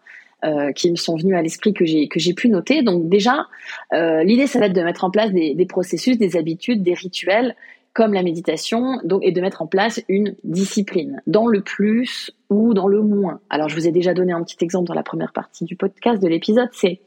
euh, 0.48 0.72
qui 0.72 0.90
me 0.90 0.96
sont 0.96 1.18
venus 1.18 1.36
à 1.36 1.42
l'esprit 1.42 1.74
que 1.74 1.86
j'ai 1.86 2.08
que 2.08 2.20
j'ai 2.20 2.34
pu 2.34 2.48
noter. 2.48 2.82
Donc 2.82 3.10
déjà, 3.10 3.48
euh, 3.94 4.24
l'idée 4.24 4.48
ça 4.48 4.60
va 4.60 4.68
être 4.68 4.74
de 4.74 4.82
mettre 4.82 5.04
en 5.04 5.12
place 5.12 5.32
des, 5.34 5.66
processus, 5.68 6.18
des 6.18 6.38
habitudes, 6.38 6.84
des 6.84 6.94
rituels 6.94 7.56
comme 7.92 8.14
la 8.14 8.24
méditation, 8.24 9.00
donc 9.04 9.22
et 9.24 9.32
de 9.32 9.42
mettre 9.42 9.62
en 9.62 9.68
place 9.68 10.02
une 10.08 10.36
discipline 10.44 11.22
dans 11.28 11.48
le 11.48 11.62
plus 11.62 12.32
ou 12.50 12.74
dans 12.74 12.88
le 12.88 13.02
moins. 13.02 13.42
Alors 13.50 13.68
je 13.68 13.76
vous 13.76 13.88
ai 13.88 13.92
déjà 13.92 14.14
donné 14.14 14.32
un 14.32 14.44
petit 14.44 14.64
exemple 14.64 14.88
dans 14.88 14.94
la 14.94 15.04
première 15.04 15.34
partie 15.34 15.66
du 15.66 15.76
podcast 15.76 16.22
de 16.22 16.28
l'épisode. 16.28 16.70
C'est 16.72 17.02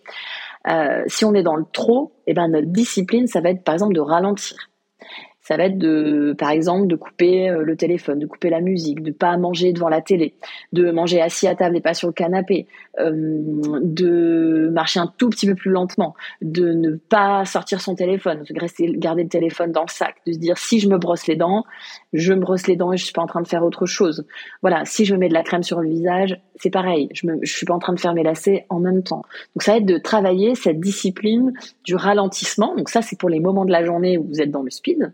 euh, 0.69 1.03
si 1.07 1.25
on 1.25 1.33
est 1.33 1.43
dans 1.43 1.57
le 1.57 1.65
trop, 1.73 2.13
et 2.27 2.33
eh 2.33 2.35
ben 2.35 2.49
notre 2.49 2.67
discipline 2.67 3.27
ça 3.27 3.41
va 3.41 3.51
être 3.51 3.65
par 3.65 3.75
exemple 3.75 3.95
de 3.95 4.01
ralentir 4.01 4.71
ça 5.43 5.57
va 5.57 5.65
être 5.65 5.79
de, 5.79 6.35
par 6.39 6.51
exemple, 6.51 6.87
de 6.87 6.97
couper 6.97 7.49
euh, 7.49 7.63
le 7.63 7.77
téléphone, 7.77 8.19
de 8.19 8.27
couper 8.27 8.51
la 8.51 8.61
musique, 8.61 9.03
de 9.03 9.11
pas 9.11 9.37
manger 9.37 9.73
devant 9.73 9.89
la 9.89 10.03
télé, 10.03 10.35
de 10.73 10.91
manger 10.91 11.21
assis 11.21 11.47
à 11.49 11.55
table 11.55 11.77
et 11.77 11.81
pas 11.81 11.95
sur 11.95 12.09
le 12.09 12.13
canapé, 12.13 12.67
euh, 12.99 13.11
de 13.83 14.69
marcher 14.73 15.01
un 15.01 15.13
tout 15.17 15.31
petit 15.31 15.47
peu 15.47 15.55
plus 15.55 15.71
lentement, 15.71 16.15
de 16.43 16.73
ne 16.73 16.97
pas 16.97 17.45
sortir 17.47 17.81
son 17.81 17.95
téléphone, 17.95 18.43
de 18.43 18.99
garder 18.99 19.23
le 19.23 19.29
téléphone 19.29 19.73
dans 19.73 19.83
le 19.83 19.91
sac, 19.91 20.17
de 20.27 20.33
se 20.33 20.39
dire 20.39 20.59
si 20.59 20.79
je 20.79 20.89
me 20.89 20.99
brosse 20.99 21.27
les 21.27 21.37
dents, 21.37 21.65
je 22.13 22.35
me 22.35 22.41
brosse 22.41 22.67
les 22.67 22.77
dents 22.77 22.93
et 22.93 22.99
je 22.99 23.05
suis 23.05 23.13
pas 23.13 23.23
en 23.23 23.27
train 23.27 23.41
de 23.41 23.49
faire 23.49 23.65
autre 23.65 23.87
chose. 23.87 24.27
Voilà, 24.61 24.85
si 24.85 25.07
je 25.07 25.15
me 25.15 25.21
mets 25.21 25.29
de 25.29 25.35
la 25.35 25.43
crème 25.43 25.63
sur 25.63 25.81
le 25.81 25.89
visage, 25.89 26.39
c'est 26.57 26.71
pareil, 26.71 27.09
je 27.15 27.27
me, 27.27 27.39
je 27.43 27.53
suis 27.53 27.67
pas 27.67 27.75
en 27.75 27.79
train 27.79 27.95
de 27.95 28.01
faire 28.01 28.13
mes 28.13 28.23
lacets 28.23 28.67
en 28.69 28.79
même 28.79 29.03
temps. 29.03 29.23
Donc 29.55 29.63
ça 29.63 29.73
va 29.73 29.79
être 29.79 29.87
de 29.87 29.97
travailler 29.97 30.55
cette 30.55 30.81
discipline 30.81 31.55
du 31.85 31.97
ralentissement. 31.97 32.77
Donc 32.77 32.91
ça 32.91 33.01
c'est 33.01 33.19
pour 33.19 33.31
les 33.31 33.41
moments 33.41 33.65
de 33.65 33.73
la 33.73 33.85
journée 33.85 34.19
où 34.19 34.25
vous 34.25 34.43
êtes 34.43 34.51
dans 34.51 34.63
le 34.63 34.71
speed 34.71 35.13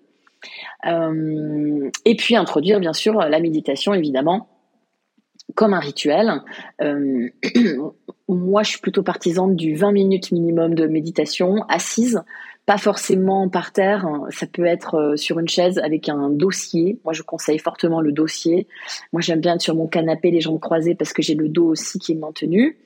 et 0.85 2.17
puis 2.17 2.37
introduire 2.37 2.81
bien 2.81 2.93
sûr 2.93 3.15
la 3.15 3.41
méditation 3.41 3.95
évidemment 3.95 4.49
comme 5.55 5.75
un 5.75 5.81
rituel. 5.81 6.43
Euh, 6.81 7.29
moi, 8.29 8.63
je 8.63 8.71
suis 8.71 8.81
plutôt 8.81 9.03
partisane 9.03 9.55
du 9.57 9.75
20 9.75 9.93
minutes 9.93 10.33
minimum 10.33 10.75
de 10.75 10.87
méditation 10.87 11.65
assise, 11.69 12.23
pas 12.67 12.79
forcément 12.79 13.49
par 13.49 13.73
terre. 13.73 14.07
Ça 14.31 14.47
peut 14.47 14.67
être 14.67 14.95
euh, 14.97 15.17
sur 15.17 15.39
une 15.39 15.49
chaise 15.49 15.79
avec 15.79 16.09
un 16.09 16.31
dossier. 16.31 16.99
Moi, 17.05 17.13
je 17.13 17.23
conseille 17.23 17.59
fortement 17.59 18.01
le 18.01 18.13
dossier. 18.13 18.67
Moi, 19.13 19.23
j'aime 19.23 19.41
bien 19.41 19.55
être 19.55 19.63
sur 19.63 19.77
mon 19.77 19.87
canapé, 19.87 20.31
les 20.31 20.41
jambes 20.41 20.61
croisées, 20.61 20.95
parce 20.95 21.13
que 21.13 21.23
j'ai 21.23 21.35
le 21.35 21.49
dos 21.49 21.69
aussi 21.69 21.99
qui 21.99 22.13
est 22.13 22.17
maintenu. 22.17 22.77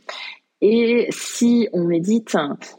Et 0.62 1.06
si 1.10 1.68
on 1.72 1.84
médite, 1.84 2.36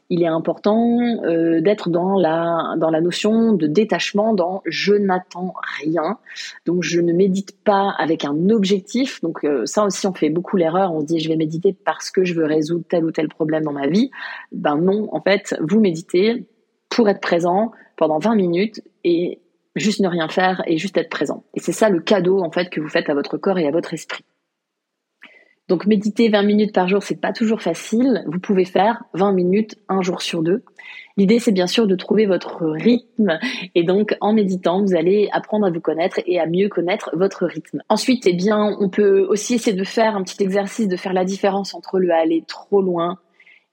il 0.09 0.21
est 0.21 0.27
important 0.27 0.99
euh, 1.23 1.61
d'être 1.61 1.89
dans 1.89 2.19
la 2.19 2.75
dans 2.77 2.91
la 2.91 3.01
notion 3.01 3.53
de 3.53 3.65
détachement, 3.65 4.35
dans 4.35 4.61
je 4.65 4.93
n'attends 4.93 5.55
rien. 5.79 6.19
Donc 6.67 6.83
je 6.83 7.01
ne 7.01 7.11
médite 7.11 7.57
pas 7.63 7.89
avec 7.97 8.23
un 8.23 8.49
objectif. 8.49 9.19
Donc 9.21 9.43
euh, 9.43 9.65
ça 9.65 9.83
aussi 9.83 10.05
on 10.05 10.13
fait 10.13 10.29
beaucoup 10.29 10.57
l'erreur. 10.57 10.93
On 10.93 11.01
se 11.01 11.07
dit 11.07 11.19
je 11.19 11.27
vais 11.27 11.35
méditer 11.35 11.73
parce 11.73 12.11
que 12.11 12.23
je 12.23 12.35
veux 12.35 12.45
résoudre 12.45 12.85
tel 12.87 13.03
ou 13.03 13.11
tel 13.11 13.27
problème 13.29 13.63
dans 13.63 13.73
ma 13.73 13.87
vie. 13.87 14.11
Ben 14.51 14.75
non, 14.75 15.09
en 15.11 15.21
fait 15.21 15.55
vous 15.59 15.79
méditez 15.79 16.45
pour 16.89 17.09
être 17.09 17.21
présent 17.21 17.71
pendant 17.97 18.19
20 18.19 18.35
minutes 18.35 18.81
et 19.03 19.39
juste 19.75 20.01
ne 20.01 20.07
rien 20.07 20.27
faire 20.27 20.61
et 20.67 20.77
juste 20.77 20.97
être 20.97 21.09
présent. 21.09 21.43
Et 21.55 21.59
c'est 21.59 21.71
ça 21.71 21.89
le 21.89 21.99
cadeau 21.99 22.41
en 22.41 22.51
fait 22.51 22.69
que 22.69 22.79
vous 22.79 22.89
faites 22.89 23.09
à 23.09 23.15
votre 23.15 23.37
corps 23.37 23.57
et 23.57 23.67
à 23.67 23.71
votre 23.71 23.95
esprit. 23.95 24.23
Donc 25.71 25.85
méditer 25.85 26.27
20 26.27 26.43
minutes 26.43 26.73
par 26.73 26.89
jour, 26.89 27.01
c'est 27.01 27.15
pas 27.15 27.31
toujours 27.31 27.61
facile. 27.61 28.25
Vous 28.27 28.41
pouvez 28.41 28.65
faire 28.65 29.05
20 29.13 29.31
minutes 29.31 29.77
un 29.87 30.01
jour 30.01 30.21
sur 30.21 30.43
deux. 30.43 30.65
L'idée, 31.15 31.39
c'est 31.39 31.53
bien 31.53 31.65
sûr 31.65 31.87
de 31.87 31.95
trouver 31.95 32.25
votre 32.25 32.65
rythme. 32.65 33.39
Et 33.73 33.83
donc, 33.83 34.17
en 34.19 34.33
méditant, 34.33 34.81
vous 34.81 34.95
allez 34.95 35.29
apprendre 35.31 35.65
à 35.65 35.69
vous 35.69 35.79
connaître 35.79 36.19
et 36.25 36.41
à 36.41 36.45
mieux 36.45 36.67
connaître 36.67 37.11
votre 37.13 37.45
rythme. 37.45 37.83
Ensuite, 37.87 38.27
eh 38.27 38.33
bien, 38.33 38.75
on 38.81 38.89
peut 38.89 39.21
aussi 39.21 39.53
essayer 39.53 39.73
de 39.73 39.85
faire 39.85 40.17
un 40.17 40.23
petit 40.23 40.43
exercice 40.43 40.89
de 40.89 40.97
faire 40.97 41.13
la 41.13 41.23
différence 41.23 41.73
entre 41.73 41.99
le 41.99 42.11
aller 42.11 42.43
trop 42.45 42.81
loin 42.81 43.17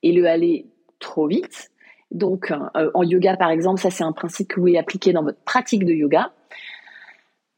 et 0.04 0.12
le 0.12 0.28
aller 0.28 0.66
trop 1.00 1.26
vite. 1.26 1.72
Donc, 2.12 2.52
euh, 2.76 2.92
en 2.94 3.02
yoga, 3.02 3.36
par 3.36 3.50
exemple, 3.50 3.80
ça, 3.80 3.90
c'est 3.90 4.04
un 4.04 4.12
principe 4.12 4.46
que 4.46 4.54
vous 4.60 4.66
pouvez 4.66 4.78
appliquer 4.78 5.12
dans 5.12 5.24
votre 5.24 5.40
pratique 5.40 5.84
de 5.84 5.94
yoga. 5.94 6.30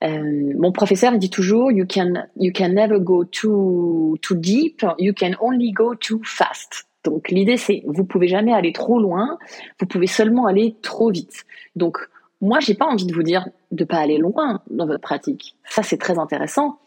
Euh, 0.03 0.53
mon 0.57 0.72
professeur 0.72 1.16
dit 1.18 1.30
toujours 1.30 1.70
you 1.70 1.86
can 1.86 2.24
you 2.36 2.53
can 2.55 2.70
never 2.70 2.98
go 3.01 3.24
too 3.24 4.16
too 4.22 4.34
deep, 4.34 4.84
you 4.98 5.12
can 5.12 5.32
only 5.40 5.72
go 5.72 5.94
too 5.94 6.20
fast. 6.24 6.86
Donc 7.05 7.28
l'idée 7.30 7.57
c'est 7.57 7.82
vous 7.86 8.05
pouvez 8.05 8.28
jamais 8.28 8.53
aller 8.53 8.72
trop 8.72 9.01
loin, 9.01 9.38
vous 9.78 9.86
pouvez 9.86 10.07
seulement 10.07 10.46
aller 10.46 10.76
trop 10.82 11.11
vite. 11.11 11.44
Donc 11.76 11.98
moi, 12.42 12.59
j'ai 12.59 12.74
pas 12.74 12.86
envie 12.86 13.05
de 13.05 13.14
vous 13.14 13.22
dire 13.22 13.48
de 13.70 13.84
pas 13.84 13.98
aller 13.98 14.16
loin 14.16 14.62
dans 14.70 14.86
votre 14.86 15.03
pratique. 15.03 15.57
Ça, 15.68 15.82
c'est 15.82 15.98
très 15.98 16.18
intéressant. 16.18 16.78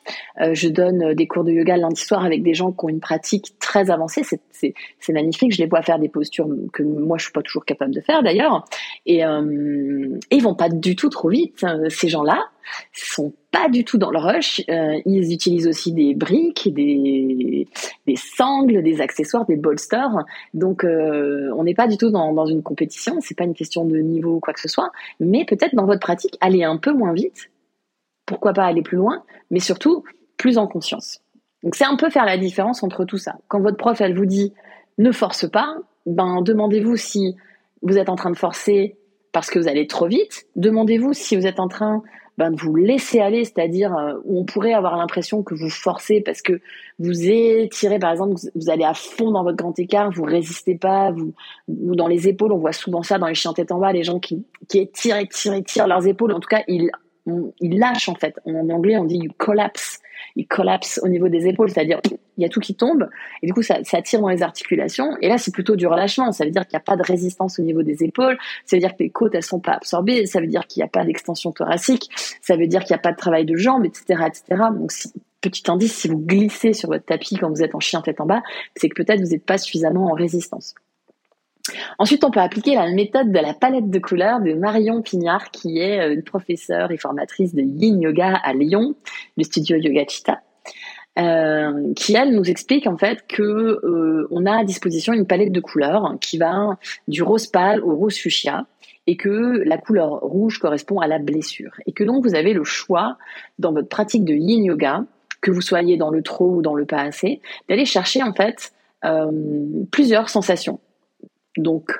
Euh, 0.41 0.55
je 0.55 0.67
donne 0.67 1.13
des 1.13 1.27
cours 1.27 1.43
de 1.43 1.51
yoga 1.51 1.77
lundi 1.77 2.01
soir 2.01 2.25
avec 2.25 2.41
des 2.41 2.55
gens 2.55 2.71
qui 2.71 2.85
ont 2.85 2.89
une 2.89 2.99
pratique 2.99 3.57
très 3.59 3.91
avancée. 3.91 4.23
C'est 4.51 5.13
magnifique. 5.13 5.53
Je 5.53 5.59
les 5.61 5.67
vois 5.67 5.83
faire 5.83 5.99
des 5.99 6.09
postures 6.09 6.49
que 6.73 6.81
moi, 6.81 7.17
je 7.19 7.25
suis 7.25 7.31
pas 7.31 7.43
toujours 7.43 7.65
capable 7.65 7.93
de 7.93 8.01
faire 8.01 8.23
d'ailleurs. 8.23 8.65
Et, 9.05 9.23
euh, 9.23 10.17
ils 10.31 10.41
vont 10.41 10.55
pas 10.55 10.69
du 10.69 10.95
tout 10.95 11.09
trop 11.09 11.29
vite. 11.29 11.63
Ces 11.89 12.07
gens-là 12.07 12.49
sont 12.91 13.33
pas 13.51 13.69
du 13.69 13.83
tout 13.83 13.97
dans 13.97 14.11
le 14.11 14.17
rush. 14.17 14.61
Euh, 14.69 14.99
ils 15.05 15.33
utilisent 15.33 15.67
aussi 15.67 15.93
des 15.93 16.15
briques, 16.15 16.73
des, 16.73 17.67
sangles, 18.15 18.81
des 18.81 19.01
accessoires, 19.01 19.45
des 19.45 19.55
bolsters. 19.55 20.23
Donc, 20.53 20.83
euh, 20.83 21.51
on 21.55 21.63
n'est 21.63 21.75
pas 21.75 21.87
du 21.87 21.97
tout 21.97 22.09
dans, 22.09 22.33
dans 22.33 22.45
une 22.45 22.63
compétition. 22.63 23.17
C'est 23.21 23.37
pas 23.37 23.45
une 23.45 23.53
question 23.53 23.85
de 23.85 23.97
niveau 23.97 24.35
ou 24.35 24.39
quoi 24.39 24.53
que 24.53 24.61
ce 24.61 24.67
soit. 24.67 24.91
Mais 25.19 25.45
peut-être 25.45 25.75
dans 25.75 25.85
votre 25.85 26.01
pratique, 26.01 26.37
aller 26.41 26.63
un 26.63 26.77
peu 26.77 26.91
moins 26.91 27.13
vite. 27.13 27.49
Pourquoi 28.25 28.53
pas 28.53 28.65
aller 28.65 28.81
plus 28.81 28.97
loin, 28.97 29.23
mais 29.51 29.59
surtout 29.59 30.03
plus 30.37 30.57
en 30.57 30.67
conscience. 30.67 31.21
Donc, 31.63 31.75
c'est 31.75 31.85
un 31.85 31.95
peu 31.95 32.09
faire 32.09 32.25
la 32.25 32.37
différence 32.37 32.83
entre 32.83 33.05
tout 33.05 33.17
ça. 33.17 33.35
Quand 33.47 33.61
votre 33.61 33.77
prof, 33.77 33.99
elle 34.01 34.15
vous 34.15 34.25
dit 34.25 34.53
ne 34.97 35.11
force 35.11 35.49
pas, 35.49 35.75
ben 36.05 36.41
demandez-vous 36.41 36.97
si 36.97 37.35
vous 37.81 37.97
êtes 37.97 38.09
en 38.09 38.15
train 38.15 38.31
de 38.31 38.37
forcer 38.37 38.97
parce 39.31 39.49
que 39.49 39.59
vous 39.59 39.67
allez 39.67 39.87
trop 39.87 40.07
vite. 40.07 40.45
Demandez-vous 40.55 41.13
si 41.13 41.35
vous 41.35 41.47
êtes 41.47 41.59
en 41.59 41.67
train 41.67 42.03
ben, 42.37 42.51
de 42.51 42.59
vous 42.59 42.75
laisser 42.75 43.19
aller, 43.19 43.45
c'est-à-dire 43.45 43.95
euh, 43.95 44.13
on 44.27 44.43
pourrait 44.43 44.73
avoir 44.73 44.97
l'impression 44.97 45.43
que 45.43 45.53
vous 45.53 45.69
forcez 45.69 46.21
parce 46.21 46.41
que 46.41 46.61
vous 46.99 47.29
étirez, 47.29 47.99
par 47.99 48.11
exemple, 48.11 48.35
vous, 48.55 48.69
allez 48.69 48.83
à 48.83 48.93
fond 48.93 49.31
dans 49.31 49.43
votre 49.43 49.57
grand 49.57 49.77
écart, 49.77 50.11
vous 50.11 50.23
résistez 50.23 50.75
pas, 50.75 51.11
vous, 51.11 51.33
ou 51.67 51.95
dans 51.95 52.07
les 52.07 52.27
épaules, 52.27 52.51
on 52.51 52.57
voit 52.57 52.73
souvent 52.73 53.03
ça 53.03 53.19
dans 53.19 53.27
les 53.27 53.35
chiens 53.35 53.53
tête 53.53 53.71
en 53.71 53.79
bas, 53.79 53.93
les 53.93 54.03
gens 54.03 54.19
qui, 54.19 54.45
qui 54.67 54.79
étirent, 54.79 55.17
étirent, 55.17 55.53
étirent 55.53 55.87
leurs 55.87 56.07
épaules, 56.07 56.31
en 56.31 56.39
tout 56.39 56.49
cas, 56.49 56.63
ils, 56.67 56.89
ils 57.59 57.79
lâchent 57.79 58.09
en 58.09 58.15
fait. 58.15 58.39
En 58.45 58.69
anglais, 58.69 58.97
on 58.97 59.05
dit 59.05 59.17
you 59.17 59.31
collapse 59.37 59.99
il 60.35 60.47
collapse 60.47 60.99
au 61.03 61.07
niveau 61.07 61.29
des 61.29 61.47
épaules, 61.47 61.69
c'est-à-dire 61.69 61.99
il 62.37 62.43
y 62.43 62.45
a 62.45 62.49
tout 62.49 62.59
qui 62.59 62.75
tombe 62.75 63.09
et 63.41 63.47
du 63.47 63.53
coup 63.53 63.61
ça, 63.61 63.81
tire 63.81 64.21
dans 64.21 64.29
les 64.29 64.43
articulations 64.43 65.17
et 65.21 65.27
là 65.27 65.37
c'est 65.37 65.51
plutôt 65.51 65.75
du 65.75 65.87
relâchement, 65.87 66.31
ça 66.31 66.45
veut 66.45 66.51
dire 66.51 66.63
qu'il 66.63 66.77
n'y 66.77 66.81
a 66.81 66.85
pas 66.85 66.95
de 66.95 67.03
résistance 67.03 67.59
au 67.59 67.63
niveau 67.63 67.83
des 67.83 68.03
épaules, 68.03 68.37
ça 68.65 68.75
veut 68.75 68.81
dire 68.81 68.91
que 68.91 69.03
les 69.03 69.09
côtes 69.09 69.35
elles 69.35 69.43
sont 69.43 69.59
pas 69.59 69.73
absorbées, 69.73 70.25
ça 70.25 70.39
veut 70.39 70.47
dire 70.47 70.67
qu'il 70.67 70.81
n'y 70.81 70.85
a 70.85 70.89
pas 70.89 71.03
d'extension 71.05 71.51
thoracique, 71.51 72.09
ça 72.41 72.55
veut 72.55 72.67
dire 72.67 72.83
qu'il 72.83 72.93
n'y 72.93 72.99
a 72.99 73.03
pas 73.03 73.11
de 73.11 73.17
travail 73.17 73.45
de 73.45 73.55
jambes, 73.55 73.85
etc., 73.85 74.23
etc. 74.27 74.61
Donc 74.75 74.91
petit 75.41 75.69
indice, 75.69 75.93
si 75.93 76.07
vous 76.07 76.17
glissez 76.17 76.73
sur 76.73 76.89
votre 76.89 77.05
tapis 77.05 77.35
quand 77.35 77.49
vous 77.49 77.61
êtes 77.61 77.75
en 77.75 77.79
chien 77.79 78.01
tête 78.01 78.21
en 78.21 78.25
bas, 78.25 78.41
c'est 78.75 78.89
que 78.89 79.03
peut-être 79.03 79.19
vous 79.19 79.29
n'êtes 79.29 79.45
pas 79.45 79.57
suffisamment 79.57 80.05
en 80.05 80.13
résistance. 80.13 80.73
Ensuite, 81.97 82.23
on 82.23 82.31
peut 82.31 82.41
appliquer 82.41 82.75
la 82.75 82.89
méthode 82.89 83.31
de 83.31 83.39
la 83.39 83.53
palette 83.53 83.89
de 83.89 83.99
couleurs 83.99 84.41
de 84.41 84.53
Marion 84.53 85.01
Pignard, 85.01 85.51
qui 85.51 85.79
est 85.79 86.01
euh, 86.01 86.13
une 86.13 86.23
professeure 86.23 86.91
et 86.91 86.97
formatrice 86.97 87.55
de 87.55 87.61
Yin 87.61 88.01
Yoga 88.01 88.35
à 88.43 88.53
Lyon, 88.53 88.95
le 89.37 89.43
studio 89.43 89.77
Yoga 89.77 90.05
Chita. 90.07 90.41
Euh, 91.19 91.93
qui 91.93 92.15
elle 92.15 92.33
nous 92.33 92.49
explique 92.49 92.87
en 92.87 92.97
fait 92.97 93.27
que 93.27 93.43
euh, 93.43 94.27
on 94.31 94.47
a 94.47 94.61
à 94.61 94.63
disposition 94.63 95.13
une 95.13 95.27
palette 95.27 95.51
de 95.51 95.59
couleurs 95.59 96.15
qui 96.19 96.39
va 96.39 96.79
du 97.07 97.21
rose 97.21 97.45
pâle 97.45 97.81
au 97.81 97.95
rose 97.95 98.17
fuchsia 98.17 98.65
et 99.05 99.15
que 99.15 99.61
la 99.63 99.77
couleur 99.77 100.09
rouge 100.21 100.57
correspond 100.57 101.01
à 101.01 101.07
la 101.07 101.19
blessure 101.19 101.73
et 101.85 101.91
que 101.91 102.03
donc 102.03 102.25
vous 102.25 102.33
avez 102.33 102.53
le 102.53 102.63
choix 102.63 103.19
dans 103.59 103.71
votre 103.71 103.89
pratique 103.89 104.25
de 104.25 104.33
yin 104.33 104.65
yoga 104.65 105.05
que 105.39 105.51
vous 105.51 105.61
soyez 105.61 105.97
dans 105.97 106.09
le 106.09 106.23
trop 106.23 106.49
ou 106.49 106.61
dans 106.63 106.73
le 106.73 106.87
pas 106.87 107.01
assez 107.01 107.41
d'aller 107.69 107.85
chercher 107.85 108.23
en 108.23 108.33
fait 108.33 108.73
plusieurs 109.91 110.29
sensations 110.29 110.79
donc, 111.57 111.91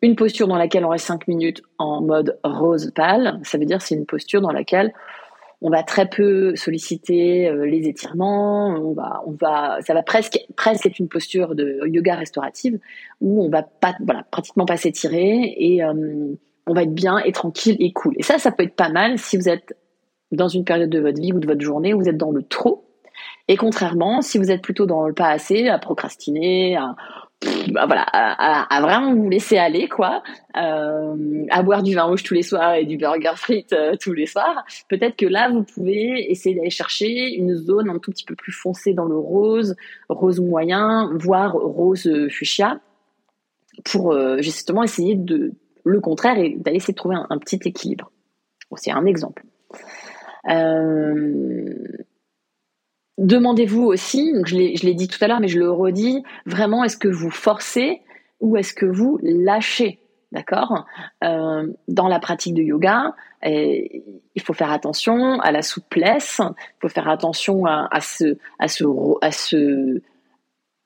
une 0.00 0.16
posture 0.16 0.46
dans 0.46 0.56
laquelle 0.56 0.84
on 0.84 0.90
reste 0.90 1.06
5 1.06 1.26
minutes 1.28 1.62
en 1.78 2.00
mode 2.00 2.38
rose 2.44 2.92
pâle, 2.94 3.40
ça 3.42 3.58
veut 3.58 3.64
dire 3.64 3.82
c'est 3.82 3.96
une 3.96 4.06
posture 4.06 4.40
dans 4.40 4.52
laquelle 4.52 4.92
on 5.60 5.70
va 5.70 5.82
très 5.82 6.08
peu 6.08 6.54
solliciter 6.54 7.48
euh, 7.48 7.66
les 7.66 7.88
étirements, 7.88 8.68
on 8.68 8.92
va, 9.32 9.78
ça 9.80 9.92
va 9.92 10.02
presque, 10.02 10.38
presque 10.56 10.86
être 10.86 10.98
une 10.98 11.08
posture 11.08 11.54
de 11.54 11.80
yoga 11.86 12.14
restaurative 12.14 12.78
où 13.20 13.42
on 13.44 13.48
va 13.48 13.62
pas, 13.62 13.96
voilà, 14.04 14.24
pratiquement 14.30 14.66
pas 14.66 14.76
s'étirer 14.76 15.54
et 15.56 15.82
euh, 15.82 16.34
on 16.66 16.74
va 16.74 16.84
être 16.84 16.94
bien 16.94 17.18
et 17.18 17.32
tranquille 17.32 17.76
et 17.80 17.92
cool. 17.92 18.14
Et 18.18 18.22
ça, 18.22 18.38
ça 18.38 18.52
peut 18.52 18.62
être 18.62 18.76
pas 18.76 18.90
mal 18.90 19.18
si 19.18 19.36
vous 19.36 19.48
êtes 19.48 19.76
dans 20.30 20.48
une 20.48 20.64
période 20.64 20.90
de 20.90 21.00
votre 21.00 21.20
vie 21.20 21.32
ou 21.32 21.40
de 21.40 21.46
votre 21.46 21.62
journée 21.62 21.94
où 21.94 21.98
vous 21.98 22.08
êtes 22.08 22.18
dans 22.18 22.30
le 22.30 22.42
trop. 22.42 22.87
Et 23.48 23.56
contrairement, 23.56 24.20
si 24.20 24.38
vous 24.38 24.50
êtes 24.50 24.62
plutôt 24.62 24.86
dans 24.86 25.06
le 25.06 25.14
pas 25.14 25.28
assez, 25.28 25.68
à 25.68 25.78
procrastiner, 25.78 26.76
à 26.76 26.94
bah 27.70 27.86
voilà, 27.86 28.02
à, 28.02 28.80
vraiment 28.80 29.14
vous 29.14 29.28
laisser 29.28 29.58
aller, 29.58 29.88
quoi, 29.88 30.24
euh, 30.56 31.44
à 31.50 31.62
boire 31.62 31.84
du 31.84 31.94
vin 31.94 32.02
rouge 32.02 32.24
tous 32.24 32.34
les 32.34 32.42
soirs 32.42 32.74
et 32.74 32.84
du 32.84 32.96
burger 32.96 33.36
frites 33.36 33.72
euh, 33.72 33.94
tous 34.00 34.12
les 34.12 34.26
soirs, 34.26 34.64
peut-être 34.88 35.14
que 35.14 35.26
là, 35.26 35.48
vous 35.48 35.62
pouvez 35.62 36.30
essayer 36.30 36.56
d'aller 36.56 36.70
chercher 36.70 37.34
une 37.36 37.54
zone 37.54 37.90
un 37.90 37.98
tout 37.98 38.10
petit 38.10 38.24
peu 38.24 38.34
plus 38.34 38.50
foncée 38.50 38.92
dans 38.92 39.04
le 39.04 39.16
rose, 39.16 39.76
rose 40.08 40.40
moyen, 40.40 41.12
voire 41.14 41.52
rose 41.52 42.10
fuchsia, 42.28 42.80
pour 43.84 44.12
euh, 44.12 44.38
justement 44.40 44.82
essayer 44.82 45.14
de 45.14 45.52
le 45.84 46.00
contraire 46.00 46.38
et 46.38 46.56
d'aller 46.56 46.78
essayer 46.78 46.94
de 46.94 46.98
trouver 46.98 47.16
un, 47.16 47.38
petit 47.38 47.60
équilibre. 47.64 48.10
C'est 48.76 48.90
un 48.90 49.06
exemple. 49.06 49.44
Euh, 50.50 51.72
Demandez-vous 53.18 53.82
aussi, 53.82 54.32
je 54.46 54.56
l'ai 54.56 54.94
dit 54.94 55.08
tout 55.08 55.22
à 55.22 55.26
l'heure, 55.26 55.40
mais 55.40 55.48
je 55.48 55.58
le 55.58 55.70
redis, 55.70 56.22
vraiment, 56.46 56.84
est-ce 56.84 56.96
que 56.96 57.08
vous 57.08 57.30
forcez 57.30 58.00
ou 58.40 58.56
est-ce 58.56 58.72
que 58.72 58.86
vous 58.86 59.18
lâchez 59.22 59.98
D'accord? 60.30 60.84
Euh, 61.24 61.66
Dans 61.88 62.06
la 62.06 62.20
pratique 62.20 62.54
de 62.54 62.62
yoga, 62.62 63.14
il 63.44 64.42
faut 64.42 64.52
faire 64.52 64.70
attention 64.70 65.40
à 65.40 65.50
la 65.52 65.62
souplesse, 65.62 66.40
il 66.40 66.80
faut 66.80 66.88
faire 66.88 67.08
attention 67.08 67.64
à, 67.66 68.00
ce, 68.00 68.36
à, 68.58 68.68
ce, 68.68 68.84
à, 69.20 69.32
ce, 69.32 70.00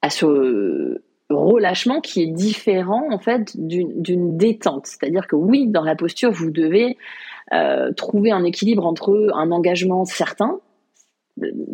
à 0.00 0.10
ce 0.10 1.00
relâchement 1.28 2.00
qui 2.00 2.22
est 2.22 2.26
différent 2.26 3.04
en 3.10 3.18
fait 3.18 3.56
d'une 3.56 4.36
détente. 4.36 4.86
C'est-à-dire 4.86 5.26
que 5.26 5.36
oui, 5.36 5.66
dans 5.66 5.84
la 5.84 5.96
posture, 5.96 6.30
vous 6.30 6.50
devez 6.50 6.96
euh, 7.52 7.92
trouver 7.92 8.32
un 8.32 8.44
équilibre 8.44 8.86
entre 8.86 9.30
un 9.34 9.50
engagement 9.50 10.04
certain, 10.04 10.60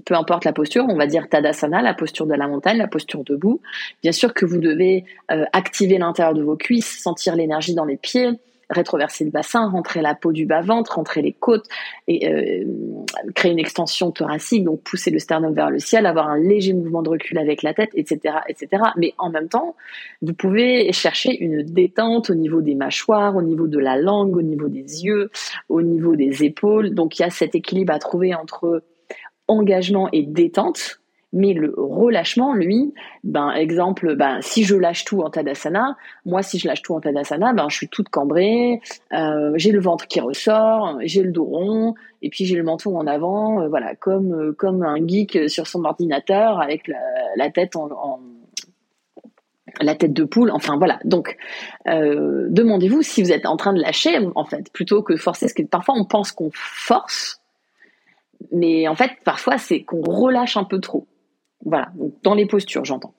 peu 0.04 0.14
importe 0.14 0.44
la 0.44 0.52
posture, 0.52 0.84
on 0.88 0.96
va 0.96 1.06
dire 1.06 1.28
Tadasana, 1.28 1.82
la 1.82 1.94
posture 1.94 2.26
de 2.26 2.34
la 2.34 2.46
montagne, 2.46 2.78
la 2.78 2.88
posture 2.88 3.24
debout. 3.24 3.60
Bien 4.02 4.12
sûr 4.12 4.32
que 4.34 4.46
vous 4.46 4.58
devez 4.58 5.04
euh, 5.30 5.44
activer 5.52 5.98
l'intérieur 5.98 6.34
de 6.34 6.42
vos 6.42 6.56
cuisses, 6.56 7.00
sentir 7.02 7.34
l'énergie 7.34 7.74
dans 7.74 7.84
les 7.84 7.96
pieds, 7.96 8.30
rétroverser 8.70 9.24
le 9.24 9.30
bassin, 9.30 9.68
rentrer 9.68 10.02
la 10.02 10.14
peau 10.14 10.32
du 10.32 10.46
bas-ventre, 10.46 10.94
rentrer 10.94 11.22
les 11.22 11.32
côtes, 11.32 11.66
et 12.06 12.28
euh, 12.28 12.64
créer 13.34 13.52
une 13.52 13.58
extension 13.58 14.10
thoracique, 14.10 14.64
donc 14.64 14.82
pousser 14.82 15.10
le 15.10 15.18
sternum 15.18 15.54
vers 15.54 15.70
le 15.70 15.78
ciel, 15.78 16.06
avoir 16.06 16.28
un 16.28 16.38
léger 16.38 16.74
mouvement 16.74 17.02
de 17.02 17.08
recul 17.08 17.38
avec 17.38 17.62
la 17.62 17.74
tête, 17.74 17.90
etc., 17.94 18.36
etc. 18.48 18.82
Mais 18.96 19.14
en 19.18 19.30
même 19.30 19.48
temps, 19.48 19.74
vous 20.22 20.34
pouvez 20.34 20.92
chercher 20.92 21.36
une 21.42 21.62
détente 21.62 22.30
au 22.30 22.34
niveau 22.34 22.60
des 22.60 22.74
mâchoires, 22.74 23.36
au 23.36 23.42
niveau 23.42 23.66
de 23.66 23.78
la 23.78 23.96
langue, 23.96 24.36
au 24.36 24.42
niveau 24.42 24.68
des 24.68 25.04
yeux, 25.04 25.30
au 25.68 25.82
niveau 25.82 26.14
des 26.14 26.44
épaules. 26.44 26.94
Donc 26.94 27.18
il 27.18 27.22
y 27.22 27.24
a 27.24 27.30
cet 27.30 27.54
équilibre 27.54 27.92
à 27.92 27.98
trouver 27.98 28.34
entre 28.34 28.82
engagement 29.48 30.08
et 30.12 30.22
détente 30.22 31.00
mais 31.32 31.52
le 31.52 31.74
relâchement, 31.76 32.54
lui, 32.54 32.94
ben 33.22 33.50
exemple, 33.50 34.16
ben 34.16 34.38
si 34.40 34.64
je 34.64 34.74
lâche 34.74 35.04
tout 35.04 35.20
en 35.20 35.30
Tadasana, 35.30 35.96
moi 36.24 36.42
si 36.42 36.58
je 36.58 36.66
lâche 36.66 36.82
tout 36.82 36.94
en 36.94 37.00
Tadasana, 37.00 37.52
ben 37.52 37.68
je 37.68 37.76
suis 37.76 37.88
toute 37.88 38.08
cambrée, 38.08 38.80
euh, 39.12 39.52
j'ai 39.56 39.72
le 39.72 39.80
ventre 39.80 40.06
qui 40.06 40.20
ressort, 40.20 40.98
j'ai 41.02 41.22
le 41.22 41.30
dos 41.30 41.44
rond, 41.44 41.94
et 42.22 42.30
puis 42.30 42.46
j'ai 42.46 42.56
le 42.56 42.62
menton 42.62 42.96
en 42.96 43.06
avant, 43.06 43.60
euh, 43.60 43.68
voilà, 43.68 43.94
comme 43.94 44.32
euh, 44.32 44.52
comme 44.52 44.82
un 44.82 45.06
geek 45.06 45.50
sur 45.50 45.66
son 45.66 45.84
ordinateur 45.84 46.62
avec 46.62 46.90
la, 47.36 47.50
tête 47.50 47.76
en, 47.76 48.20
la 49.82 49.94
tête 49.94 50.14
de 50.14 50.24
poule, 50.24 50.50
enfin 50.50 50.78
voilà. 50.78 50.98
Donc, 51.04 51.36
demandez-vous 51.84 53.02
si 53.02 53.22
vous 53.22 53.32
êtes 53.32 53.44
en 53.44 53.56
train 53.56 53.74
de 53.74 53.80
lâcher, 53.80 54.18
en 54.34 54.44
fait, 54.44 54.72
plutôt 54.72 55.02
que 55.02 55.16
forcer, 55.16 55.46
parce 55.46 55.52
que 55.52 55.62
parfois 55.62 55.94
on 55.98 56.06
pense 56.06 56.32
qu'on 56.32 56.50
force, 56.52 57.42
mais 58.52 58.88
en 58.88 58.94
fait, 58.94 59.12
parfois 59.24 59.58
c'est 59.58 59.82
qu'on 59.82 60.02
relâche 60.02 60.56
un 60.56 60.64
peu 60.64 60.80
trop. 60.80 61.06
Voilà, 61.64 61.88
dans 62.22 62.34
les 62.34 62.46
postures, 62.46 62.84
j'entends. 62.84 63.14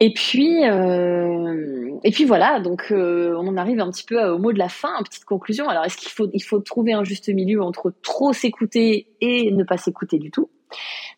Et 0.00 0.12
puis, 0.12 0.64
euh, 0.64 1.90
et 2.02 2.10
puis 2.10 2.24
voilà, 2.24 2.60
donc 2.60 2.88
euh, 2.90 3.34
on 3.38 3.56
arrive 3.56 3.80
un 3.80 3.90
petit 3.90 4.04
peu 4.04 4.22
au 4.28 4.38
mot 4.38 4.52
de 4.52 4.58
la 4.58 4.68
fin, 4.68 4.90
une 4.98 5.04
petite 5.04 5.24
conclusion. 5.24 5.68
Alors, 5.68 5.84
est-ce 5.84 5.96
qu'il 5.96 6.10
faut, 6.10 6.28
il 6.32 6.42
faut 6.42 6.58
trouver 6.58 6.92
un 6.92 7.04
juste 7.04 7.28
milieu 7.28 7.62
entre 7.62 7.92
trop 8.02 8.32
s'écouter 8.32 9.08
et 9.20 9.50
ne 9.50 9.62
pas 9.62 9.76
s'écouter 9.76 10.18
du 10.18 10.30
tout? 10.30 10.50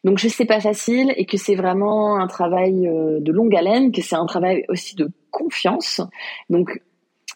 Donc, 0.04 0.18
je 0.18 0.28
sais 0.28 0.44
pas 0.44 0.60
facile 0.60 1.12
et 1.16 1.24
que 1.24 1.36
c'est 1.36 1.54
vraiment 1.54 2.18
un 2.18 2.26
travail 2.26 2.86
euh, 2.86 3.18
de 3.20 3.32
longue 3.32 3.56
haleine, 3.56 3.92
que 3.92 4.02
c'est 4.02 4.14
un 4.14 4.26
travail 4.26 4.64
aussi 4.68 4.94
de 4.94 5.10
confiance. 5.30 6.00
Donc, 6.50 6.80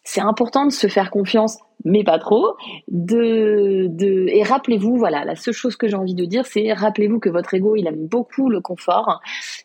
c'est 0.04 0.20
important 0.20 0.66
de 0.66 0.72
se 0.72 0.86
faire 0.86 1.10
confiance 1.10 1.58
mais 1.84 2.04
pas 2.04 2.18
trop. 2.18 2.56
De, 2.88 3.86
de, 3.88 4.26
et 4.28 4.42
rappelez-vous, 4.42 4.96
voilà, 4.96 5.24
la 5.24 5.36
seule 5.36 5.54
chose 5.54 5.76
que 5.76 5.88
j'ai 5.88 5.96
envie 5.96 6.14
de 6.14 6.24
dire, 6.24 6.46
c'est 6.46 6.72
rappelez-vous 6.72 7.18
que 7.18 7.28
votre 7.28 7.54
ego, 7.54 7.76
il 7.76 7.86
aime 7.86 8.06
beaucoup 8.06 8.48
le 8.50 8.60
confort. 8.60 9.20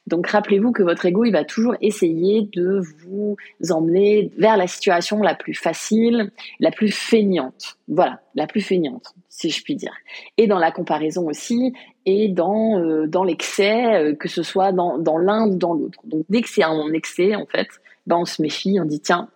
Donc 0.08 0.28
rappelez-vous 0.28 0.72
que 0.72 0.84
votre 0.84 1.06
ego, 1.06 1.26
il 1.26 1.32
va 1.32 1.44
toujours 1.44 1.76
essayer 1.82 2.50
de 2.54 2.82
vous 3.06 3.38
emmener 3.70 4.32
vers 4.38 4.58
la 4.58 4.68
situation 4.68 5.22
la 5.22 5.36
plus 5.36 5.54
facile, 5.54 6.32
la 6.60 6.72
plus 6.72 6.92
feignante. 6.92 7.78
Voilà, 7.88 8.22
la 8.34 8.48
plus 8.48 8.62
feignante, 8.62 9.14
si 9.30 9.50
je 9.50 9.64
puis 9.64 9.76
dire. 9.76 9.94
Et 10.38 10.48
dans 10.48 10.60
la 10.60 10.72
comparaison 10.72 11.28
aussi, 11.28 11.74
et 12.06 12.30
dans 12.30 12.80
euh, 12.80 13.08
dans 13.08 13.24
l'excès, 13.24 13.96
euh, 13.96 14.16
que 14.16 14.28
ce 14.28 14.44
soit 14.44 14.72
dans, 14.72 14.98
dans 14.98 15.18
l'un 15.18 15.48
ou 15.48 15.56
dans 15.56 15.74
l'autre. 15.74 16.00
Donc 16.06 16.26
dès 16.30 16.42
que 16.42 16.50
c'est 16.50 16.64
un 16.64 16.94
excès, 16.94 17.36
en 17.36 17.46
fait, 17.46 17.68
ben 18.08 18.18
on 18.18 18.26
se 18.26 18.42
méfie, 18.42 18.78
on 18.80 18.86
dit 18.86 19.00
tiens, 19.00 19.30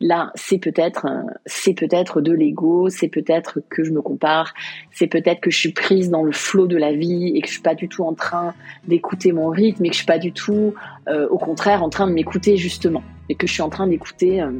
là, 0.00 0.30
c'est 0.34 0.58
peut-être, 0.58 1.06
c'est 1.46 1.74
peut-être 1.74 2.20
de 2.20 2.32
l'ego, 2.32 2.88
c'est 2.90 3.08
peut-être 3.08 3.60
que 3.68 3.84
je 3.84 3.92
me 3.92 4.02
compare, 4.02 4.52
c'est 4.92 5.06
peut-être 5.06 5.40
que 5.40 5.50
je 5.50 5.58
suis 5.58 5.72
prise 5.72 6.10
dans 6.10 6.22
le 6.22 6.32
flot 6.32 6.66
de 6.66 6.76
la 6.76 6.92
vie 6.92 7.32
et 7.34 7.40
que 7.40 7.46
je 7.46 7.54
suis 7.54 7.62
pas 7.62 7.74
du 7.74 7.88
tout 7.88 8.04
en 8.04 8.14
train 8.14 8.54
d'écouter 8.86 9.32
mon 9.32 9.48
rythme 9.48 9.84
et 9.84 9.88
que 9.88 9.94
je 9.94 9.98
suis 9.98 10.06
pas 10.06 10.18
du 10.18 10.32
tout, 10.32 10.74
euh, 11.08 11.28
au 11.28 11.38
contraire, 11.38 11.82
en 11.82 11.88
train 11.88 12.06
de 12.06 12.12
m'écouter 12.12 12.56
justement 12.56 13.02
et 13.28 13.34
que 13.34 13.46
je 13.46 13.52
suis 13.52 13.62
en 13.62 13.70
train 13.70 13.86
d'écouter 13.86 14.42
euh, 14.42 14.52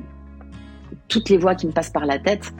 toutes 1.08 1.28
les 1.28 1.36
voix 1.36 1.54
qui 1.54 1.66
me 1.66 1.72
passent 1.72 1.90
par 1.90 2.06
la 2.06 2.18
tête. 2.18 2.52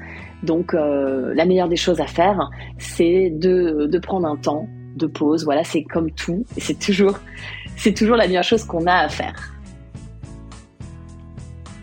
Donc, 0.42 0.74
euh, 0.74 1.32
la 1.34 1.46
meilleure 1.46 1.68
des 1.68 1.76
choses 1.76 2.00
à 2.00 2.06
faire, 2.06 2.50
c'est 2.78 3.30
de, 3.30 3.86
de 3.86 3.98
prendre 3.98 4.26
un 4.26 4.36
temps 4.36 4.68
de 4.96 5.06
pause. 5.06 5.44
Voilà, 5.44 5.64
c'est 5.64 5.82
comme 5.82 6.10
tout 6.10 6.44
et 6.56 6.60
c'est 6.60 6.78
toujours, 6.78 7.18
c'est 7.76 7.94
toujours 7.94 8.16
la 8.16 8.26
meilleure 8.26 8.44
chose 8.44 8.64
qu'on 8.64 8.86
a 8.86 8.94
à 8.94 9.08
faire. 9.08 9.52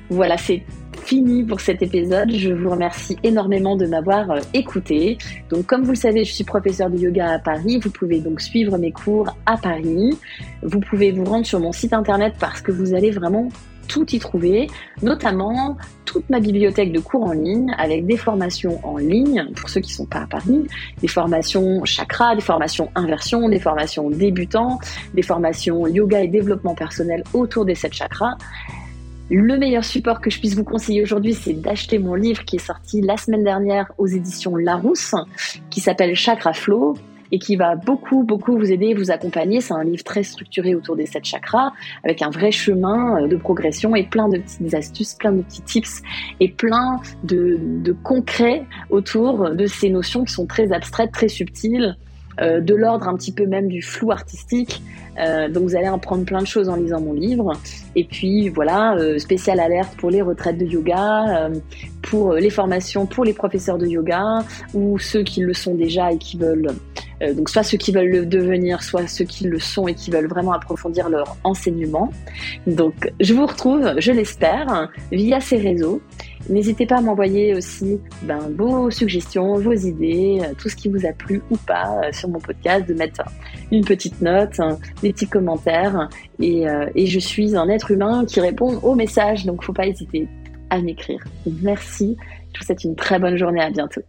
Voilà, 0.09 0.37
c'est 0.37 0.63
fini 1.03 1.43
pour 1.43 1.59
cet 1.59 1.81
épisode. 1.81 2.31
Je 2.31 2.51
vous 2.51 2.69
remercie 2.69 3.17
énormément 3.23 3.75
de 3.75 3.85
m'avoir 3.85 4.31
euh, 4.31 4.39
écouté. 4.53 5.17
Donc, 5.49 5.65
comme 5.65 5.83
vous 5.83 5.91
le 5.91 5.97
savez, 5.97 6.23
je 6.23 6.33
suis 6.33 6.43
professeur 6.43 6.89
de 6.89 6.97
yoga 6.97 7.31
à 7.33 7.39
Paris. 7.39 7.79
Vous 7.83 7.91
pouvez 7.91 8.19
donc 8.19 8.41
suivre 8.41 8.77
mes 8.77 8.91
cours 8.91 9.35
à 9.45 9.57
Paris. 9.57 10.17
Vous 10.61 10.79
pouvez 10.79 11.11
vous 11.11 11.25
rendre 11.25 11.45
sur 11.45 11.59
mon 11.59 11.71
site 11.71 11.93
internet 11.93 12.33
parce 12.39 12.61
que 12.61 12.71
vous 12.71 12.93
allez 12.93 13.11
vraiment 13.11 13.49
tout 13.87 14.15
y 14.15 14.19
trouver, 14.19 14.67
notamment 15.01 15.77
toute 16.05 16.29
ma 16.29 16.39
bibliothèque 16.39 16.91
de 16.91 16.99
cours 16.99 17.25
en 17.25 17.33
ligne 17.33 17.73
avec 17.77 18.05
des 18.05 18.17
formations 18.17 18.79
en 18.87 18.97
ligne 18.97 19.45
pour 19.55 19.69
ceux 19.69 19.81
qui 19.81 19.91
ne 19.91 19.95
sont 19.95 20.05
pas 20.05 20.21
à 20.21 20.27
Paris, 20.27 20.65
des 21.01 21.07
formations 21.07 21.83
chakra, 21.83 22.35
des 22.35 22.41
formations 22.41 22.89
inversion, 22.95 23.49
des 23.49 23.59
formations 23.59 24.09
débutants, 24.09 24.79
des 25.13 25.21
formations 25.21 25.85
yoga 25.85 26.21
et 26.21 26.27
développement 26.27 26.75
personnel 26.75 27.23
autour 27.33 27.65
des 27.65 27.75
sept 27.75 27.93
chakras. 27.93 28.37
Le 29.29 29.57
meilleur 29.57 29.85
support 29.85 30.19
que 30.19 30.29
je 30.29 30.37
puisse 30.37 30.55
vous 30.55 30.65
conseiller 30.65 31.01
aujourd'hui, 31.01 31.33
c'est 31.33 31.53
d'acheter 31.53 31.97
mon 31.97 32.13
livre 32.13 32.43
qui 32.43 32.57
est 32.57 32.65
sorti 32.65 33.01
la 33.01 33.15
semaine 33.15 33.43
dernière 33.43 33.91
aux 33.97 34.07
éditions 34.07 34.55
Larousse, 34.57 35.15
qui 35.69 35.79
s'appelle 35.79 36.13
Chakra 36.15 36.53
Flow 36.53 36.95
et 37.31 37.39
qui 37.39 37.55
va 37.55 37.75
beaucoup, 37.75 38.23
beaucoup 38.23 38.55
vous 38.57 38.71
aider, 38.71 38.93
vous 38.93 39.09
accompagner. 39.09 39.61
C'est 39.61 39.73
un 39.73 39.83
livre 39.83 40.03
très 40.03 40.23
structuré 40.23 40.75
autour 40.75 40.95
des 40.95 41.07
sept 41.07 41.25
chakras, 41.25 41.71
avec 42.03 42.21
un 42.21 42.29
vrai 42.29 42.51
chemin 42.51 43.23
euh, 43.23 43.27
de 43.27 43.35
progression 43.37 43.95
et 43.95 44.03
plein 44.03 44.29
de 44.29 44.37
petites 44.37 44.73
astuces, 44.75 45.15
plein 45.15 45.31
de 45.31 45.41
petits 45.41 45.63
tips 45.63 46.03
et 46.39 46.49
plein 46.49 46.99
de, 47.23 47.57
de 47.59 47.91
concrets 47.91 48.65
autour 48.91 49.49
de 49.49 49.65
ces 49.65 49.89
notions 49.89 50.25
qui 50.25 50.33
sont 50.33 50.45
très 50.45 50.71
abstraites, 50.73 51.11
très 51.11 51.27
subtiles, 51.27 51.97
euh, 52.41 52.59
de 52.59 52.73
l'ordre 52.73 53.07
un 53.07 53.15
petit 53.15 53.31
peu 53.31 53.45
même 53.45 53.67
du 53.67 53.81
flou 53.81 54.11
artistique. 54.11 54.81
Euh, 55.19 55.47
donc 55.47 55.63
vous 55.63 55.75
allez 55.75 55.89
en 55.89 55.99
prendre 55.99 56.25
plein 56.25 56.41
de 56.41 56.47
choses 56.47 56.69
en 56.69 56.75
lisant 56.75 56.99
mon 56.99 57.13
livre. 57.13 57.53
Et 57.95 58.03
puis 58.03 58.49
voilà, 58.49 58.95
euh, 58.95 59.19
spécial 59.19 59.59
alerte 59.59 59.95
pour 59.97 60.09
les 60.09 60.21
retraites 60.21 60.57
de 60.57 60.65
yoga, 60.65 61.49
pour 62.01 62.33
les 62.33 62.49
formations 62.49 63.05
pour 63.05 63.23
les 63.23 63.33
professeurs 63.33 63.77
de 63.77 63.87
yoga 63.87 64.39
ou 64.73 64.97
ceux 64.99 65.23
qui 65.23 65.41
le 65.41 65.53
sont 65.53 65.75
déjà 65.75 66.11
et 66.11 66.17
qui 66.17 66.37
veulent 66.37 66.73
donc 67.37 67.49
soit 67.49 67.63
ceux 67.63 67.77
qui 67.77 67.93
veulent 67.93 68.09
le 68.09 68.25
devenir, 68.25 68.83
soit 68.83 69.07
ceux 69.07 69.23
qui 69.23 69.45
le 69.45 69.57
sont 69.57 69.87
et 69.87 69.93
qui 69.93 70.11
veulent 70.11 70.27
vraiment 70.27 70.51
approfondir 70.51 71.07
leur 71.07 71.37
enseignement. 71.45 72.11
Donc 72.67 73.13
je 73.21 73.33
vous 73.33 73.45
retrouve, 73.45 73.93
je 73.97 74.11
l'espère, 74.11 74.89
via 75.09 75.39
ces 75.39 75.55
réseaux. 75.57 76.01
N'hésitez 76.49 76.85
pas 76.85 76.97
à 76.97 77.01
m'envoyer 77.01 77.55
aussi 77.55 77.99
ben, 78.23 78.39
vos 78.57 78.91
suggestions, 78.91 79.55
vos 79.55 79.73
idées, 79.73 80.39
euh, 80.41 80.53
tout 80.57 80.67
ce 80.67 80.75
qui 80.75 80.89
vous 80.89 81.05
a 81.05 81.13
plu 81.13 81.41
ou 81.49 81.57
pas 81.57 82.01
euh, 82.03 82.11
sur 82.11 82.29
mon 82.29 82.39
podcast, 82.39 82.87
de 82.87 82.93
mettre 82.93 83.23
une 83.71 83.85
petite 83.85 84.21
note, 84.21 84.59
des 85.01 85.13
petits 85.13 85.27
commentaires. 85.27 86.09
Et, 86.39 86.67
euh, 86.67 86.89
et 86.95 87.05
je 87.05 87.19
suis 87.19 87.55
un 87.55 87.69
être 87.69 87.91
humain 87.91 88.25
qui 88.25 88.41
répond 88.41 88.77
aux 88.79 88.95
messages, 88.95 89.45
donc 89.45 89.63
faut 89.63 89.73
pas 89.73 89.87
hésiter 89.87 90.27
à 90.69 90.79
m'écrire. 90.79 91.23
Merci, 91.61 92.17
je 92.53 92.59
vous 92.59 92.65
souhaite 92.65 92.83
une 92.83 92.95
très 92.95 93.19
bonne 93.19 93.37
journée, 93.37 93.61
à 93.61 93.69
bientôt. 93.69 94.01